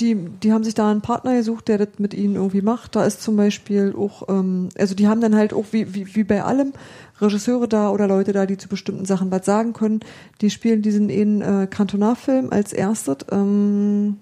[0.00, 2.96] Die, die haben sich da einen Partner gesucht, der das mit ihnen irgendwie macht.
[2.96, 6.24] Da ist zum Beispiel auch, ähm, also die haben dann halt auch wie, wie, wie
[6.24, 6.72] bei allem
[7.20, 10.00] Regisseure da oder Leute da, die zu bestimmten Sachen was sagen können.
[10.40, 13.18] Die spielen diesen einen äh, Kantonarfilm als erstes.
[13.30, 14.20] Ähm,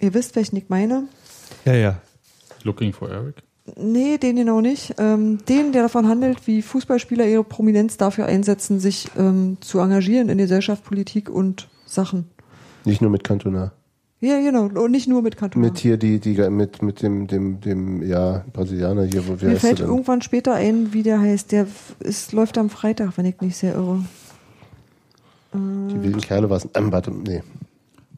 [0.00, 1.04] ihr wisst, welchen ich meine.
[1.66, 1.98] Ja, ja.
[2.62, 3.42] Looking for Eric.
[3.76, 4.94] Nee, den genau nicht.
[4.98, 10.28] Ähm, den, der davon handelt, wie Fußballspieler ihre Prominenz dafür einsetzen, sich ähm, zu engagieren
[10.28, 12.26] in Gesellschaft, Politik und Sachen.
[12.84, 13.72] Nicht nur mit Cantona.
[14.20, 14.64] Ja, genau.
[14.64, 15.66] Und nicht nur mit Cantona.
[15.66, 19.56] Mit hier die, die mit, mit dem, dem, dem, ja, Brasilianer hier, wo wie Mir
[19.56, 21.52] fällt irgendwann später ein, wie der heißt.
[21.52, 21.66] Der
[22.00, 24.04] ist, läuft am Freitag, wenn ich nicht sehr irre.
[25.54, 26.68] Die wilden Kerle war es.
[26.74, 27.42] Ähm, warte, nee.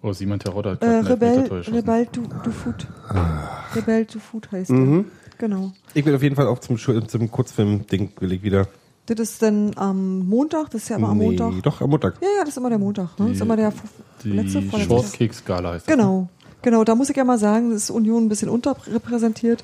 [0.02, 1.46] Oh, Simon Terodde hat Äh, Rebell.
[1.50, 2.86] Rebell du, du Food.
[3.08, 3.64] Ah.
[3.74, 4.92] Rebell du Food heißt Mhm.
[4.92, 5.04] der.
[5.38, 5.72] Genau.
[5.94, 8.66] Ich bin auf jeden Fall auch zum, zum Kurzfilm-Ding will ich wieder.
[9.06, 11.62] Das ist dann am Montag, das ist ja immer am Nee, Montag.
[11.62, 12.14] Doch, am Montag.
[12.22, 13.18] Ja, ja, das ist immer der Montag.
[13.18, 13.26] Ne?
[13.26, 13.82] Das ist immer der f-
[14.22, 14.94] letzte Die vorletzte.
[14.94, 16.02] Shortcakes-Gala heißt das, ne?
[16.02, 16.28] Genau,
[16.62, 16.84] genau.
[16.84, 19.62] Da muss ich ja mal sagen, das ist Union ein bisschen unterrepräsentiert.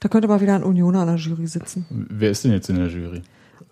[0.00, 1.84] Da könnte mal wieder ein Unioner an der Jury sitzen.
[1.90, 3.22] Wer ist denn jetzt in der Jury?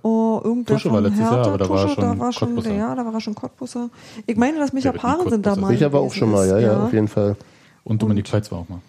[0.03, 2.19] Oh, irgendwer Tusche war von letztes Jahr, Hertha, aber da war er Tusche, schon da
[2.19, 2.75] war schon, Cottbusser.
[2.75, 3.91] ja, da war er schon Cottbusser.
[4.27, 6.59] Ich meine, dass Micha ein Parensen da mal Sicher war auch schon mal, ist, ja,
[6.59, 7.37] ja, auf jeden Fall.
[7.85, 8.81] Und Dominik Peitz war auch mal.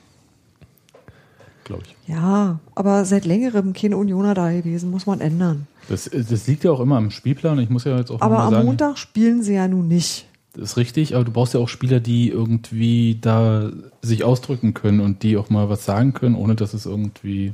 [1.64, 1.96] Glaube ich.
[2.10, 5.68] Ja, aber seit längerem keine Unioner da gewesen, muss man ändern.
[5.90, 7.60] Das, das liegt ja auch immer am Spielplan.
[7.60, 10.28] Ich muss ja jetzt auch Aber mal am sagen, Montag spielen sie ja nun nicht.
[10.54, 13.70] das ist richtig, aber du brauchst ja auch Spieler, die irgendwie da
[14.02, 17.54] sich ausdrücken können und die auch mal was sagen können, ohne dass es irgendwie.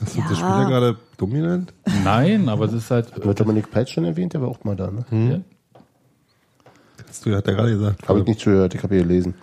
[0.00, 0.26] Hast du Ja.
[0.28, 1.72] das Spieler gerade dominant?
[2.04, 3.24] Nein, aber es ist halt.
[3.24, 4.32] Wird Dominik Peitz schon erwähnt?
[4.34, 5.04] Der war auch mal da, ne?
[5.10, 5.40] Ja.
[7.08, 8.08] Hast du, hat er gerade gesagt.
[8.08, 9.34] Habe ich nicht zugehört, ich habe hier gelesen.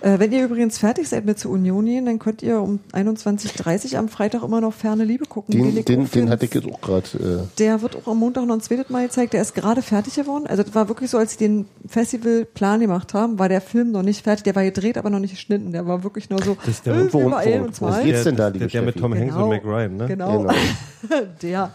[0.00, 3.92] Äh, wenn ihr übrigens fertig seid mit zur Union gehen, dann könnt ihr um 21.30
[3.92, 5.52] Uhr am Freitag immer noch Ferne Liebe gucken.
[5.52, 7.06] Den, den, den hatte ich jetzt auch gerade.
[7.14, 9.32] Äh, Der wird auch am Montag noch ein zweites Mal gezeigt.
[9.32, 10.46] Der ist gerade fertig geworden.
[10.46, 14.02] Also das war wirklich so, als sie den Festivalplan gemacht haben, war der Film noch
[14.02, 14.44] nicht fertig.
[14.44, 15.72] Der war gedreht, aber noch nicht geschnitten.
[15.72, 18.02] Der war wirklich nur so, Das ist der äh, worum- worum- mal.
[18.04, 18.96] geht's denn da, liebe der, der mit?
[18.98, 20.06] Tom Hanks und Mac Ryan, ne?
[20.06, 20.38] Genau.
[20.42, 20.54] Genau.
[21.42, 21.70] der.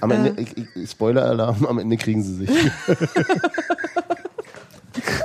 [0.00, 0.14] am Äh.
[0.14, 2.50] Ende, ich, Spoiler-Alarm, am Ende kriegen sie sich.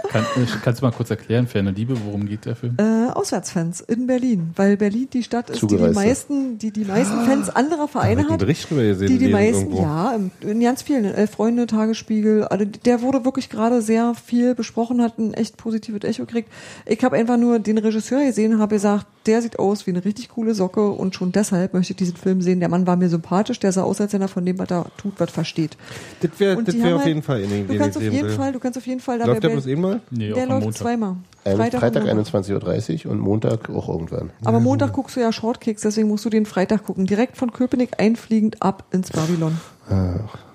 [0.10, 2.76] Kann, äh, kannst du mal kurz erklären, Ferne Liebe, worum geht der Film?
[2.80, 7.26] Äh, Auswärtsfans in Berlin, weil Berlin die Stadt ist, die die meisten, die die meisten
[7.26, 8.40] Fans anderer Vereine einen hat.
[8.40, 9.08] Bericht drüber gesehen.
[9.08, 9.82] Die die meisten, irgendwo.
[9.84, 14.56] ja, in ganz vielen, in Elf Freunde, Tagesspiegel, also der wurde wirklich gerade sehr viel
[14.56, 16.50] besprochen, hat ein echt positives Echo gekriegt.
[16.88, 20.04] Ich habe einfach nur den Regisseur gesehen und habe gesagt, der sieht aus wie eine
[20.04, 22.60] richtig coole Socke und schon deshalb möchte ich diesen Film sehen.
[22.62, 24.88] Der Mann war mir sympathisch, der sah aus, als wenn er von dem, was er
[24.98, 25.78] tut, was versteht.
[26.22, 28.28] Das wäre wär auf halt- jeden Fall in den Du den kannst ich auf jeden
[28.30, 28.36] will.
[28.36, 29.99] Fall, du kannst auf jeden Fall da Läuft der bei- bloß einmal?
[30.12, 30.82] Nee, der auch am läuft Montag.
[30.82, 31.16] zweimal.
[31.44, 32.34] Freitag, Freitag, und Montag.
[32.46, 34.30] 21.30 Uhr und Montag auch irgendwann.
[34.44, 37.06] Aber Montag guckst du ja Shortkicks, deswegen musst du den Freitag gucken.
[37.06, 39.58] Direkt von Köpenick einfliegend ab ins Babylon.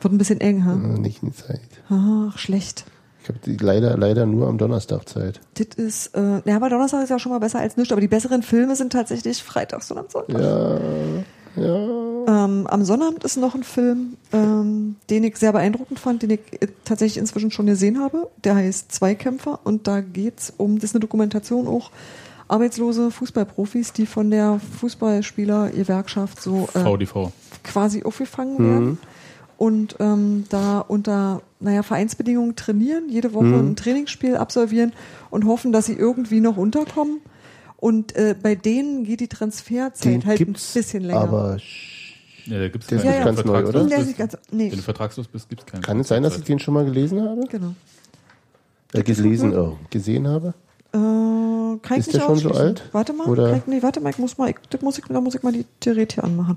[0.00, 0.74] Wird ein bisschen eng, ha?
[0.74, 1.60] Äh, Nicht in die Zeit.
[1.90, 2.84] Ach, schlecht.
[3.22, 5.40] Ich habe die leider, leider nur am Donnerstag Zeit.
[5.54, 8.08] Das ist, äh, ja, aber Donnerstag ist ja schon mal besser als nichts, aber die
[8.08, 10.38] besseren Filme sind tatsächlich freitags und am Sonntag.
[10.40, 10.78] Ja,
[11.56, 12.04] ja.
[12.26, 16.40] Ähm, am Sonnabend ist noch ein Film, ähm, den ich sehr beeindruckend fand, den ich
[16.60, 18.30] äh, tatsächlich inzwischen schon gesehen habe.
[18.42, 21.90] Der heißt Zweikämpfer und da geht's um, das ist eine Dokumentation auch,
[22.48, 27.30] arbeitslose Fußballprofis, die von der Fußballspieler-Gewerkschaft so äh, VDV.
[27.62, 28.98] quasi aufgefangen werden
[29.56, 34.92] und ähm, da unter naja, Vereinsbedingungen trainieren, jede Woche ein Trainingsspiel absolvieren
[35.30, 37.20] und hoffen, dass sie irgendwie noch unterkommen.
[37.84, 41.20] Und äh, bei denen geht die Transferzeit Den halt ein bisschen länger.
[41.20, 41.58] aber
[42.46, 43.88] Ja, da gibt's Der ist keine- nicht wenn ganz du neu, vertragslos oder?
[43.90, 45.82] Der bist- ist ganz, nee, Wenn du vertragslos bist, gibt's keine.
[45.82, 47.42] kann es sein, dass ich den schon mal gelesen habe?
[47.46, 47.74] genau.
[48.94, 50.54] Äh, gelesen, oh, gesehen habe?
[50.94, 52.88] Äh, kann ich Ist nicht der schon so alt?
[52.92, 55.04] Warte mal, Oder- kann ich, nee, warte mal, ich muss mal, ich, das muss ich,
[55.04, 56.56] da muss ich mal die Gerät hier anmachen.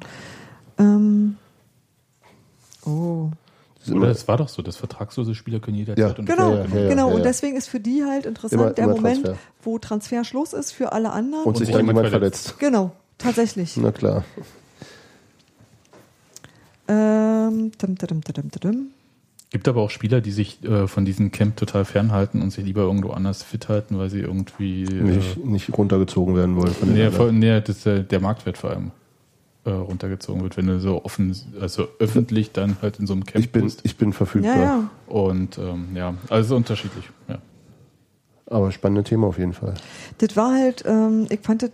[0.80, 1.36] Ähm,
[2.86, 3.32] oh.
[3.88, 6.08] Ist Oder es war doch so, dass vertragslose Spieler können jederzeit Ja.
[6.10, 6.28] unterschreiben.
[6.38, 7.10] Genau, Ja, ja, ja, genau.
[7.10, 9.44] ja, Und deswegen ist für die halt interessant Immer- der immer Moment, Transfer.
[9.64, 11.46] wo Transferschluss ist für alle anderen.
[11.46, 12.48] und sich sich dann jemand verletzt.
[12.50, 12.60] verletzt.
[12.60, 13.78] genau, tatsächlich.
[13.78, 14.24] Na klar.
[16.88, 18.22] Ähm, dim, dim,
[18.64, 18.88] dim.
[19.50, 22.82] Gibt aber auch Spieler, die sich äh, von diesem Camp total fernhalten und sich lieber
[22.82, 24.84] irgendwo anders fit halten, weil sie irgendwie.
[24.84, 28.72] Äh, Nicht, nicht runtergezogen werden wollen von nee, vor, nee, das, äh, der Marktwert vor
[28.72, 28.92] allem
[29.68, 33.44] äh, runtergezogen wird, wenn du so offen, also öffentlich dann halt in so einem Camp
[33.46, 33.82] Ich bin, bist.
[33.84, 34.56] ich bin Ja, verfügbar.
[34.58, 34.90] ja.
[35.08, 37.06] Und ähm, ja, also unterschiedlich.
[37.28, 37.38] Ja.
[38.48, 39.74] Aber spannendes Thema auf jeden Fall.
[40.20, 41.72] Das war halt, ähm, ich fand das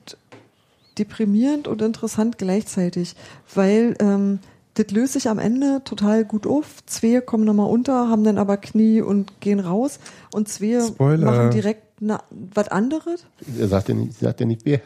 [0.98, 3.16] deprimierend und interessant gleichzeitig,
[3.54, 4.40] weil ähm,
[4.76, 6.84] das löst sich am Ende total gut auf.
[6.88, 10.00] Zwei kommen nochmal unter, haben dann aber Knie und gehen raus
[10.34, 11.26] und zwei Spoiler.
[11.26, 13.26] machen direkt was anderes.
[13.60, 14.82] Er sagt ja nicht, sagt ja nicht wer.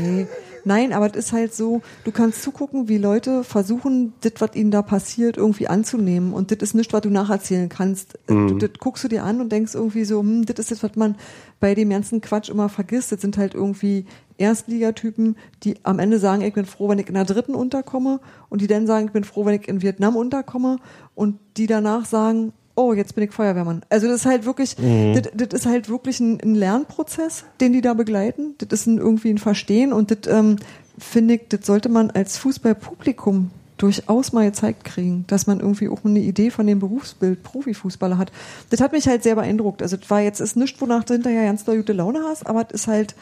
[0.00, 0.26] Nee.
[0.64, 4.70] Nein, aber es ist halt so, du kannst zugucken, wie Leute versuchen, das, was ihnen
[4.70, 6.32] da passiert, irgendwie anzunehmen.
[6.32, 8.18] Und das ist nicht, was du nacherzählen kannst.
[8.28, 8.58] Mhm.
[8.58, 11.16] Das guckst du dir an und denkst irgendwie so, hm, das ist das, was man
[11.60, 13.12] bei dem ganzen Quatsch immer vergisst.
[13.12, 14.06] Das sind halt irgendwie
[14.38, 18.20] Erstligatypen, die am Ende sagen, ich bin froh, wenn ich in der dritten unterkomme.
[18.48, 20.78] Und die dann sagen, ich bin froh, wenn ich in Vietnam unterkomme.
[21.14, 23.82] Und die danach sagen, oh, jetzt bin ich Feuerwehrmann.
[23.88, 25.14] Also das ist halt wirklich, mhm.
[25.14, 28.54] das, das, ist halt wirklich ein, ein, Lernprozess, den die da begleiten.
[28.58, 30.56] Das ist ein, irgendwie ein Verstehen und das ähm,
[30.98, 36.04] finde ich, das sollte man als Fußballpublikum durchaus mal gezeigt kriegen, dass man irgendwie auch
[36.04, 38.30] eine Idee von dem Berufsbild Profifußballer hat.
[38.68, 39.82] Das hat mich halt sehr beeindruckt.
[39.82, 42.66] Also das war jetzt ist nichts, wonach du hinterher ganz doll gute Laune hast, aber
[42.68, 43.14] es ist halt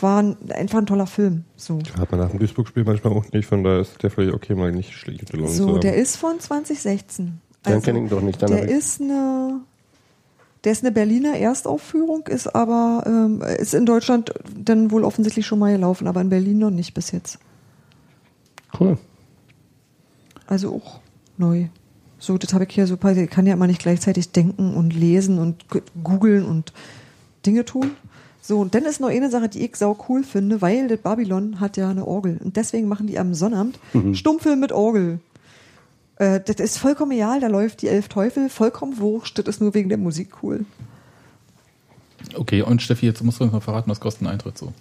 [0.00, 1.44] war ein, einfach ein toller Film.
[1.56, 1.78] So.
[1.98, 4.72] Hat man nach dem Duisburg-Spiel manchmal auch nicht, von daher ist der völlig okay, mal
[4.72, 7.40] nicht schlechte Laune So, der ist von 2016.
[7.62, 8.42] Dann also, kenne ich ihn doch nicht.
[8.42, 9.60] Dann der ist eine,
[10.64, 15.58] der ist eine Berliner Erstaufführung, ist aber ähm, ist in Deutschland dann wohl offensichtlich schon
[15.58, 17.38] mal gelaufen, aber in Berlin noch nicht bis jetzt.
[18.78, 18.98] Cool.
[20.46, 21.00] Also auch
[21.36, 21.66] neu.
[22.18, 25.38] So, das habe ich hier so, ich kann ja immer nicht gleichzeitig denken und lesen
[25.38, 25.64] und
[26.04, 26.72] googeln und
[27.44, 27.90] Dinge tun.
[28.40, 31.60] So, und dann ist noch eine Sache, die ich sau cool finde, weil das Babylon
[31.60, 32.38] hat ja eine Orgel.
[32.42, 34.14] Und deswegen machen die am Sonnabend mhm.
[34.14, 35.20] Stummfilm mit Orgel.
[36.22, 39.74] Äh, das ist vollkommen egal, da läuft die Elf Teufel, vollkommen wurscht, das ist nur
[39.74, 40.64] wegen der Musik cool.
[42.36, 44.72] Okay, und Steffi, jetzt musst du uns mal verraten, was kostet ein Eintritt so?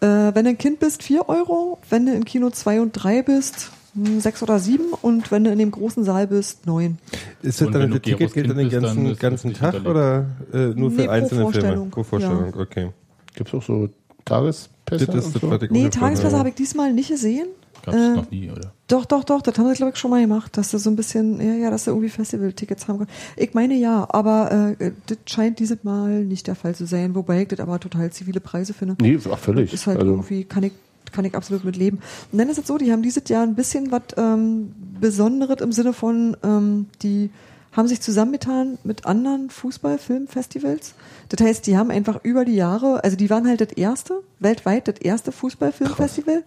[0.00, 3.22] Äh, wenn du ein Kind bist, 4 Euro, wenn du in Kino 2 und 3
[3.22, 6.98] bist, 6 hm, oder 7 und wenn du in dem großen Saal bist, 9.
[7.42, 11.02] Ist das dann, das Ticket gilt dann den ganzen, ganzen Tag oder äh, nur für
[11.02, 11.86] nee, einzelne Filme?
[11.90, 12.60] Pro Vorstellung, ja.
[12.60, 12.90] okay.
[13.34, 13.88] Gibt es auch so
[14.24, 15.06] Tagespässe?
[15.06, 15.58] Das, das, so?
[15.70, 17.48] Nee, Tagespässe habe ich diesmal nicht gesehen.
[17.86, 18.72] Gab es äh, noch nie, oder?
[18.88, 20.96] Doch, doch, doch, das haben sie, glaube ich, schon mal gemacht, dass du so ein
[20.96, 23.12] bisschen, ja, ja, dass du irgendwie Festival-Tickets haben kannst.
[23.36, 27.42] Ich meine ja, aber äh, das scheint dieses Mal nicht der Fall zu sein, wobei
[27.42, 28.96] ich das aber total zivile Preise finde.
[29.00, 29.70] Nee, ach, völlig.
[29.70, 30.10] Das ist halt also.
[30.10, 30.72] irgendwie, kann ich,
[31.12, 32.00] kann ich absolut mit leben.
[32.32, 35.70] Und dann ist es so, die haben dieses Jahr ein bisschen was ähm, Besonderes im
[35.70, 37.30] Sinne von, ähm, die
[37.70, 40.94] haben sich zusammengetan mit anderen Fußballfilmfestivals.
[41.28, 44.88] Das heißt, die haben einfach über die Jahre, also die waren halt das erste, weltweit
[44.88, 46.42] das erste Fußballfilmfestival.
[46.42, 46.44] Krass.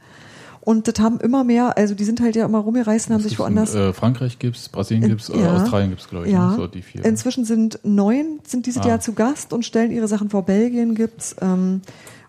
[0.70, 3.40] Und das haben immer mehr, also die sind halt ja immer rumgereist und haben sich
[3.40, 3.74] woanders.
[3.74, 6.32] In, äh, Frankreich gibt's, Brasilien gibt's, äh, ja, Australien gibt's, glaube ich.
[6.32, 6.52] Ja.
[6.52, 6.58] Ne?
[6.58, 7.04] So die vier.
[7.04, 8.88] Inzwischen sind neun, sind dieses ah.
[8.90, 10.46] Jahr zu Gast und stellen ihre Sachen vor.
[10.46, 11.82] Belgien gibt's, ähm,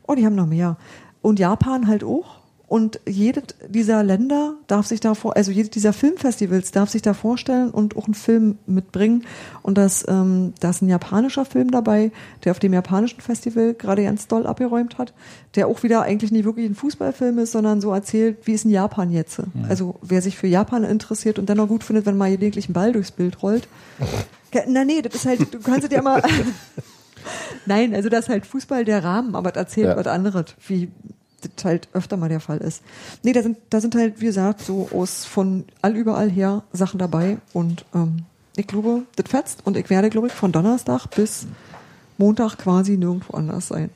[0.08, 0.78] oh, die haben noch mehr.
[1.20, 2.39] Und Japan halt auch.
[2.70, 7.14] Und jedes dieser Länder darf sich da vor, also jedes dieser Filmfestivals darf sich da
[7.14, 9.24] vorstellen und auch einen Film mitbringen.
[9.62, 12.12] Und das, ähm, da ist ein japanischer Film dabei,
[12.44, 15.14] der auf dem japanischen Festival gerade ganz doll abgeräumt hat,
[15.56, 18.70] der auch wieder eigentlich nicht wirklich ein Fußballfilm ist, sondern so erzählt, wie ist in
[18.70, 19.40] Japan jetzt.
[19.40, 19.64] Mhm.
[19.68, 22.72] Also wer sich für Japan interessiert und dann noch gut findet, wenn mal gelegentlich ein
[22.72, 23.66] Ball durchs Bild rollt.
[24.68, 26.22] Na nee, das ist halt, du kannst es ja mal.
[27.66, 29.96] Nein, also das ist halt Fußball der Rahmen, aber das erzählt ja.
[29.96, 30.88] was anderes, wie
[31.40, 32.82] das halt öfter mal der Fall ist.
[33.22, 36.98] Nee, da sind, da sind halt, wie gesagt, so aus von all überall her Sachen
[36.98, 38.24] dabei und ähm,
[38.56, 41.46] ich glaube, das fetzt und ich werde, glaube ich, von Donnerstag bis
[42.18, 43.90] Montag quasi nirgendwo anders sein.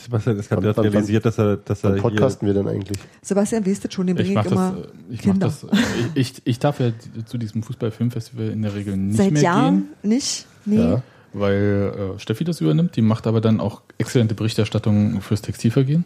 [0.00, 2.98] Sebastian ist gerade realisiert, dass er, dass er podcasten wir denn eigentlich?
[3.20, 5.46] Sebastian wisst das schon, den bringe ich, ich immer das, ich Kinder.
[5.46, 5.66] Das,
[6.14, 6.92] ich, ich darf ja
[7.26, 10.10] zu diesem Fußballfilmfestival in der Regel nicht Seit mehr Jahren gehen.
[10.10, 10.46] nicht?
[10.64, 10.76] Nee.
[10.76, 12.96] Ja weil äh, Steffi das übernimmt.
[12.96, 16.04] Die macht aber dann auch exzellente Berichterstattung fürs Textilvergehen.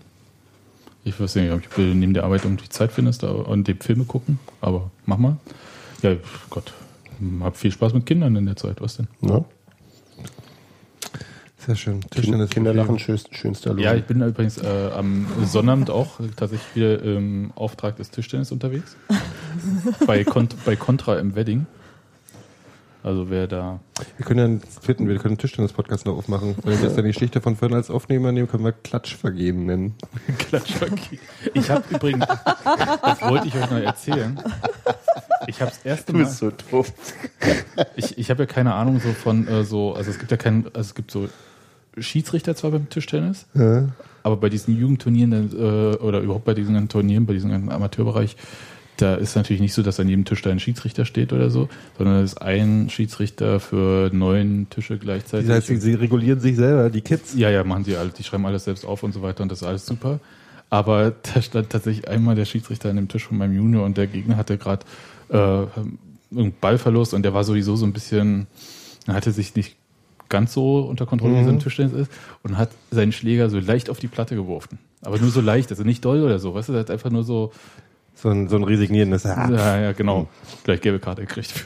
[1.04, 4.40] Ich weiß nicht, ob ich neben der Arbeit irgendwie Zeit findest und dem Filme gucken,
[4.60, 5.36] aber mach mal.
[6.02, 6.16] Ja,
[6.50, 6.72] Gott,
[7.40, 8.80] hab viel Spaß mit Kindern in der Zeit.
[8.80, 9.06] Was denn?
[9.22, 9.44] Ja.
[11.66, 12.00] Sehr schön.
[12.10, 13.82] Tischtennis Kinder lachen schönst, schönster Lohn.
[13.82, 18.96] Ja, ich bin übrigens äh, am Sonnabend auch tatsächlich wieder im Auftrag des Tischtennis unterwegs.
[20.06, 21.66] bei, Kont bei Contra im Wedding.
[23.06, 23.78] Also wer da.
[24.16, 26.56] Wir können ja fitten, wir können einen Tischtennis-Podcast noch aufmachen.
[26.64, 29.66] Wenn wir jetzt dann die Geschichte von Fern als Aufnehmer nehmen, können wir Klatsch vergeben
[29.66, 29.94] nennen.
[30.38, 31.20] Klatsch vergeben.
[31.54, 34.40] Ich habe übrigens, das wollte ich euch noch erzählen.
[35.46, 36.18] Ich habe das erste Mal.
[36.18, 36.92] Du bist so doof.
[37.94, 40.64] Ich, ich habe ja keine Ahnung so von äh, so, also es gibt ja kein,
[40.74, 41.28] also es gibt so
[41.96, 43.86] Schiedsrichter zwar beim Tischtennis, ja.
[44.24, 48.36] aber bei diesen Jugendturnieren äh, oder überhaupt bei diesen Turnieren, bei diesem Amateurbereich,
[48.96, 51.68] da ist natürlich nicht so, dass an jedem Tisch da ein Schiedsrichter steht oder so,
[51.98, 55.48] sondern es ist ein Schiedsrichter für neun Tische gleichzeitig.
[55.48, 57.34] Das heißt, sie, sie regulieren sich selber, die Kids?
[57.36, 58.10] Ja, ja, machen sie alle.
[58.10, 60.20] Die schreiben alles selbst auf und so weiter und das ist alles super.
[60.70, 64.06] Aber da stand tatsächlich einmal der Schiedsrichter an dem Tisch von meinem Junior und der
[64.06, 64.84] Gegner hatte gerade
[65.28, 68.46] äh, einen Ballverlust und der war sowieso so ein bisschen,
[69.06, 69.76] hatte sich nicht
[70.28, 71.40] ganz so unter Kontrolle, mhm.
[71.40, 72.12] wie so ein Tischtennis ist,
[72.42, 74.78] und hat seinen Schläger so leicht auf die Platte geworfen.
[75.02, 77.22] Aber nur so leicht, also nicht doll oder so, weißt du, er hat einfach nur
[77.22, 77.52] so
[78.16, 79.24] so ein, so ein resignierendes.
[79.26, 79.48] Ah.
[79.50, 80.26] Ja, ja, genau.
[80.64, 81.64] Gleich gelbe Karte gekriegt.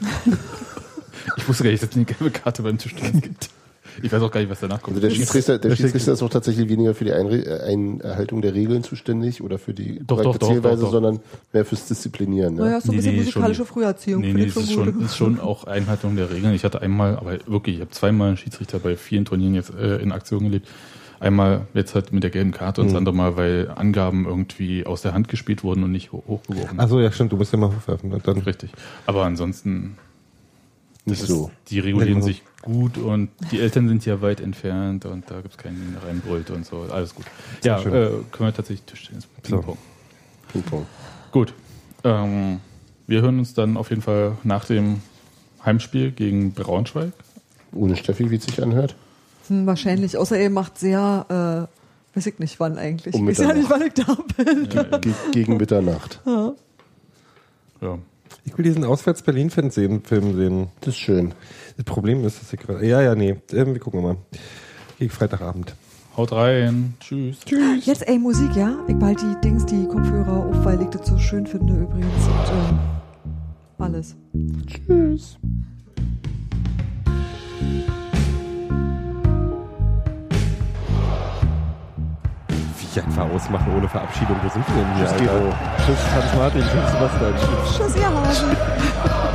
[1.37, 3.49] ich wusste gar nicht, dass es eine gelbe Karte beim Tischtennis gibt.
[4.01, 4.97] Ich weiß auch gar nicht, was danach kommt.
[4.97, 8.53] Also der Schiedsrichter, der Schiedsrichter ist auch tatsächlich weniger für die Einre äh, Einhaltung der
[8.53, 11.19] Regeln zuständig oder für die doch, doch, Zielweise, doch, doch, sondern
[11.51, 12.55] mehr fürs Disziplinieren.
[12.55, 12.61] Ne?
[12.61, 14.21] Naja, so ein bisschen Nee, nee, musikalische schon- Früherziehung.
[14.21, 16.53] Nee, nee, ich das ist schon, ist schon auch Einhaltung der Regeln.
[16.53, 19.97] Ich hatte einmal, aber wirklich, ich habe zweimal einen Schiedsrichter bei vielen Turnieren jetzt äh,
[19.97, 20.67] in Aktion gelebt.
[21.21, 25.03] Einmal jetzt halt mit der gelben Karte und das andere Mal, weil Angaben irgendwie aus
[25.03, 26.79] der Hand gespielt wurden und nicht ho hochgeworfen.
[26.79, 28.09] Achso, ja, stimmt, du musst ja mal hochwerfen.
[28.09, 28.19] ne?
[28.23, 28.71] Dann, Richtig.
[29.05, 29.97] Aber ansonsten,
[31.05, 31.51] Nicht so.
[31.63, 35.53] ist, die regulieren sich gut und die Eltern sind ja weit entfernt und da gibt
[35.53, 36.87] es keinen Reinbrüllt und so.
[36.89, 37.25] Alles gut.
[37.63, 37.93] Ja, schön.
[37.93, 39.27] äh, können wir tatsächlich Tischtennis.
[39.43, 39.77] Ping-Pong.
[40.51, 40.87] Ping-Pong.
[41.31, 41.53] Gut.
[42.03, 42.61] Ähm,
[43.05, 45.01] wir hören uns dann auf jeden Fall nach dem
[45.63, 47.13] Heimspiel gegen Braunschweig.
[47.73, 48.95] Ohne Steffi, wie es sich anhört.
[49.51, 53.13] Hm, wahrscheinlich, außer ihr macht sehr, äh, weiß ich nicht wann eigentlich.
[53.15, 54.69] Um ich weiß ja nicht, wann ich da bin.
[54.69, 56.21] Ge gegen Mitternacht.
[56.25, 57.97] Ja.
[58.45, 60.67] ich will diesen Auswärts-Berlin-Film sehen, Film sehen.
[60.79, 61.33] Das ist schön.
[61.75, 62.85] Das Problem ist, dass ich gerade.
[62.87, 63.41] Ja, ja, nee.
[63.51, 64.15] Ähm, wir gucken mal.
[64.99, 65.75] Gegen Freitagabend.
[66.15, 66.93] Haut rein.
[67.01, 67.39] Tschüss.
[67.43, 67.85] Tschüss.
[67.85, 68.77] Jetzt, ey, Musik, ja?
[68.87, 72.25] Ich behalte die Dings, die Kopfhörer auf, weil ich das so schön finde übrigens.
[72.25, 74.15] Und, äh, alles.
[74.65, 75.37] Tschüss.
[82.93, 84.35] Wie einfach ausmachen ohne Verabschiedung.
[84.43, 85.57] Wo sind wir denn hier, Tschüss, Alter?
[85.85, 86.61] Tschüss, Hans Martin.
[86.61, 87.33] Tschüss, Sebastian.
[87.65, 89.30] Tschüss, ihr Hasen.